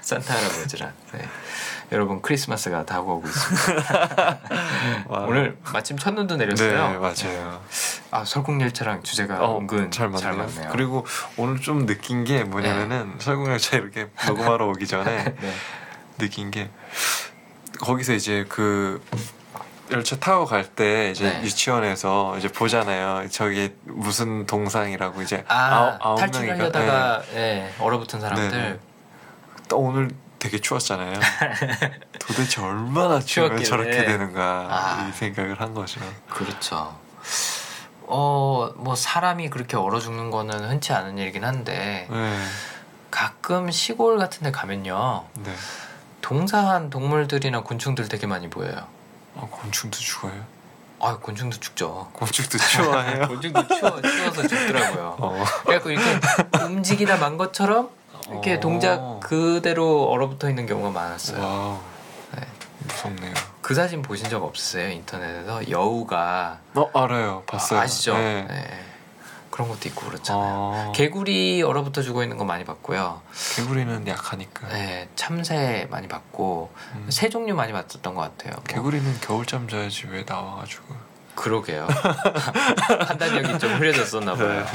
산타 0.00 0.34
할아버지랑. 0.34 0.92
네. 1.12 1.28
여러분 1.92 2.22
크리스마스가 2.22 2.84
다가오고 2.84 3.26
있습니다. 3.26 4.38
와. 5.08 5.20
오늘 5.22 5.56
마침 5.72 5.98
첫눈도 5.98 6.36
네 6.36 6.46
내렸어요. 6.46 7.00
맞아요. 7.00 7.60
아 8.12 8.24
설국열차랑 8.24 9.02
주제가 9.02 9.44
어, 9.44 9.58
은근 9.58 9.90
잘 9.90 10.08
맞네요. 10.08 10.36
맞네요. 10.36 10.68
그리고 10.70 11.06
오늘 11.36 11.60
좀 11.60 11.86
느낀 11.86 12.24
게 12.24 12.44
뭐냐면은 12.44 13.14
설국열차 13.18 13.76
이렇게 13.76 14.08
녹음하러 14.26 14.68
오기 14.68 14.86
전에 14.86 15.24
네. 15.40 15.54
느낀 16.18 16.50
게 16.50 16.70
거기서 17.80 18.12
이제 18.14 18.46
그 18.48 19.02
열차 19.90 20.16
타고 20.16 20.44
갈 20.46 20.64
때 20.74 21.10
이제 21.10 21.28
네. 21.28 21.42
유치원에서 21.42 22.36
이제 22.38 22.48
보잖아요. 22.48 23.28
저기 23.30 23.74
무슨 23.84 24.46
동상이라고 24.46 25.22
이제 25.22 25.44
아 25.48 25.98
아홉? 26.00 26.18
탈출하려다가 26.18 27.22
예, 27.34 27.72
얼어붙은 27.78 28.20
사람들 28.20 28.50
네, 28.50 28.70
네. 28.70 28.78
또 29.68 29.78
오늘 29.78 30.10
되게 30.38 30.58
추웠잖아요. 30.58 31.18
도대체 32.20 32.62
얼마나 32.62 33.18
추우면. 33.20 33.64
저렇게 33.64 34.04
되는가 34.04 34.42
아. 34.70 35.08
이 35.08 35.12
생각을 35.12 35.60
한 35.60 35.74
거죠. 35.74 36.00
그렇죠. 36.28 36.96
어, 38.02 38.70
뭐 38.76 38.94
사람이 38.96 39.50
그렇게 39.50 39.76
얼어 39.76 40.00
죽는 40.00 40.30
거는 40.30 40.68
흔치 40.70 40.92
않은 40.92 41.18
일이긴 41.18 41.44
한데 41.44 42.06
네, 42.10 42.38
가끔 43.10 43.70
시골 43.70 44.18
같은 44.18 44.42
데 44.44 44.50
가면요. 44.50 45.24
네. 45.44 45.52
동사한 46.22 46.90
동물들이나 46.90 47.62
곤충들 47.62 48.08
되게 48.08 48.26
많이 48.26 48.48
보여요. 48.50 48.86
어, 49.34 49.48
곤충도 49.50 49.98
죽어요. 49.98 50.44
아, 51.00 51.16
곤충도 51.16 51.58
죽죠. 51.60 52.10
곤충도 52.12 52.58
추워해요. 52.58 53.26
곤충도 53.28 53.66
추워, 53.68 54.02
추워서 54.02 54.46
죽더라고요. 54.46 55.16
어. 55.18 55.44
그래갖고 55.64 55.90
이렇게 55.90 56.20
움직이다 56.62 57.16
만 57.16 57.38
것처럼 57.38 57.88
이렇게 58.28 58.54
어. 58.54 58.60
동작 58.60 59.20
그대로 59.20 60.04
얼어붙어 60.10 60.48
있는 60.50 60.66
경우가 60.66 60.90
많았어요. 60.90 61.40
Wow. 61.42 61.78
네. 62.36 62.46
무섭네요. 62.80 63.34
그 63.62 63.74
사진 63.74 64.02
보신 64.02 64.28
적 64.28 64.42
없으세요? 64.44 64.90
인터넷에서 64.90 65.70
여우가 65.70 66.58
어 66.74 66.90
알아요. 66.94 67.44
봤어요. 67.46 67.80
아시죠 67.80 68.14
네. 68.14 68.46
그런 69.60 69.68
것도 69.68 69.90
있고 69.90 70.06
그렇잖아요. 70.06 70.42
어, 70.42 70.92
개구리 70.94 71.62
얼어붙어 71.62 72.00
죽어 72.00 72.22
있는 72.22 72.38
거 72.38 72.46
많이 72.46 72.64
봤고요. 72.64 73.20
개구리는 73.56 74.08
약하니까. 74.08 74.68
네, 74.68 75.08
참새 75.16 75.86
많이 75.90 76.08
봤고 76.08 76.72
음. 76.94 77.06
새 77.10 77.28
종류 77.28 77.54
많이 77.54 77.72
봤었던 77.72 78.14
것 78.14 78.22
같아요. 78.22 78.54
뭐, 78.54 78.64
개구리는 78.64 79.20
겨울잠 79.20 79.68
자야지 79.68 80.06
왜 80.06 80.24
나와가지고. 80.26 81.10
그러게요. 81.34 81.86
판단력이 83.06 83.58
좀 83.58 83.74
흐려졌었나 83.74 84.34
봐요. 84.34 84.48
네. 84.48 84.66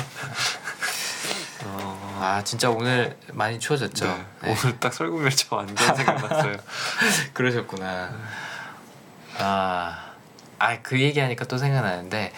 어, 1.65 2.17
아 2.21 2.43
진짜 2.43 2.69
오늘 2.69 3.17
많이 3.33 3.59
추워졌죠. 3.59 4.05
네. 4.05 4.25
네. 4.43 4.55
오늘 4.63 4.79
딱 4.79 4.93
설국열차 4.93 5.47
완전 5.55 5.95
생각났어요. 5.95 6.57
그러셨구나. 7.33 8.11
아, 9.39 10.05
아, 10.59 10.81
그 10.81 10.99
얘기하니까 10.99 11.45
또 11.45 11.57
생각나는데, 11.57 12.31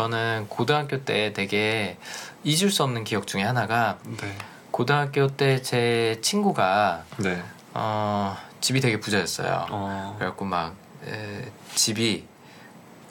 저는 0.00 0.48
고등학교 0.50 1.02
때 1.06 1.32
되게 1.32 1.96
잊을 2.44 2.70
수 2.70 2.82
없는 2.82 3.04
기억 3.04 3.26
중에 3.26 3.42
하나가, 3.42 3.96
네. 4.04 4.36
고등학교 4.70 5.26
때 5.28 5.62
제 5.62 6.18
친구가, 6.20 7.04
네. 7.16 7.42
어, 7.72 8.36
집이 8.60 8.82
되게 8.82 9.00
부자였어요. 9.00 9.66
어. 9.70 10.14
그래갖고 10.18 10.44
막, 10.44 10.74
에, 11.06 11.50
집이 11.74 12.26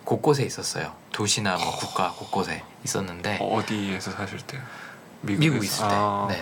곳곳에 0.04 0.44
있었어요. 0.44 0.94
도시나 1.12 1.58
뭐 1.58 1.76
국가 1.76 2.12
곳곳에 2.12 2.62
있었는데, 2.84 3.40
어, 3.42 3.56
어디에서 3.56 4.12
사실 4.12 4.38
때요? 4.42 4.62
미국에서? 5.22 5.52
미국 5.54 5.66
있을 5.66 5.88
때. 5.88 5.96
아, 5.98 6.28
네. 6.30 6.40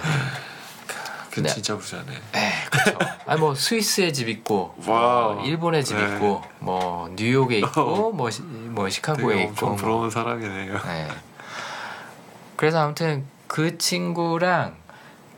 그 1.34 1.39
네. 1.39 1.49
진짜 1.49 1.75
부자네. 1.75 2.05
네, 2.34 2.51
그렇죠. 2.69 2.97
아니 3.25 3.39
뭐 3.39 3.55
스위스에 3.55 4.11
집 4.11 4.29
있고, 4.29 4.75
wow. 4.86 5.34
뭐 5.36 5.43
일본에 5.45 5.81
집 5.81 5.97
네. 5.97 6.13
있고, 6.13 6.43
뭐 6.59 7.09
뉴욕에 7.15 7.57
있고, 7.57 8.11
뭐, 8.13 8.29
시, 8.29 8.43
뭐 8.43 8.88
시카고에 8.88 9.34
되게 9.36 9.43
있고, 9.45 9.49
엄청 9.51 9.69
뭐. 9.69 9.75
부러운 9.77 10.09
사람이네요. 10.11 10.73
네. 10.84 11.07
그래서 12.55 12.81
아무튼 12.84 13.25
그 13.47 13.79
친구랑 13.79 14.75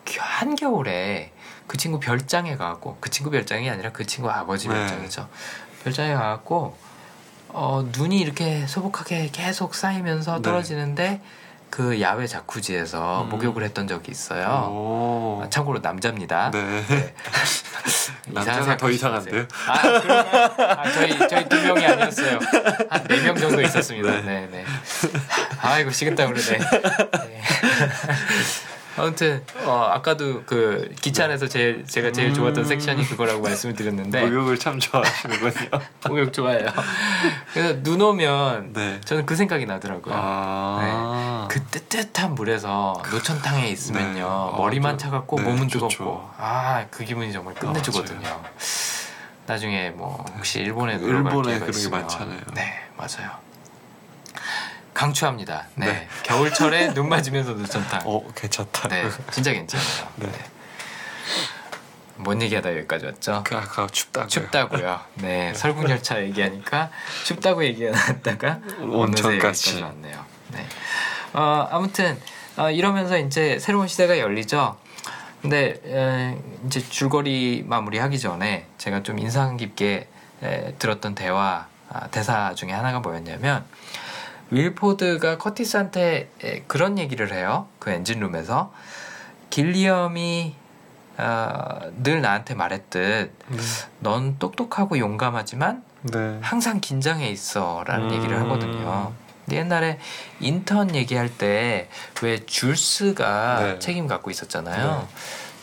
겨- 0.03 0.21
한겨울에 0.21 1.31
그 1.65 1.77
친구 1.77 2.01
별장에 2.01 2.57
가고 2.57 2.97
그 2.99 3.09
친구 3.09 3.31
별장이 3.31 3.69
아니라 3.69 3.91
그 3.93 4.05
친구 4.05 4.29
아버지 4.29 4.67
네. 4.67 4.75
별장이죠. 4.75 5.29
별장에 5.85 6.13
가고 6.13 6.75
어, 7.47 7.89
눈이 7.97 8.19
이렇게 8.19 8.67
소복하게 8.67 9.29
계속 9.31 9.75
쌓이면서 9.75 10.35
네. 10.35 10.41
떨어지는데 10.41 11.21
그 11.75 11.99
야외 11.99 12.25
자쿠지에서 12.25 13.23
음. 13.23 13.29
목욕을 13.29 13.61
했던 13.63 13.85
적이 13.85 14.09
있어요. 14.11 14.69
오. 14.71 15.41
아, 15.43 15.49
참고로 15.49 15.79
남자입니다. 15.79 16.49
네. 16.51 16.85
네. 16.87 17.13
남자가 18.27 18.77
더. 18.77 18.89
이상한데요? 18.89 19.45
아, 19.67 19.81
그런가요? 19.99 20.69
아, 20.79 20.89
저희 20.93 21.27
저희 21.27 21.49
두 21.49 21.61
명이 21.61 21.85
아니었어요. 21.85 22.39
한 22.89 23.03
네 23.09 23.21
명 23.21 23.35
정도 23.35 23.61
있었습니다. 23.61 24.09
네. 24.09 24.21
네, 24.21 24.47
네. 24.51 24.65
아이고 25.59 25.91
식은땀 25.91 26.33
그러네. 26.33 26.59
네. 26.59 27.41
아무튼 28.97 29.43
어, 29.65 29.89
아까도 29.91 30.43
그 30.45 30.89
기차 31.01 31.25
안에서 31.25 31.47
제일 31.47 31.85
제가 31.85 32.11
제일 32.11 32.33
좋았던 32.33 32.63
음. 32.63 32.67
섹션이 32.67 33.05
그거라고 33.05 33.41
말씀을 33.41 33.75
드렸는데 33.75 34.21
목욕을 34.25 34.57
참 34.57 34.79
좋아하시는군요. 34.79 35.51
목욕 36.07 36.31
좋아해요. 36.33 36.67
그래서 37.53 37.83
눈 37.83 38.01
오면 38.01 38.73
네. 38.73 39.01
저는 39.03 39.25
그 39.25 39.35
생각이 39.35 39.65
나더라고요. 39.65 40.13
아. 40.17 41.47
그 41.51 41.61
뜨뜻한 41.65 42.35
물에서 42.35 43.01
노천탕에 43.11 43.67
있으면요 43.69 44.13
네. 44.13 44.21
어, 44.23 44.55
머리만 44.57 44.97
좀- 44.97 45.09
차갑고 45.09 45.37
네, 45.37 45.43
몸은 45.43 45.67
좋죠. 45.67 45.87
뜨겁고 45.89 46.29
아 46.37 46.85
그 46.91 47.03
기분이 47.03 47.31
정말 47.33 47.53
끝내주거든요. 47.55 48.41
나중에 49.47 49.89
뭐 49.91 50.23
혹시 50.37 50.59
일본에 50.59 50.97
놀러 50.97 51.23
갈 51.23 51.31
기회가 51.43 51.59
그런 51.59 51.65
게 51.65 51.69
있으면 51.77 52.01
많잖아요. 52.01 52.39
네 52.53 52.73
맞아요. 52.97 53.31
강추합니다. 54.95 55.67
네, 55.75 55.85
네. 55.85 56.07
겨울철에 56.23 56.93
눈 56.95 57.09
맞으면서 57.09 57.51
노천탕. 57.51 58.01
어 58.05 58.23
괜찮다. 58.33 58.87
네 58.87 59.07
진짜 59.29 59.51
괜찮아요. 59.51 60.07
네. 60.15 60.29
뭔 62.15 62.41
얘기하다 62.41 62.71
여기까지 62.77 63.05
왔죠? 63.05 63.43
그 63.45 63.55
아까 63.57 63.87
춥다고요. 63.87 64.27
춥다고요. 64.29 64.99
네, 65.15 65.53
설국열차 65.53 66.23
얘기하니까 66.23 66.89
춥다고 67.25 67.63
얘기하다가 67.65 68.59
온천까지. 68.81 69.81
왔네요. 69.81 70.25
네. 70.53 70.65
어, 71.33 71.67
아무튼 71.69 72.17
어, 72.55 72.71
이러면서 72.71 73.17
이제 73.17 73.59
새로운 73.59 73.89
시대가 73.89 74.17
열리죠. 74.17 74.77
근데 75.41 75.75
에, 75.85 76.37
이제 76.65 76.79
줄거리 76.79 77.65
마무리하기 77.67 78.17
전에 78.17 78.65
제가 78.77 79.03
좀 79.03 79.19
인상 79.19 79.57
깊게 79.57 80.07
에, 80.41 80.73
들었던 80.79 81.15
대화 81.15 81.67
아, 81.89 82.07
대사 82.07 82.55
중에 82.55 82.71
하나가 82.71 82.99
뭐였냐면 83.01 83.65
윌포드가 84.51 85.37
커티스한테 85.37 86.29
에, 86.43 86.63
그런 86.67 86.97
얘기를 86.97 87.33
해요. 87.33 87.67
그 87.79 87.89
엔진룸에서 87.89 88.71
길리엄이 89.49 90.55
어, 91.17 91.79
늘 92.03 92.21
나한테 92.21 92.55
말했듯 92.55 93.31
네. 93.47 93.57
넌 93.99 94.37
똑똑하고 94.37 94.99
용감하지만 94.99 95.83
네. 96.03 96.39
항상 96.41 96.79
긴장해 96.81 97.29
있어라는 97.29 98.09
음. 98.09 98.13
얘기를 98.15 98.39
하거든요. 98.41 99.13
근데 99.45 99.57
옛날에 99.57 99.99
인턴 100.39 100.93
얘기할 100.95 101.29
때 101.29 101.87
왜 102.21 102.45
줄스가 102.45 103.59
네. 103.59 103.79
책임 103.79 104.07
갖고 104.07 104.29
있었잖아요. 104.31 105.07
네. 105.07 105.15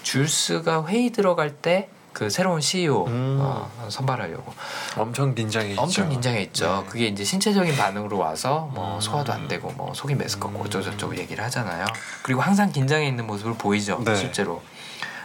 줄스가 0.02 0.86
회의 0.86 1.10
들어갈 1.10 1.50
때 1.50 1.88
그 2.12 2.28
새로운 2.30 2.60
CEO 2.60 3.06
음. 3.06 3.38
어, 3.40 3.70
선발하려고 3.88 4.52
엄청 4.96 5.34
긴장해 5.34 5.70
있죠. 5.70 5.82
엄청 5.82 6.08
긴장해 6.08 6.42
있죠. 6.42 6.82
네. 6.84 6.90
그게 6.90 7.06
이제 7.06 7.24
신체적인 7.24 7.76
반응으로 7.76 8.18
와서 8.18 8.70
뭐 8.74 8.96
음. 8.96 9.00
소화도 9.00 9.32
안 9.32 9.48
되고 9.48 9.70
뭐 9.72 9.94
속이 9.94 10.14
메스껍고 10.14 10.58
음. 10.58 10.66
어쩌고저쩌고 10.66 11.16
얘기를 11.16 11.42
하잖아요. 11.44 11.86
그리고 12.22 12.40
항상 12.40 12.70
긴장해 12.70 13.06
있는 13.06 13.26
모습을 13.26 13.54
보이죠. 13.54 14.02
네. 14.04 14.14
실제로. 14.14 14.62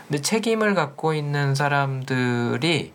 근데 0.08 0.22
책임을 0.22 0.74
갖고 0.74 1.14
있는 1.14 1.54
사람들이 1.54 2.94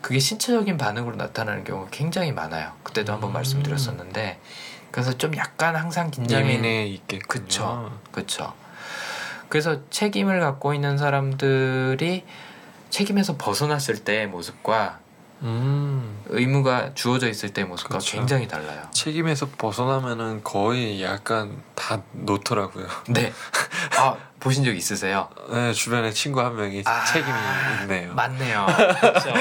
그게 0.00 0.18
신체적인 0.20 0.78
반응으로 0.78 1.16
나타나는 1.16 1.64
경우가 1.64 1.88
굉장히 1.90 2.30
많아요. 2.30 2.72
그때도 2.84 3.12
한번 3.12 3.30
음. 3.30 3.32
말씀드렸었는데 3.32 4.38
그래서 4.92 5.18
좀 5.18 5.36
약간 5.36 5.74
항상 5.74 6.10
긴장해 6.10 6.48
예민해 6.48 6.86
있겠군요. 6.86 7.42
그쵸. 7.42 7.90
그렇죠. 8.12 8.52
그래서 9.48 9.80
책임을 9.90 10.40
갖고 10.40 10.74
있는 10.74 10.96
사람들이 10.96 12.24
책임에서 12.90 13.36
벗어났을 13.36 14.04
때의 14.04 14.26
모습과 14.28 15.00
음. 15.42 16.22
의무가 16.28 16.94
주어져 16.94 17.28
있을 17.28 17.52
때의 17.52 17.68
모습과 17.68 17.98
그쵸. 17.98 18.16
굉장히 18.16 18.48
달라요. 18.48 18.88
책임에서 18.92 19.48
벗어나면은 19.58 20.42
거의 20.42 21.02
약간 21.02 21.62
다 21.74 22.02
놓더라고요. 22.12 22.86
네. 23.08 23.32
아 23.98 24.16
보신 24.40 24.64
적 24.64 24.74
있으세요? 24.74 25.28
네, 25.50 25.72
주변에 25.72 26.10
친구 26.12 26.40
한 26.40 26.56
명이 26.56 26.82
아, 26.86 27.04
책임이 27.04 27.38
있네요. 27.82 28.14
맞네요. 28.14 28.66
그렇죠. 29.00 29.32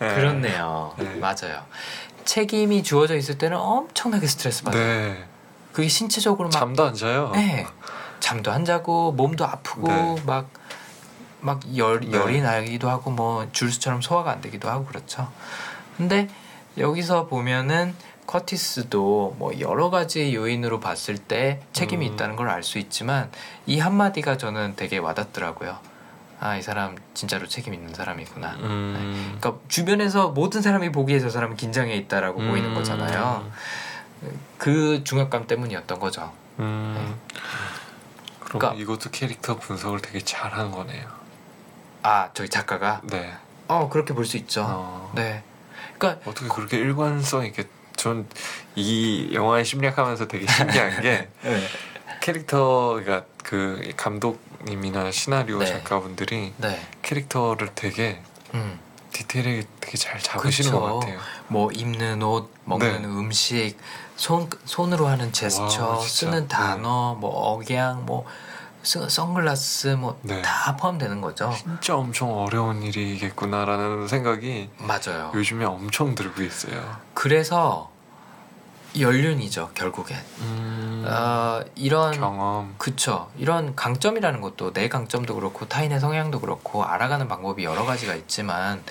네. 0.00 0.14
그렇네요. 0.14 0.94
네. 0.98 1.16
맞아요. 1.16 1.62
책임이 2.24 2.82
주어져 2.82 3.16
있을 3.16 3.38
때는 3.38 3.56
엄청나게 3.56 4.26
스트레스 4.26 4.64
받아요. 4.64 4.82
네. 4.82 5.24
그게 5.72 5.88
신체적으로 5.88 6.48
막 6.48 6.58
잠도 6.58 6.84
안 6.84 6.94
자요. 6.94 7.30
네. 7.34 7.66
잠도 8.18 8.50
안 8.50 8.64
자고 8.64 9.12
몸도 9.12 9.44
아프고 9.44 9.88
네. 9.88 10.22
막 10.24 10.48
막 11.46 11.60
열, 11.76 12.00
네. 12.00 12.16
열이 12.18 12.40
나기도 12.42 12.90
하고 12.90 13.10
뭐 13.12 13.48
줄수처럼 13.52 14.02
소화가 14.02 14.32
안 14.32 14.40
되기도 14.40 14.68
하고 14.68 14.84
그렇죠. 14.84 15.30
근데 15.96 16.28
여기서 16.76 17.26
보면은 17.28 17.94
커티스도 18.26 19.36
뭐 19.38 19.52
여러 19.60 19.88
가지 19.88 20.34
요인으로 20.34 20.80
봤을 20.80 21.16
때 21.16 21.62
책임이 21.72 22.08
음. 22.08 22.14
있다는 22.14 22.34
걸 22.34 22.48
알 22.50 22.64
수 22.64 22.78
있지만 22.78 23.30
이 23.66 23.78
한마디가 23.78 24.36
저는 24.36 24.74
되게 24.74 24.98
와닿더라고요. 24.98 25.78
아, 26.40 26.56
이 26.56 26.62
사람 26.62 26.96
진짜로 27.14 27.46
책임 27.46 27.72
있는 27.72 27.94
사람이구나. 27.94 28.54
음. 28.60 29.36
그러니까 29.38 29.62
주변에서 29.68 30.30
모든 30.30 30.60
사람이 30.60 30.90
보기에 30.90 31.20
저 31.20 31.30
사람은 31.30 31.56
긴장해 31.56 31.94
있다라고 31.94 32.40
보이는 32.40 32.70
음. 32.70 32.74
거잖아요. 32.74 33.48
그 34.58 35.02
중압감 35.04 35.46
때문이었던 35.46 36.00
거죠. 36.00 36.32
음. 36.58 37.14
그럼 38.40 38.58
그러니까- 38.58 38.74
이것도 38.82 39.10
캐릭터 39.12 39.56
분석을 39.56 40.00
되게 40.00 40.18
잘한 40.18 40.72
거네요. 40.72 41.15
아, 42.06 42.30
저기 42.34 42.48
작가가 42.48 43.00
네. 43.04 43.32
어 43.68 43.88
그렇게 43.88 44.14
볼 44.14 44.24
수 44.24 44.36
있죠. 44.36 44.64
어. 44.68 45.10
네. 45.16 45.42
그러니까 45.98 46.20
어떻게 46.30 46.46
그렇게 46.48 46.76
일관성 46.78 47.44
있게 47.46 47.64
전 47.96 48.26
이 48.78 49.30
영화에 49.32 49.64
심리학하면서 49.64 50.28
되게 50.28 50.46
신기한 50.46 51.00
게 51.00 51.28
캐릭터가 52.20 53.24
그 53.42 53.90
감독님이나 53.96 55.10
시나리오 55.10 55.58
네. 55.60 55.66
작가분들이 55.66 56.52
네. 56.58 56.86
캐릭터를 57.02 57.70
되게 57.74 58.20
음. 58.54 58.78
디테일하게 59.12 59.66
되게 59.80 59.96
잘 59.96 60.20
잡으시는 60.20 60.70
그쵸. 60.70 60.80
것 60.80 60.98
같아요. 61.00 61.18
뭐 61.48 61.72
입는 61.72 62.22
옷, 62.22 62.52
먹는 62.64 63.02
네. 63.02 63.08
음식, 63.08 63.76
손 64.16 64.50
손으로 64.66 65.06
하는 65.06 65.32
제스처, 65.32 65.88
와. 65.88 66.00
쓰는 66.00 66.42
네. 66.42 66.48
단어, 66.48 67.16
뭐 67.18 67.30
억양, 67.30 68.04
뭐 68.04 68.26
스- 68.26 68.45
선글라스 68.86 69.88
뭐 69.98 70.18
네. 70.22 70.40
다 70.42 70.76
포함되는 70.76 71.20
거죠. 71.20 71.52
진짜 71.56 71.96
엄청 71.96 72.32
어려운 72.38 72.82
일이겠구나라는 72.82 74.06
생각이 74.06 74.70
맞아요. 74.78 75.32
요즘에 75.34 75.64
엄청 75.64 76.14
들고 76.14 76.42
있어요. 76.42 76.96
그래서 77.12 77.90
연륜이죠, 78.98 79.70
결국엔. 79.74 80.16
음, 80.40 81.04
어, 81.06 81.62
이런 81.74 82.12
경험. 82.18 82.74
그쵸. 82.78 83.28
이런 83.36 83.74
강점이라는 83.74 84.40
것도 84.40 84.72
내 84.72 84.88
강점도 84.88 85.34
그렇고 85.34 85.66
타인의 85.68 86.00
성향도 86.00 86.40
그렇고 86.40 86.84
알아가는 86.84 87.28
방법이 87.28 87.64
여러 87.64 87.84
가지가 87.84 88.14
있지만 88.14 88.82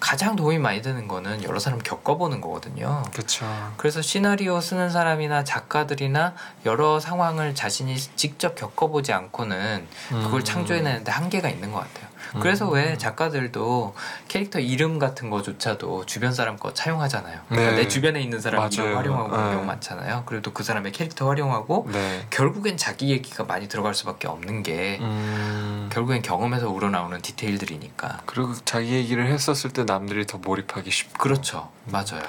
가장 0.00 0.34
도움이 0.34 0.58
많이 0.58 0.82
되는 0.82 1.06
거는 1.06 1.44
여러 1.44 1.60
사람 1.60 1.78
겪어보는 1.78 2.40
거거든요. 2.40 3.04
그쵸. 3.14 3.46
그래서 3.76 4.02
시나리오 4.02 4.60
쓰는 4.60 4.90
사람이나 4.90 5.44
작가들이나 5.44 6.34
여러 6.66 6.98
상황을 6.98 7.54
자신이 7.54 7.96
직접 8.16 8.54
겪어보지 8.54 9.12
않고는 9.12 9.86
그걸 10.08 10.40
음. 10.40 10.44
창조해내는데 10.44 11.12
한계가 11.12 11.48
있는 11.48 11.70
것 11.72 11.80
같아요. 11.80 12.09
그래서 12.40 12.68
음. 12.68 12.74
왜 12.74 12.96
작가들도 12.96 13.94
캐릭터 14.28 14.60
이름 14.60 14.98
같은 14.98 15.30
거조차도 15.30 16.06
주변 16.06 16.32
사람 16.32 16.56
거 16.56 16.72
차용하잖아요. 16.72 17.40
그러니까 17.48 17.70
네. 17.72 17.76
내 17.82 17.88
주변에 17.88 18.20
있는 18.20 18.40
사람 18.40 18.70
이름 18.70 18.84
맞아요. 18.84 18.96
활용하고 18.98 19.30
그런 19.30 19.46
네. 19.46 19.54
경우 19.54 19.66
많잖아요. 19.66 20.22
그래도 20.26 20.52
그 20.52 20.62
사람의 20.62 20.92
캐릭터 20.92 21.28
활용하고 21.28 21.88
네. 21.92 22.26
결국엔 22.30 22.76
자기 22.76 23.10
얘기가 23.10 23.44
많이 23.44 23.68
들어갈 23.68 23.94
수밖에 23.94 24.28
없는 24.28 24.62
게 24.62 24.98
음, 25.00 25.88
결국엔 25.92 26.22
경험에서 26.22 26.68
우러나오는 26.70 27.20
디테일들이니까. 27.20 28.20
그리고 28.26 28.54
자기 28.64 28.92
얘기를 28.92 29.26
했었을 29.26 29.70
때 29.70 29.84
남들이 29.84 30.26
더 30.26 30.38
몰입하기 30.38 30.90
쉽고. 30.90 31.18
그렇죠. 31.18 31.70
맞아요. 31.86 32.22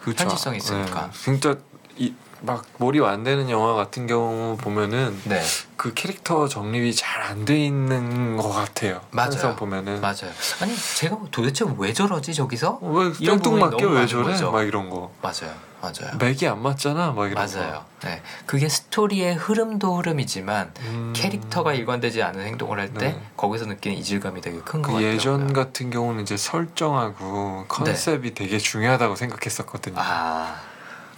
그렇죠. 0.00 0.24
현지성이 0.24 0.58
있으니까. 0.58 1.10
네. 1.12 1.18
진짜 1.18 1.56
이, 1.96 2.12
막 2.44 2.64
몰입 2.76 3.02
안 3.04 3.24
되는 3.24 3.48
영화 3.48 3.72
같은 3.74 4.06
경우 4.06 4.56
보면은 4.58 5.18
네. 5.24 5.42
그 5.76 5.94
캐릭터 5.94 6.46
정립이 6.46 6.94
잘 6.94 7.14
안 7.24 7.44
돼 7.46 7.58
있는 7.58 8.36
것 8.36 8.50
같아요. 8.50 9.00
맞아요. 9.10 9.30
항상 9.30 9.56
보면은 9.56 10.00
맞아요. 10.00 10.30
아니 10.60 10.74
제가 10.76 11.16
도대체 11.30 11.64
왜 11.78 11.92
저러지 11.94 12.34
저기서? 12.34 12.78
어, 12.82 12.88
왜 12.90 13.12
이런 13.18 13.40
너무 13.40 13.92
왜 13.94 14.06
저래? 14.06 14.24
거죠. 14.32 14.50
막 14.50 14.62
이런 14.62 14.90
거. 14.90 15.10
맞아요. 15.22 15.54
맞아요. 15.80 16.16
맥이 16.18 16.46
안 16.48 16.62
맞잖아. 16.62 17.12
막 17.12 17.30
이런 17.30 17.34
맞아요. 17.46 17.84
네. 18.02 18.22
그게 18.46 18.68
스토리의 18.68 19.34
흐름도 19.36 19.96
흐름이지만 19.98 20.72
거. 20.74 20.82
음, 20.82 21.12
캐릭터가 21.16 21.72
일관되지 21.74 22.22
않은 22.22 22.44
행동을 22.44 22.78
할때 22.80 23.08
네. 23.12 23.22
거기서 23.36 23.64
느끼는 23.66 23.96
이질감이 23.98 24.40
되게 24.42 24.58
큰것 24.58 24.82
그 24.82 24.92
같아요. 24.92 25.06
예전 25.06 25.52
같은 25.54 25.88
경우는 25.90 26.22
이제 26.22 26.36
설정하고 26.36 27.64
컨셉이 27.68 28.34
되게 28.34 28.58
중요하다고 28.58 29.16
생각했었거든요. 29.16 29.94
네. 29.96 30.00
아, 30.04 30.56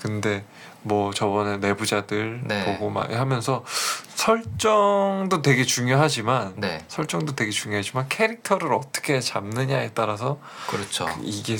근데 0.02 0.44
뭐 0.86 1.12
저번에 1.12 1.56
내부자들 1.56 2.42
네. 2.44 2.64
보고 2.64 2.90
막 2.90 3.10
하면서 3.12 3.64
설정도 4.14 5.42
되게 5.42 5.64
중요하지만 5.64 6.54
네, 6.56 6.84
설정도 6.86 7.34
되게 7.34 7.50
중요하지만 7.50 8.08
캐릭터를 8.08 8.72
어떻게 8.72 9.18
잡느냐에 9.20 9.90
따라서 9.94 10.38
그렇죠. 10.68 11.08
이게 11.22 11.58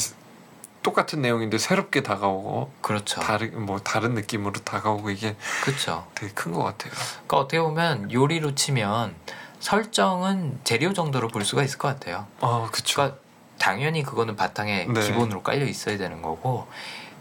똑같은 0.84 1.20
내용인데 1.22 1.58
새롭게 1.58 2.04
다가오고 2.04 2.70
그렇죠. 2.80 3.20
다른 3.20 3.60
뭐 3.66 3.80
다른 3.80 4.14
느낌으로 4.14 4.52
다가오고 4.62 5.10
이게 5.10 5.34
그렇죠. 5.64 6.06
되게 6.14 6.32
큰 6.32 6.52
것 6.52 6.62
같아요. 6.62 6.92
그러니까 6.92 7.36
어떻게 7.38 7.60
보면 7.60 8.12
요리로 8.12 8.54
치면 8.54 9.16
설정은 9.58 10.60
재료 10.62 10.92
정도로 10.92 11.26
볼 11.28 11.44
수가 11.44 11.64
있을 11.64 11.78
것 11.78 11.88
같아요. 11.88 12.28
아 12.40 12.68
그쵸. 12.72 12.94
그러니까 12.94 13.18
당연히 13.58 14.04
그거는 14.04 14.36
바탕에 14.36 14.86
네. 14.88 15.00
기본으로 15.00 15.42
깔려 15.42 15.64
있어야 15.66 15.98
되는 15.98 16.22
거고 16.22 16.68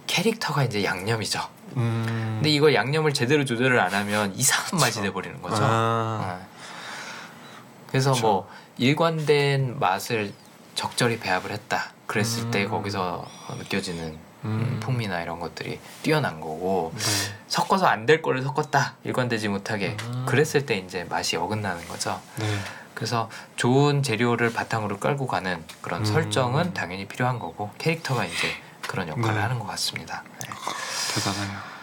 캐릭터가 0.05 0.63
이제 0.63 0.83
양념이죠. 0.83 1.54
음. 1.77 2.33
근데 2.37 2.49
이걸 2.49 2.73
양념을 2.73 3.13
제대로 3.13 3.45
조절을 3.45 3.79
안 3.79 3.93
하면 3.93 4.33
이상한 4.35 4.65
그쵸. 4.65 4.77
맛이 4.77 5.01
돼 5.01 5.11
버리는 5.11 5.41
거죠. 5.41 5.57
아, 5.61 6.37
네. 6.39 6.45
그래서 7.87 8.13
그쵸. 8.13 8.27
뭐 8.27 8.49
일관된 8.77 9.79
맛을 9.79 10.33
적절히 10.75 11.19
배합을 11.19 11.51
했다. 11.51 11.91
그랬을 12.07 12.51
때 12.51 12.65
음. 12.65 12.69
거기서 12.69 13.25
느껴지는 13.57 14.17
음, 14.43 14.49
음. 14.73 14.79
풍미나 14.79 15.21
이런 15.21 15.39
것들이 15.39 15.79
뛰어난 16.03 16.39
거고 16.39 16.91
네. 16.95 17.03
섞어서 17.47 17.87
안 17.87 18.05
될 18.05 18.21
거를 18.21 18.43
섞었다 18.43 18.93
일관되지 19.03 19.47
못하게 19.47 19.97
음. 20.03 20.25
그랬을 20.27 20.65
때 20.67 20.77
이제 20.77 21.03
맛이 21.05 21.35
어긋나는 21.35 21.87
거죠. 21.87 22.21
네. 22.37 22.45
그래서 22.93 23.29
좋은 23.55 24.03
재료를 24.03 24.53
바탕으로 24.53 24.99
깔고 24.99 25.25
가는 25.27 25.63
그런 25.81 26.01
음. 26.01 26.05
설정은 26.05 26.73
당연히 26.73 27.07
필요한 27.07 27.39
거고 27.39 27.71
캐릭터가 27.79 28.25
이제 28.25 28.35
그런 28.87 29.07
역할을 29.07 29.33
네. 29.35 29.39
하는 29.41 29.59
것 29.59 29.65
같습니다. 29.67 30.23
네. 30.41 30.49
대단해요. 31.13 31.75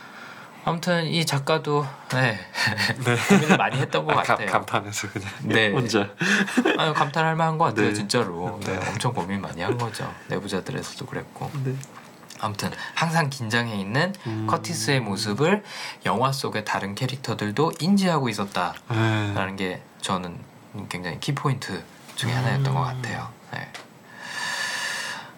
아무튼 0.65 1.07
이 1.07 1.27
작가도 1.27 1.85
네. 2.11 2.39
네. 3.05 3.17
고민을 3.29 3.57
많이 3.57 3.79
했던 3.81 4.05
것 4.05 4.13
아, 4.13 4.23
감- 4.23 4.25
같아요. 4.37 4.51
감탄해서 4.51 5.09
그냥 5.11 5.29
네. 5.43 5.71
혼자. 5.73 6.09
아유, 6.79 6.95
감탄할 6.95 7.35
만한 7.35 7.59
것 7.59 7.65
같아요, 7.67 7.89
네. 7.89 7.95
진짜로. 7.95 8.61
네, 8.63 8.79
네. 8.79 8.89
엄청 8.89 9.13
고민 9.13 9.41
많이 9.41 9.61
한 9.61 9.77
거죠. 9.77 10.13
내부자들에서도 10.29 11.05
그랬고. 11.07 11.51
네. 11.65 11.75
아무튼 12.41 12.71
항상 12.95 13.29
긴장해 13.31 13.77
있는 13.77 14.15
음. 14.27 14.47
커티스의 14.49 15.01
모습을 15.01 15.63
영화 16.07 16.33
속의 16.33 16.65
다른 16.65 16.95
캐릭터들도 16.95 17.73
인지하고 17.81 18.29
있었다라는 18.29 19.57
네. 19.57 19.57
게 19.57 19.83
저는 20.01 20.39
굉장히 20.89 21.21
키 21.21 21.35
포인트 21.35 21.83
중에 22.17 22.33
하나였던 22.33 22.67
음. 22.67 22.75
것 22.75 22.81
같아요. 22.83 23.29
네. 23.53 23.69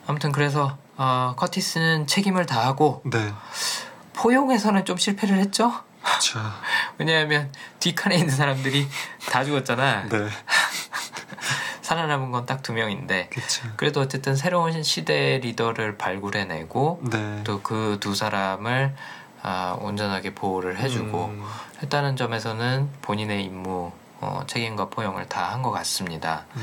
아무튼 0.07 0.33
그래서 0.33 0.77
어, 0.97 1.35
커티스는 1.37 2.07
책임을 2.07 2.47
다하고 2.47 3.03
네. 3.05 3.33
포용에서는 4.15 4.85
좀 4.85 4.97
실패를 4.97 5.39
했죠. 5.39 5.73
그쵸. 6.03 6.39
왜냐하면 6.99 7.51
뒷칸에 7.81 8.17
있는 8.17 8.35
사람들이 8.35 8.87
다 9.31 9.45
죽었잖아. 9.45 10.09
네. 10.09 10.29
살아남은 11.83 12.31
건 12.31 12.47
딱 12.47 12.63
두 12.63 12.73
명인데 12.73 13.29
그쵸. 13.31 13.67
그래도 13.77 14.01
어쨌든 14.01 14.37
새로운 14.37 14.83
시대 14.83 15.39
리더를 15.39 15.99
발굴해내고 15.99 17.01
네. 17.11 17.43
또그 17.45 17.99
두 18.01 18.15
사람을 18.15 18.95
아, 19.43 19.77
온전하게 19.81 20.35
보호를 20.35 20.79
해주고 20.79 21.25
음. 21.27 21.45
했다는 21.83 22.17
점에서는 22.17 22.89
본인의 23.03 23.45
임무 23.45 23.93
어, 24.21 24.45
책임과 24.47 24.89
포용을 24.89 25.29
다 25.29 25.51
한 25.51 25.61
것 25.63 25.71
같습니다. 25.73 26.47
네. 26.55 26.63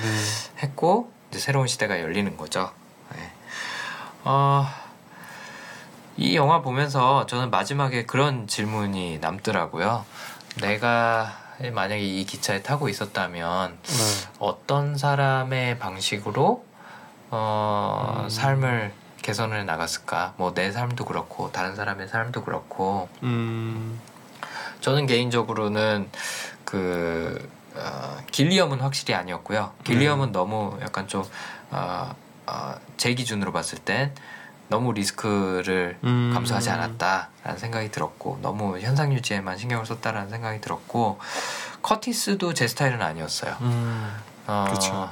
했고 0.64 1.12
이제 1.30 1.40
새로운 1.40 1.68
시대가 1.68 2.00
열리는 2.02 2.36
거죠. 2.38 2.72
네. 4.24 4.30
어, 4.30 4.66
이 6.18 6.36
영화 6.36 6.62
보면서 6.62 7.26
저는 7.26 7.50
마지막에 7.50 8.06
그런 8.06 8.48
질문이 8.48 9.20
남더라고요. 9.20 10.06
내가 10.62 11.34
만약에 11.74 12.02
이 12.02 12.26
기차에 12.26 12.62
타고 12.62 12.90
있었다면 12.90 13.78
네. 13.82 14.30
어떤 14.40 14.98
사람의 14.98 15.80
방식으로 15.80 16.66
어, 17.30 18.22
음. 18.24 18.30
삶을 18.30 18.94
개선을 19.22 19.66
나갔을까? 19.66 20.34
뭐 20.38 20.54
내 20.54 20.72
삶도 20.72 21.06
그렇고 21.06 21.52
다른 21.52 21.76
사람의 21.76 22.08
삶도 22.08 22.44
그렇고 22.44 23.08
음, 23.24 24.00
저는 24.82 25.06
개인적으로는 25.06 26.10
그 26.66 27.50
어, 27.76 28.18
길리엄은 28.32 28.80
확실히 28.82 29.14
아니었고요. 29.14 29.72
길리엄은 29.86 30.32
너무 30.32 30.78
약간 30.82 31.08
좀 31.08 31.24
어, 31.70 32.14
어, 32.52 32.76
제 32.98 33.14
기준으로 33.14 33.52
봤을 33.54 33.78
땐 33.80 34.14
너무 34.68 34.94
리스크를 34.94 35.98
음. 36.04 36.32
감수하지 36.34 36.70
않았다라는 36.70 37.58
생각이 37.58 37.92
들었고 37.92 38.40
너무 38.42 38.80
현상 38.80 39.14
유지에만 39.14 39.58
신경을 39.58 39.86
썼다라는 39.86 40.30
생각이 40.30 40.62
들었고 40.62 41.20
커티스도 41.82 42.54
제 42.54 42.68
스타일은 42.68 43.02
아니었어요. 43.02 43.56
음, 43.62 44.16
어, 44.48 44.66
그쵸. 44.70 45.10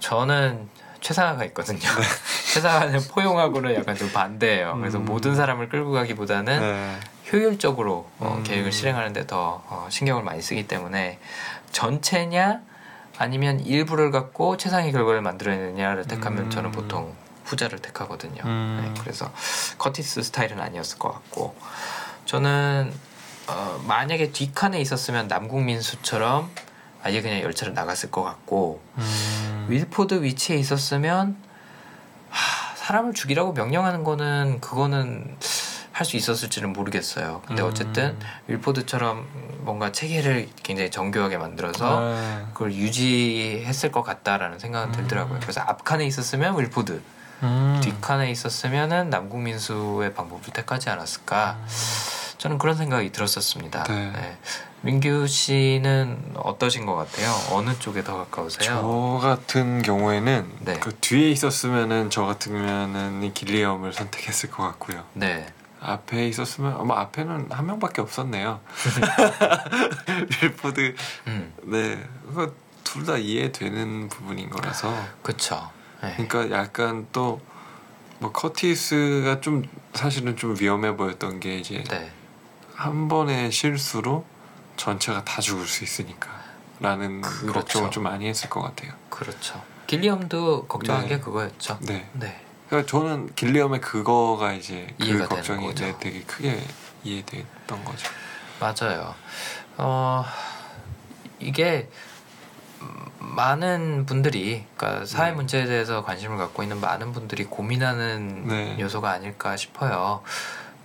저는 0.00 0.68
최상화가 1.00 1.44
있거든요. 1.46 1.80
최상화는 2.52 3.00
포용하고는 3.08 3.74
약간 3.74 3.96
좀 3.96 4.10
반대예요. 4.12 4.76
그래서 4.78 4.98
음. 4.98 5.04
모든 5.04 5.34
사람을 5.34 5.68
끌고 5.68 5.92
가기보다는 5.92 6.60
네. 6.60 6.96
효율적으로 7.32 8.10
어, 8.18 8.34
음. 8.38 8.42
계획을 8.42 8.72
실행하는데 8.72 9.26
더 9.26 9.62
어, 9.68 9.86
신경을 9.90 10.22
많이 10.22 10.42
쓰기 10.42 10.66
때문에 10.66 11.18
전체냐 11.72 12.60
아니면 13.18 13.60
일부를 13.60 14.10
갖고 14.10 14.56
최상의 14.56 14.92
결과를 14.92 15.22
만들어내느냐를 15.22 16.06
택하면 16.06 16.44
음. 16.44 16.50
저는 16.50 16.72
보통 16.72 17.14
후자를 17.44 17.78
택하거든요. 17.78 18.42
음. 18.44 18.80
네, 18.94 19.00
그래서 19.02 19.32
커티스 19.78 20.22
스타일은 20.22 20.60
아니었을 20.60 20.98
것 20.98 21.12
같고 21.12 21.54
저는 22.24 22.92
어, 23.48 23.80
만약에 23.86 24.32
뒷칸에 24.32 24.80
있었으면 24.80 25.28
남궁민수처럼 25.28 26.50
아예 27.02 27.22
그냥 27.22 27.40
열차를 27.40 27.74
나갔을 27.74 28.10
것 28.10 28.24
같고 28.24 28.82
음, 28.98 29.66
윌포드 29.68 30.24
위치에 30.24 30.56
있었으면 30.56 31.36
하, 32.30 32.65
사람을 32.86 33.14
죽이라고 33.14 33.52
명령하는 33.52 34.04
거는 34.04 34.60
그거는 34.60 35.36
할 35.90 36.04
수 36.04 36.16
있었을지는 36.16 36.74
모르겠어요. 36.74 37.42
근데 37.46 37.62
음. 37.62 37.68
어쨌든 37.68 38.18
윌포드처럼 38.48 39.26
뭔가 39.60 39.92
체계를 39.92 40.46
굉장히 40.62 40.90
정교하게 40.90 41.38
만들어서 41.38 42.00
네. 42.00 42.46
그걸 42.52 42.74
유지했을 42.74 43.90
것 43.90 44.02
같다라는 44.02 44.58
생각은 44.58 44.92
들더라고요. 44.92 45.40
그래서 45.40 45.62
앞칸에 45.62 46.04
있었으면 46.06 46.60
윌포드, 46.60 47.00
음. 47.42 47.80
뒷칸에 47.82 48.30
있었으면은 48.30 49.08
남궁민수의 49.08 50.12
방법을 50.12 50.52
택하지 50.52 50.90
않았을까. 50.90 51.56
저는 52.38 52.58
그런 52.58 52.76
생각이 52.76 53.10
들었었습니다. 53.12 53.84
네. 53.84 54.12
네. 54.12 54.38
민규 54.82 55.26
씨는 55.26 56.34
어떠신 56.36 56.86
것 56.86 56.94
같아요? 56.94 57.32
어느 57.50 57.76
쪽에 57.78 58.04
더 58.04 58.18
가까우세요? 58.18 58.68
저 58.68 59.18
같은 59.20 59.82
경우에는 59.82 60.52
네. 60.60 60.78
그 60.78 60.94
뒤에 61.00 61.30
있었으면은 61.30 62.10
저 62.10 62.24
같으면은 62.24 63.22
이 63.22 63.32
길리엄을 63.32 63.92
선택했을 63.92 64.50
것 64.50 64.62
같고요. 64.62 65.04
네. 65.14 65.46
앞에 65.80 66.26
있었으면 66.28 66.76
아마 66.78 67.00
앞에는 67.00 67.48
한 67.50 67.66
명밖에 67.66 68.00
없었네요. 68.00 68.60
윌포드 70.42 70.94
음, 71.26 71.52
네 71.64 72.02
그거 72.28 72.52
둘다 72.84 73.18
이해되는 73.18 74.08
부분인 74.08 74.50
거라서. 74.50 74.90
네. 76.02 76.14
그러니까 76.16 76.56
약간 76.56 77.06
또 77.12 77.40
뭐 78.18 78.32
커티스가 78.32 79.40
좀 79.40 79.62
사실은 79.94 80.36
좀 80.36 80.56
위험해 80.58 80.96
보였던 80.96 81.40
게 81.40 81.58
이제 81.58 81.84
네. 81.88 82.10
한 82.76 83.08
번의 83.08 83.50
실수로 83.50 84.24
전체가 84.76 85.24
다 85.24 85.40
죽을 85.40 85.66
수 85.66 85.82
있으니까 85.82 86.28
라는 86.78 87.22
그렇죠. 87.22 87.52
걱정을 87.54 87.90
좀 87.90 88.02
많이 88.02 88.28
했을 88.28 88.50
것 88.50 88.60
같아요. 88.60 88.92
그렇죠. 89.08 89.62
길리엄도 89.86 90.66
걱정한 90.66 91.04
네. 91.04 91.08
게 91.08 91.20
그거였죠. 91.20 91.78
네. 91.80 92.08
네. 92.12 92.38
그러니까 92.68 92.90
저는 92.90 93.34
길리엄의 93.34 93.80
그거가 93.80 94.52
이제 94.52 94.94
그 95.00 95.26
걱정이 95.26 95.66
거죠. 95.66 95.84
네, 95.84 95.96
되게 95.98 96.22
크게 96.22 96.62
이해됐던 97.02 97.84
거죠. 97.84 98.10
맞아요. 98.60 99.14
어, 99.78 100.24
이게 101.38 101.88
음, 102.82 103.06
많은 103.18 104.04
분들이, 104.04 104.66
그러니까 104.76 105.06
사회 105.06 105.30
네. 105.30 105.36
문제에 105.36 105.64
대해서 105.64 106.02
관심을 106.02 106.36
갖고 106.36 106.62
있는 106.62 106.80
많은 106.80 107.12
분들이 107.12 107.44
고민하는 107.44 108.48
네. 108.48 108.76
요소가 108.78 109.10
아닐까 109.12 109.56
싶어요. 109.56 110.22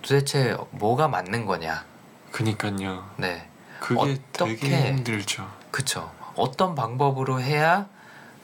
도대체 0.02 0.56
뭐가 0.70 1.08
맞는 1.08 1.46
거냐? 1.46 1.84
그니까요. 2.32 3.08
네. 3.16 3.48
그게 3.80 4.00
어떻게- 4.00 4.56
되게 4.56 4.88
힘들죠. 4.88 5.48
그쵸. 5.70 6.10
어떤 6.34 6.74
방법으로 6.74 7.40
해야 7.40 7.86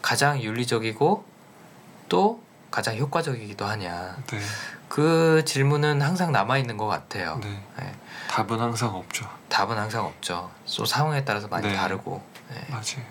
가장 0.03 0.41
윤리적이고 0.41 1.25
또 2.09 2.43
가장 2.71 2.97
효과적이기도 2.97 3.65
하냐. 3.65 4.17
네, 4.27 4.39
그 4.89 5.43
질문은 5.45 6.03
항상 6.03 6.33
남아 6.33 6.59
있는 6.59 6.77
것 6.77 6.87
같아요. 6.87 7.39
네. 7.43 7.63
네. 7.79 7.93
답은 8.29 8.61
항상 8.61 8.95
없죠. 8.95 9.29
답은 9.49 9.77
항상 9.79 10.05
없죠. 10.05 10.51
또 10.77 10.85
상황에 10.85 11.25
따라서 11.25 11.49
많이 11.49 11.69
네. 11.69 11.75
다르고. 11.75 12.23
네. 12.51 12.67
맞아요. 12.69 13.07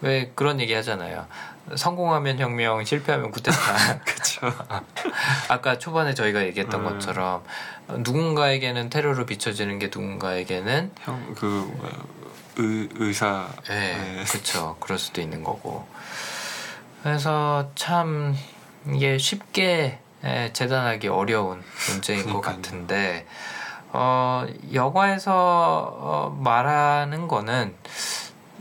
왜 0.00 0.32
그런 0.34 0.60
얘기 0.60 0.74
하잖아요. 0.74 1.26
성공하면 1.74 2.38
혁명, 2.38 2.84
실패하면 2.84 3.30
쿠데타. 3.32 3.98
그렇죠. 4.04 4.52
아까 5.48 5.78
초반에 5.78 6.14
저희가 6.14 6.44
얘기했던 6.44 6.80
음. 6.80 6.84
것처럼 6.92 7.42
누군가에게는 7.88 8.90
테러로 8.90 9.26
비춰지는 9.26 9.78
게 9.78 9.86
누군가에게는 9.86 10.92
형 11.00 11.34
그 11.36 11.72
의, 12.58 12.88
의사. 12.94 13.48
예, 13.68 13.74
네. 13.74 14.24
그렇죠. 14.28 14.76
그럴 14.80 14.98
수도 14.98 15.20
있는 15.20 15.44
거고. 15.44 15.86
그래서 17.02 17.70
참 17.74 18.34
이게 18.92 19.18
쉽게 19.18 19.98
예, 20.24 20.50
재단하기 20.52 21.08
어려운 21.08 21.62
문제인 21.90 22.20
것 22.24 22.40
그러니까요. 22.40 22.56
같은데 22.56 23.26
어, 23.92 24.46
영화에서 24.72 25.32
어, 25.34 26.38
말하는 26.40 27.28
거는 27.28 27.74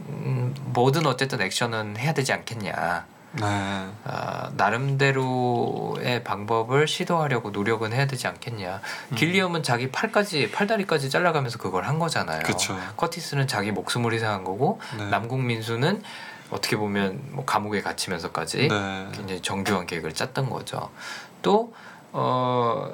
음, 0.10 0.56
뭐든 0.74 1.06
어쨌든 1.06 1.42
액션은 1.42 1.98
해야 1.98 2.14
되지 2.14 2.34
않겠냐. 2.34 3.06
네. 3.34 3.88
아, 4.06 4.52
나름대로의 4.56 6.24
방법을 6.24 6.88
시도하려고 6.88 7.50
노력은 7.50 7.92
해야 7.92 8.08
되지 8.08 8.28
않겠냐. 8.28 8.82
음. 9.12 9.16
길리엄은 9.16 9.64
자기 9.64 9.92
팔까지 9.92 10.52
팔다리까지 10.52 11.10
잘라가면서 11.10 11.58
그걸 11.58 11.84
한 11.84 12.00
거잖아요. 12.00 12.44
그쵸. 12.44 12.78
커티스는 12.96 13.48
자기 13.48 13.72
목숨을 13.72 14.14
희생한 14.14 14.44
거고 14.44 14.80
네. 14.98 15.10
남궁 15.10 15.46
민수는 15.46 16.02
어떻게 16.50 16.78
보면 16.78 17.22
뭐 17.32 17.44
감옥에 17.44 17.82
갇히면서까지 17.82 18.70
네. 18.70 19.08
굉장히 19.12 19.42
정교한 19.42 19.86
계획을 19.86 20.14
짰던 20.14 20.50
거죠. 20.50 20.90
또 21.42 21.74
어, 22.12 22.90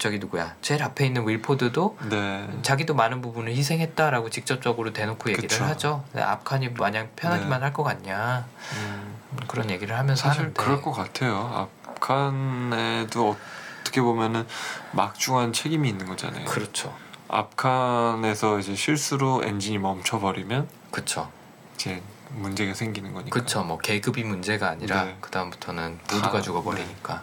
저기 0.00 0.18
누구야? 0.18 0.56
제일 0.62 0.82
앞에 0.82 1.04
있는 1.04 1.28
윌포드도 1.28 1.98
네. 2.08 2.48
자기도 2.62 2.94
많은 2.94 3.20
부분을 3.20 3.54
희생했다라고 3.54 4.30
직접적으로 4.30 4.94
대놓고 4.94 5.28
얘기를 5.28 5.48
그쵸. 5.48 5.64
하죠. 5.64 6.04
앞칸이 6.16 6.70
마냥 6.70 7.10
편하기만 7.16 7.60
네. 7.60 7.64
할것 7.66 7.84
같냐 7.84 8.46
음, 8.76 9.18
그런 9.46 9.70
얘기를 9.70 9.96
하면서 9.96 10.22
사실 10.22 10.40
하는데 10.40 10.60
그럴 10.60 10.80
것 10.80 10.92
같아요. 10.92 11.68
앞칸에도 11.84 13.36
어떻게 13.82 14.00
보면은 14.00 14.46
막중한 14.92 15.52
책임이 15.52 15.86
있는 15.90 16.06
거잖아요. 16.06 16.46
그렇죠, 16.46 16.96
앞칸에서 17.28 18.58
이제 18.58 18.74
실수로 18.74 19.44
엔진이 19.44 19.76
멈춰버리면 19.78 20.66
그렇죠, 20.90 21.30
이제 21.74 22.02
문제가 22.30 22.72
생기는 22.72 23.12
거니까. 23.12 23.34
그렇죠. 23.34 23.62
뭐 23.64 23.76
계급이 23.76 24.24
문제가 24.24 24.70
아니라 24.70 25.04
네. 25.04 25.18
그 25.20 25.30
다음부터는 25.30 25.98
모두가 26.10 26.32
다, 26.32 26.40
죽어버리니까. 26.40 27.22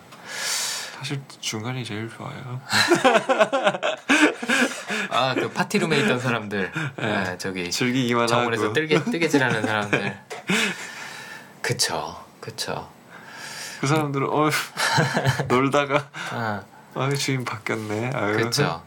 사실 0.97 1.21
중간이 1.41 1.83
제일 1.85 2.09
좋아요. 2.09 2.61
아 5.09 5.33
그 5.35 5.49
파티룸에 5.51 5.99
있던 6.01 6.19
사람들, 6.19 6.71
네. 6.97 7.05
아, 7.15 7.37
저기 7.37 7.69
즐기기만 7.71 8.27
정원에서 8.27 8.63
하고 8.65 8.73
뜨개 8.73 9.01
뜨개질하는 9.09 9.61
사람들. 9.63 10.17
그쵸, 11.61 12.23
그쵸. 12.39 12.89
그 13.79 13.87
사람들은 13.87 14.27
어 14.29 14.49
놀다가 15.47 16.07
아, 16.31 16.63
아유 16.95 17.15
주인 17.15 17.45
바뀌었네. 17.45 18.11
아유 18.13 18.37
그쵸. 18.37 18.81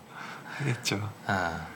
하겠죠. 0.59 1.09
아, 1.27 1.67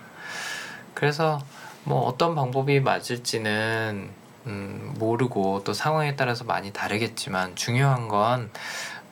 그래서 0.95 1.41
뭐 1.85 2.01
어떤 2.03 2.35
방법이 2.35 2.80
맞을지는 2.80 4.11
음, 4.47 4.95
모르고 4.99 5.62
또 5.64 5.72
상황에 5.72 6.16
따라서 6.16 6.45
많이 6.45 6.72
다르겠지만 6.72 7.57
중요한 7.57 8.09
건 8.09 8.51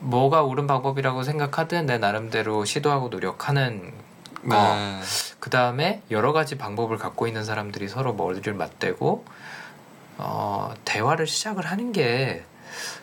뭐가 0.03 0.42
옳은 0.42 0.66
방법이라고 0.66 1.22
생각하든 1.22 1.86
내 1.86 1.98
나름대로 1.98 2.64
시도하고 2.64 3.09
노력하는 3.09 3.92
거. 4.48 4.57
네. 4.57 5.00
그 5.38 5.50
다음에 5.50 6.03
여러 6.11 6.32
가지 6.32 6.59
방법을 6.59 6.98
갖고 6.98 7.26
있는 7.26 7.44
사람들이 7.44 7.88
서로 7.88 8.12
머리를 8.12 8.53
맞대고 8.53 9.24
어, 10.18 10.74
대화를 10.84 11.26
시작을 11.26 11.64
하는 11.64 11.92
게 11.92 12.44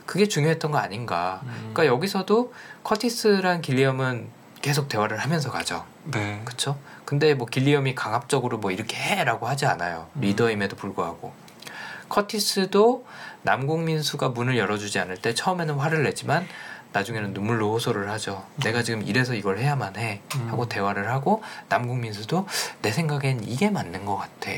그게 0.05 0.27
중요했던 0.27 0.71
거 0.71 0.77
아닌가. 0.77 1.41
음. 1.43 1.71
그러니까 1.73 1.85
여기서도 1.85 2.53
커티스랑 2.83 3.61
길리엄은 3.61 4.29
계속 4.61 4.89
대화를 4.89 5.17
하면서 5.17 5.51
가죠. 5.51 5.85
네. 6.03 6.41
그렇죠? 6.43 6.77
근데 7.05 7.33
뭐 7.33 7.47
길리엄이 7.47 7.95
강압적으로 7.95 8.57
뭐 8.57 8.71
이렇게 8.71 8.97
해라고 8.97 9.47
하지 9.47 9.65
않아요. 9.65 10.07
음. 10.15 10.21
리더임에도 10.21 10.75
불구하고 10.75 11.31
커티스도 12.09 13.05
남궁민수가 13.43 14.29
문을 14.29 14.57
열어주지 14.57 14.99
않을 14.99 15.17
때 15.17 15.33
처음에는 15.33 15.75
화를 15.75 16.03
내지만 16.03 16.45
나중에는 16.91 17.33
눈물로 17.33 17.73
호소를 17.73 18.09
하죠. 18.11 18.43
내가 18.57 18.83
지금 18.83 19.03
이래서 19.03 19.33
이걸 19.33 19.59
해야만 19.59 19.95
해 19.97 20.21
하고 20.47 20.63
음. 20.63 20.69
대화를 20.69 21.09
하고 21.09 21.43
남궁민수도 21.69 22.47
내 22.81 22.91
생각엔 22.91 23.43
이게 23.43 23.69
맞는 23.69 24.05
것 24.05 24.17
같아. 24.17 24.51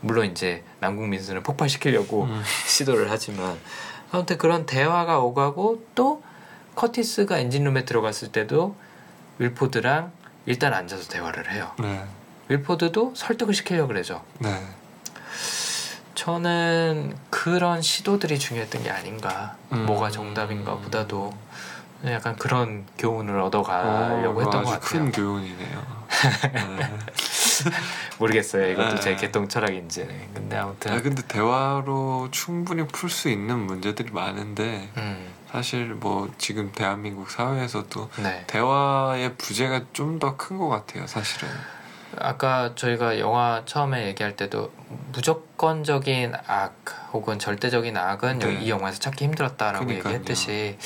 물론 0.00 0.26
이제 0.26 0.62
남궁민수는 0.80 1.42
폭발시키려고 1.42 2.24
음. 2.24 2.42
시도를 2.66 3.10
하지만 3.10 3.58
아무튼 4.12 4.38
그런 4.38 4.66
대화가 4.66 5.18
오가고 5.18 5.84
또 5.94 6.22
커티스가 6.76 7.38
엔진룸에 7.38 7.84
들어갔을 7.84 8.30
때도 8.30 8.76
윌포드랑 9.38 10.12
일단 10.46 10.72
앉아서 10.72 11.08
대화를 11.08 11.50
해요. 11.52 11.72
네. 11.78 12.04
윌포드도 12.48 13.14
설득을 13.14 13.52
시키려고 13.52 13.88
그러죠. 13.88 14.22
네. 14.38 14.62
저는 16.14 17.16
그런 17.52 17.82
시도들이 17.82 18.38
중요했던 18.38 18.82
게 18.82 18.90
아닌가. 18.90 19.56
음. 19.72 19.86
뭐가 19.86 20.10
정답인가 20.10 20.76
보다도 20.76 21.32
약간 22.06 22.36
그런 22.36 22.86
교훈을 22.98 23.40
얻어가려고 23.40 24.40
어, 24.40 24.42
했던 24.44 24.64
것 24.64 24.70
같아요. 24.70 24.80
큰 24.80 25.12
교훈이네요. 25.12 25.98
네. 26.52 26.94
모르겠어요. 28.18 28.70
이것도 28.72 29.00
제 29.00 29.10
네. 29.10 29.16
개통 29.16 29.48
철학인지. 29.48 30.06
근데 30.34 30.56
아무튼 30.56 30.92
아 30.92 31.00
근데 31.02 31.22
대화로 31.22 32.28
충분히 32.30 32.86
풀 32.86 33.10
수 33.10 33.28
있는 33.28 33.58
문제들이 33.58 34.12
많은데 34.12 34.88
음, 34.96 35.26
사실 35.50 35.86
뭐 35.94 36.30
지금 36.38 36.70
대한민국 36.72 37.30
사회에서도 37.30 38.10
네. 38.22 38.44
대화의 38.46 39.34
부재가 39.36 39.82
좀 39.92 40.18
더 40.18 40.36
큰 40.36 40.58
것 40.58 40.68
같아요. 40.68 41.06
사실은. 41.06 41.48
아까 42.16 42.74
저희가 42.74 43.18
영화 43.18 43.62
처음에 43.66 44.06
얘기할 44.08 44.36
때도 44.36 44.72
무조건적인 45.12 46.34
악 46.46 46.74
혹은 47.12 47.38
절대적인 47.38 47.96
악은 47.96 48.38
네. 48.38 48.54
이 48.62 48.70
영화에서 48.70 48.98
찾기 48.98 49.24
힘들었다라고 49.24 49.84
그러니까요. 49.84 50.14
얘기했듯이 50.14 50.78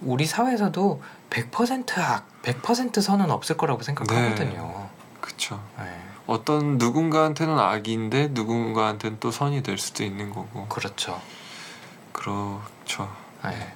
우리 0.00 0.26
사회에서도 0.26 1.02
100% 1.30 1.98
악, 1.98 2.42
100% 2.42 3.00
선은 3.00 3.30
없을 3.30 3.56
거라고 3.56 3.82
생각하거든요. 3.82 4.88
그쵸. 5.20 5.62
네. 5.78 5.84
어떤 6.26 6.78
누군가한테는 6.78 7.58
악인데 7.58 8.28
누군가한테는 8.32 9.18
또 9.20 9.30
선이 9.30 9.62
될 9.62 9.78
수도 9.78 10.02
있는 10.04 10.30
거고. 10.30 10.66
그렇죠. 10.66 11.20
그렇죠. 12.12 13.08
네. 13.44 13.72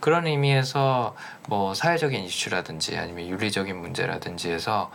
그런 0.00 0.26
의미에서 0.26 1.14
뭐 1.48 1.74
사회적인 1.74 2.22
이슈라든지 2.24 2.96
아니면 2.96 3.26
윤리적인 3.26 3.76
문제라든지 3.76 4.50
해서 4.50 4.90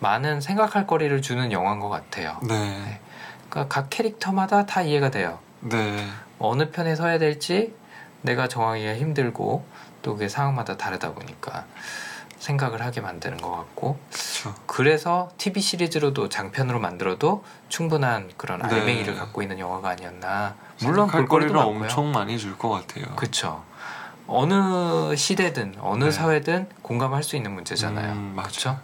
많은 0.00 0.40
생각할 0.40 0.86
거리를 0.86 1.20
주는 1.22 1.52
영화인 1.52 1.78
것 1.80 1.88
같아요. 1.88 2.38
네. 2.42 3.00
그러니까 3.48 3.68
각 3.74 3.90
캐릭터마다 3.90 4.66
다 4.66 4.82
이해가 4.82 5.10
돼요. 5.10 5.38
네. 5.60 6.06
어느 6.38 6.70
편에 6.70 6.96
서야 6.96 7.18
될지 7.18 7.74
내가 8.22 8.48
정하기가 8.48 8.96
힘들고 8.96 9.64
또 10.02 10.14
그게 10.14 10.28
상황마다 10.28 10.76
다르다 10.76 11.12
보니까 11.12 11.66
생각을 12.38 12.80
하게 12.82 13.02
만드는 13.02 13.36
것 13.38 13.50
같고 13.50 13.98
그렇죠. 14.10 14.54
그래서 14.66 15.30
TV 15.36 15.60
시리즈로도 15.60 16.30
장편으로 16.30 16.78
만들어도 16.80 17.44
충분한 17.68 18.30
그런 18.38 18.60
네. 18.62 18.74
알맹이를 18.74 19.14
갖고 19.16 19.42
있는 19.42 19.58
영화가 19.58 19.90
아니었나 19.90 20.54
물론 20.82 21.10
할 21.10 21.20
볼거리도 21.26 21.52
거리를 21.52 21.54
많고요 21.54 21.80
엄청 21.82 22.12
많이 22.12 22.38
줄 22.38 22.56
것 22.56 22.70
같아요. 22.70 23.04
그쵸 23.16 23.62
어느 24.26 25.14
시대든 25.16 25.74
어느 25.80 26.04
네. 26.04 26.10
사회든 26.10 26.68
공감할 26.80 27.22
수 27.22 27.36
있는 27.36 27.52
문제잖아요 27.52 28.12
음. 28.12 28.36
그쵸 28.42 28.78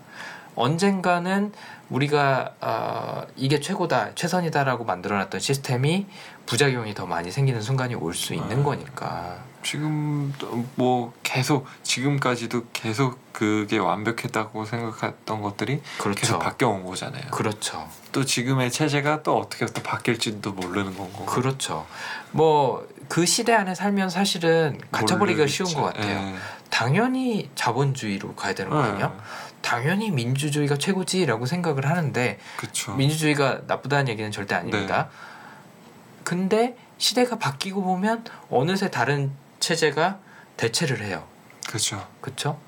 언젠가는 0.57 1.53
우리가 1.91 2.53
어, 2.61 3.23
이게 3.37 3.61
최고다 3.61 4.15
최선이다라고 4.15 4.85
만들어놨던 4.85 5.39
시스템이 5.41 6.07
부작용이 6.47 6.95
더 6.95 7.07
많이 7.07 7.31
생기는 7.31 7.61
순간이 7.63 7.95
올 7.95 8.15
수 8.15 8.35
있는 8.35 8.61
아. 8.61 8.63
거니까 8.65 9.37
지금 9.63 10.33
뭐 10.77 11.13
계속 11.25 11.67
지금까지도 11.83 12.67
계속 12.73 13.19
그게 13.33 13.79
완벽했다고 13.79 14.65
생각했던 14.65 15.43
것들이 15.43 15.83
계속 15.99 16.03
그렇죠 16.15 16.39
바뀌어 16.39 16.69
온 16.69 16.85
거잖아요. 16.85 17.31
그렇죠 17.33 17.89
또 18.13 18.25
지금의 18.25 18.71
체제가 18.71 19.23
또 19.25 19.39
어떻게 19.39 19.67
또 19.67 19.83
바뀔지도 19.83 20.53
모르는 20.53 20.97
거고. 20.97 21.27
그렇죠 21.27 21.87
뭐 22.33 22.87
그 23.09 23.25
시대 23.25 23.53
안에 23.55 23.73
살면 23.77 24.11
사실은 24.11 24.81
갇혀버리기가 24.91 25.47
쉬운 25.47 25.73
것 25.75 25.83
같아요 25.83 26.11
예. 26.19 26.35
당연히 26.71 27.49
자본주의로 27.55 28.35
가야 28.35 28.53
되는 28.53 28.69
거 28.73 28.83
아니야? 28.83 29.15
당연히 29.67 30.13
민주주의가 30.13 30.79
최고지라고 30.79 31.45
생각을 31.45 31.89
하는데 31.89 32.39
그렇죠. 32.57 32.95
민주주의가 32.95 33.63
나쁘다는 33.67 34.07
얘기는 34.09 34.31
절대 34.31 34.55
아닙니다. 34.55 35.09
근데 36.23 36.77
시대가 36.99 37.37
바뀌고 37.37 37.83
보면 37.83 38.25
어느새 38.49 38.93
다른 38.93 39.33
체제가 39.59 40.19
대체를 40.57 41.03
해요. 41.03 41.25
그렇죠. 41.67 42.07
그렇죠? 42.21 42.61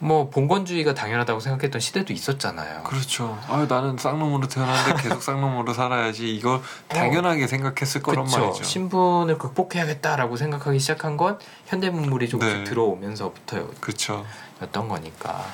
뭐 0.00 0.28
봉건주의가 0.28 0.92
당연하다고 0.94 1.38
생각했던 1.38 1.80
시대도 1.80 2.12
있었잖아요. 2.12 2.82
그렇죠. 2.82 3.38
아 3.46 3.66
나는 3.68 3.96
쌍놈으로 3.96 4.48
태어났는데 4.48 5.02
계속 5.06 5.22
쌍놈으로 5.22 5.72
살아야지. 5.72 6.34
이걸 6.34 6.60
당연하게 6.88 7.46
생각했을 7.46 8.02
거란 8.02 8.24
그쵸? 8.24 8.40
말이죠. 8.40 8.64
신분을 8.64 9.38
극복해야겠다라고 9.38 10.36
생각하기 10.36 10.80
시작한 10.80 11.16
건 11.16 11.38
현대 11.66 11.90
문물이 11.90 12.28
조금씩 12.28 12.58
네. 12.58 12.64
들어오면서부터였던 12.64 13.80
그렇죠. 13.80 14.26
거니까. 14.72 15.44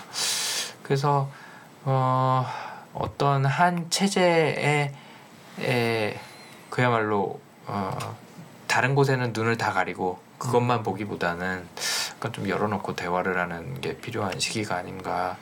그래서 0.87 1.29
어, 1.85 2.47
어떤 2.95 3.45
한 3.45 3.91
체제에 3.91 4.95
에, 5.61 6.21
그야말로 6.71 7.41
어, 7.67 8.17
다른 8.69 8.95
곳에는 8.95 9.33
눈을 9.33 9.59
다 9.59 9.73
가리고 9.73 10.21
그것만 10.39 10.85
보기보다는 10.85 11.67
약간 12.15 12.33
좀 12.33 12.49
열어놓고 12.49 12.95
대화를 12.95 13.37
하는 13.39 13.81
게 13.81 13.97
필요한 13.97 14.39
시기가 14.39 14.77
아닌가. 14.77 15.37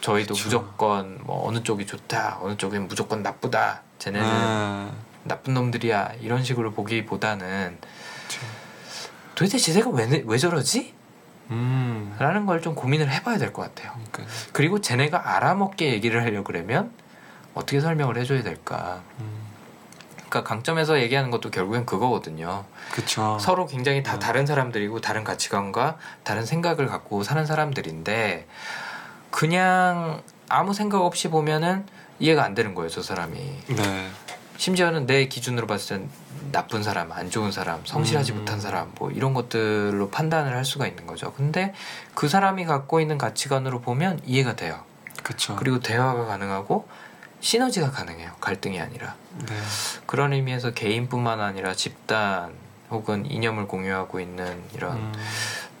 저희도 0.00 0.34
그쵸. 0.34 0.46
무조건 0.46 1.20
뭐 1.22 1.46
어느 1.46 1.62
쪽이 1.62 1.86
좋다, 1.86 2.38
어느 2.40 2.56
쪽은 2.56 2.88
무조건 2.88 3.22
나쁘다. 3.22 3.82
쟤네는 4.00 4.28
아, 4.28 4.90
나쁜 5.22 5.54
놈들이야 5.54 6.14
이런 6.20 6.42
식으로 6.42 6.72
보기보다는 6.72 7.78
그쵸. 8.26 8.40
도대체 9.36 9.58
쟤네가 9.58 9.90
왜, 9.90 10.24
왜 10.26 10.38
저러지? 10.38 10.92
음. 11.50 12.14
라는 12.18 12.46
걸 12.46 12.60
좀 12.62 12.74
고민을 12.74 13.10
해봐야 13.10 13.38
될 13.38 13.52
것 13.52 13.62
같아요. 13.62 13.92
그러니까. 14.10 14.34
그리고 14.52 14.80
쟤네가 14.80 15.36
알아먹게 15.36 15.92
얘기를 15.92 16.22
하려고 16.22 16.44
그러면 16.44 16.92
어떻게 17.54 17.80
설명을 17.80 18.16
해줘야 18.16 18.42
될까? 18.42 19.02
음. 19.20 19.42
그러니까 20.28 20.44
강점에서 20.48 21.00
얘기하는 21.00 21.30
것도 21.30 21.50
결국엔 21.50 21.84
그거거든요. 21.84 22.64
그쵸. 22.92 23.36
서로 23.38 23.66
굉장히 23.66 24.02
다 24.02 24.14
네. 24.14 24.18
다른 24.18 24.46
사람들이고 24.46 25.00
다른 25.02 25.24
가치관과 25.24 25.98
다른 26.24 26.46
생각을 26.46 26.86
갖고 26.86 27.22
사는 27.22 27.44
사람들인데 27.44 28.46
그냥 29.30 30.22
아무 30.48 30.72
생각 30.72 31.02
없이 31.02 31.28
보면은 31.28 31.84
이해가 32.18 32.44
안 32.44 32.54
되는 32.54 32.74
거예요, 32.74 32.88
저 32.88 33.02
사람이. 33.02 33.36
네. 33.68 34.08
심지어는 34.56 35.06
내 35.06 35.26
기준으로 35.26 35.66
봤을 35.66 35.98
땐 35.98 36.08
나쁜 36.50 36.82
사람, 36.82 37.12
안 37.12 37.30
좋은 37.30 37.52
사람, 37.52 37.84
성실하지 37.84 38.32
음. 38.32 38.38
못한 38.38 38.60
사람, 38.60 38.92
뭐 38.98 39.10
이런 39.10 39.34
것들로 39.34 40.10
판단을 40.10 40.54
할 40.54 40.64
수가 40.64 40.86
있는 40.86 41.06
거죠. 41.06 41.32
근데 41.32 41.74
그 42.14 42.28
사람이 42.28 42.64
갖고 42.64 43.00
있는 43.00 43.18
가치관으로 43.18 43.80
보면 43.80 44.20
이해가 44.24 44.56
돼요. 44.56 44.82
그쵸. 45.22 45.56
그리고 45.56 45.80
대화가 45.80 46.24
가능하고 46.24 46.88
시너지가 47.40 47.90
가능해요. 47.90 48.32
갈등이 48.40 48.80
아니라. 48.80 49.14
네. 49.38 49.54
그런 50.06 50.32
의미에서 50.32 50.72
개인뿐만 50.72 51.40
아니라 51.40 51.74
집단 51.74 52.52
혹은 52.90 53.30
이념을 53.30 53.66
공유하고 53.68 54.20
있는 54.20 54.62
이런 54.74 54.96
음. 54.96 55.12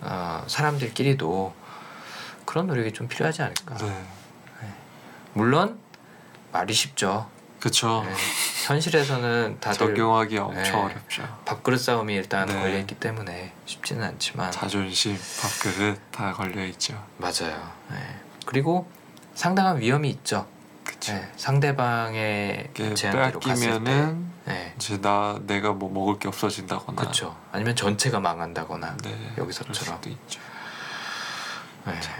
어, 0.00 0.44
사람들끼리도 0.46 1.54
그런 2.44 2.66
노력이 2.66 2.92
좀 2.92 3.08
필요하지 3.08 3.42
않을까. 3.42 3.76
네. 3.76 4.04
물론 5.34 5.78
말이 6.52 6.74
쉽죠. 6.74 7.28
그쵸. 7.62 8.02
네. 8.04 8.12
현실에서는 8.66 9.58
다들 9.60 9.78
적용하기 9.78 10.36
엄청 10.36 10.62
네. 10.64 10.70
어렵죠. 10.94 11.38
밥그릇 11.44 11.80
싸움이 11.80 12.12
일단 12.12 12.48
네. 12.48 12.54
걸려 12.54 12.76
있기 12.78 12.96
때문에 12.96 13.52
쉽지는 13.66 14.02
않지만 14.02 14.50
자존심, 14.50 15.16
밥그릇 15.40 16.00
다 16.10 16.32
걸려 16.32 16.66
있죠. 16.66 17.00
맞아요. 17.18 17.70
네. 17.88 18.18
그리고 18.46 18.90
상당한 19.36 19.78
위험이 19.80 20.10
있죠. 20.10 20.48
네. 21.02 21.30
상대방의 21.36 22.70
이게 22.74 22.94
제안대로 22.94 23.38
갔을 23.38 23.84
때, 23.84 24.14
네. 24.44 24.74
이제 24.76 25.00
나 25.00 25.38
내가 25.46 25.70
뭐 25.70 25.88
먹을 25.88 26.18
게 26.18 26.26
없어진다거나. 26.26 27.00
그렇죠. 27.00 27.36
아니면 27.52 27.76
전체가 27.76 28.18
망한다거나. 28.18 28.96
네. 29.04 29.34
여기서처럼. 29.38 30.00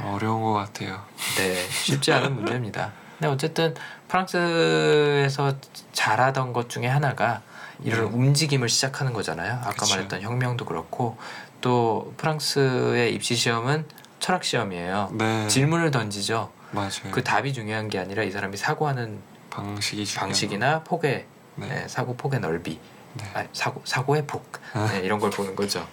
어려운 0.04 0.40
것 0.42 0.52
같아요. 0.52 1.04
네, 1.36 1.68
쉽지 1.68 2.12
않은 2.12 2.32
문제입니다. 2.36 2.92
근데 3.22 3.32
어쨌든 3.32 3.72
프랑스에서 4.08 5.54
잘하던 5.92 6.52
것 6.52 6.68
중에 6.68 6.88
하나가 6.88 7.40
이런 7.84 8.10
네. 8.10 8.16
움직임을 8.16 8.68
시작하는 8.68 9.12
거잖아요. 9.12 9.60
아까 9.60 9.70
그쵸. 9.70 9.94
말했던 9.94 10.22
혁명도 10.22 10.64
그렇고 10.64 11.16
또 11.60 12.12
프랑스의 12.16 13.14
입시 13.14 13.36
시험은 13.36 13.84
철학 14.18 14.42
시험이에요. 14.42 15.10
네. 15.12 15.46
질문을 15.46 15.92
던지죠. 15.92 16.50
맞아요. 16.72 17.12
그 17.12 17.22
답이 17.22 17.52
중요한 17.52 17.88
게 17.88 18.00
아니라 18.00 18.24
이 18.24 18.32
사람이 18.32 18.56
사고하는 18.56 19.20
방식이 19.50 20.04
방식이나 20.16 20.82
폭의 20.82 21.26
네. 21.54 21.68
네, 21.68 21.86
사고 21.86 22.16
폭의 22.16 22.40
넓이, 22.40 22.80
네. 23.14 23.24
아니, 23.34 23.48
사고 23.52 23.82
사고의 23.84 24.26
폭 24.26 24.44
아. 24.72 24.88
네, 24.90 24.98
이런 24.98 25.20
걸 25.20 25.30
보는 25.30 25.54
거죠. 25.54 25.86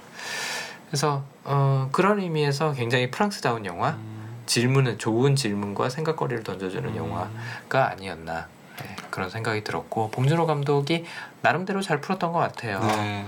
그래서 0.87 1.23
어, 1.43 1.89
그런 1.91 2.19
의미에서 2.19 2.71
굉장히 2.71 3.11
프랑스다운 3.11 3.67
영화, 3.67 3.91
음, 3.91 4.18
질문은 4.49 4.97
좋은 4.97 5.35
질문과 5.35 5.89
생각거리를 5.89 6.43
던져주는 6.43 6.89
음, 6.89 6.95
영화가 6.97 7.91
아니었나 7.91 8.47
네, 8.81 8.95
그런 9.11 9.29
생각이 9.29 9.63
들었고 9.63 10.09
봉준호 10.09 10.47
감독이 10.47 11.05
나름대로 11.43 11.83
잘 11.83 12.01
풀었던 12.01 12.31
것 12.31 12.39
같아요. 12.39 12.79
네. 12.79 13.27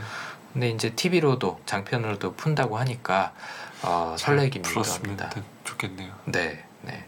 근데 0.51 0.69
이제 0.72 0.89
TV로도 0.95 1.61
장편으로도 1.67 2.34
푼다고 2.34 2.78
하니까 2.80 3.34
어, 3.84 4.15
합니다. 4.95 5.30
좋겠네요. 5.63 6.11
네, 6.26 6.65
네. 6.82 7.05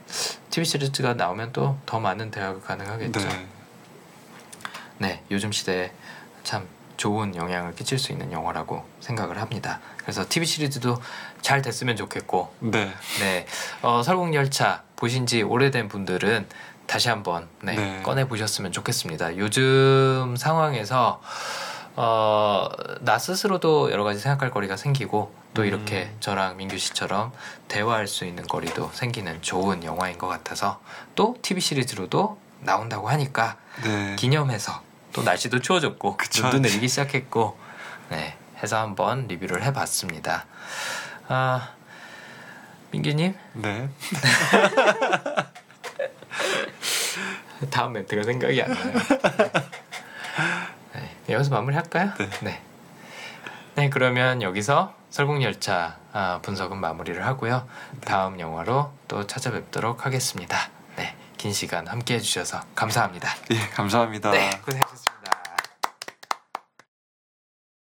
TV 0.51 0.64
시리즈가 0.64 1.16
나오면 1.16 1.51
또 1.51 1.80
더 1.88 1.99
많은 1.99 2.30
대화가 2.30 2.59
가능하겠죠. 2.59 3.20
네. 3.20 3.47
네, 4.99 5.24
요즘 5.32 5.51
시대에 5.51 5.91
참 6.43 6.68
좋은 6.97 7.36
영향을 7.36 7.74
끼칠 7.74 7.97
수 7.97 8.11
있는 8.11 8.32
영화라고 8.32 8.86
생각을 8.99 9.41
합니다. 9.41 9.80
그래서 9.97 10.24
TV 10.30 10.45
시리즈도 10.45 11.01
잘 11.44 11.62
됐으면 11.62 11.96
좋겠고, 11.96 12.52
네. 12.60 12.91
네, 13.20 13.46
어, 13.84 14.02
설국열차 14.02 14.82
보신 14.96 15.28
지 15.28 15.44
오래된 15.44 15.89
분들은 15.89 16.48
다시 16.88 17.10
한번 17.10 17.48
네, 17.62 17.76
네. 17.76 18.02
꺼내 18.02 18.28
보셨으면 18.28 18.72
좋겠습니다. 18.72 19.38
요즘 19.38 20.36
상황에서 20.38 21.22
어, 21.96 22.70
나 23.02 23.20
스스로도 23.20 23.91
여러 23.91 24.04
가지 24.04 24.20
생각할 24.20 24.52
거리가 24.52 24.78
생기고 24.78 25.34
또 25.54 25.66
이렇게 25.66 26.10
음. 26.12 26.18
저랑 26.20 26.58
민규 26.58 26.78
씨처럼 26.78 27.32
대화할 27.68 28.08
수 28.08 28.26
있는 28.26 28.44
거리도 28.44 28.89
생기는 28.94 29.39
좋은 29.41 29.84
영화인 29.84 30.18
것 30.18 30.28
같아서 30.28 30.82
또 31.14 31.36
TV 31.41 31.62
시리즈로도 31.62 32.39
나온다고 32.62 33.10
하니까 33.10 33.58
네. 33.84 34.16
기념해서 34.16 34.82
또 35.12 35.22
날씨도 35.22 35.60
추워졌고 35.60 36.18
그쵸. 36.18 36.44
눈도 36.44 36.60
내리기 36.60 36.88
시작했고 36.88 37.58
네 38.10 38.36
해서 38.64 38.78
한번 38.78 39.28
리뷰를 39.28 39.62
해봤습니다. 39.64 40.46
아 41.28 41.74
민규님 42.92 43.36
네. 43.54 43.90
다음 47.70 47.94
멘트가 47.94 48.24
생각이 48.24 48.62
안 48.62 48.70
나요. 48.72 48.94
네, 50.94 51.34
여기서 51.34 51.50
마무리할까요? 51.52 52.14
네. 52.18 52.30
네. 52.42 52.62
네, 53.76 53.90
그러면 53.90 54.42
여기서 54.42 54.94
설국열차 55.10 55.98
아, 56.12 56.40
분석은 56.44 56.78
마무리를 56.78 57.26
하고요. 57.26 57.68
다음 58.06 58.40
영화로 58.40 58.92
또 59.08 59.26
찾아뵙도록 59.26 60.06
하겠습니다. 60.06 60.70
네, 60.96 61.16
긴 61.38 61.54
시간 61.54 61.88
함께 61.88 62.16
해 62.16 62.20
주셔서 62.20 62.62
감사합니다. 62.76 63.30
예, 63.52 63.58
감사합니다. 63.74 64.32
네, 64.32 64.50
고생하셨습니다. 64.64 65.12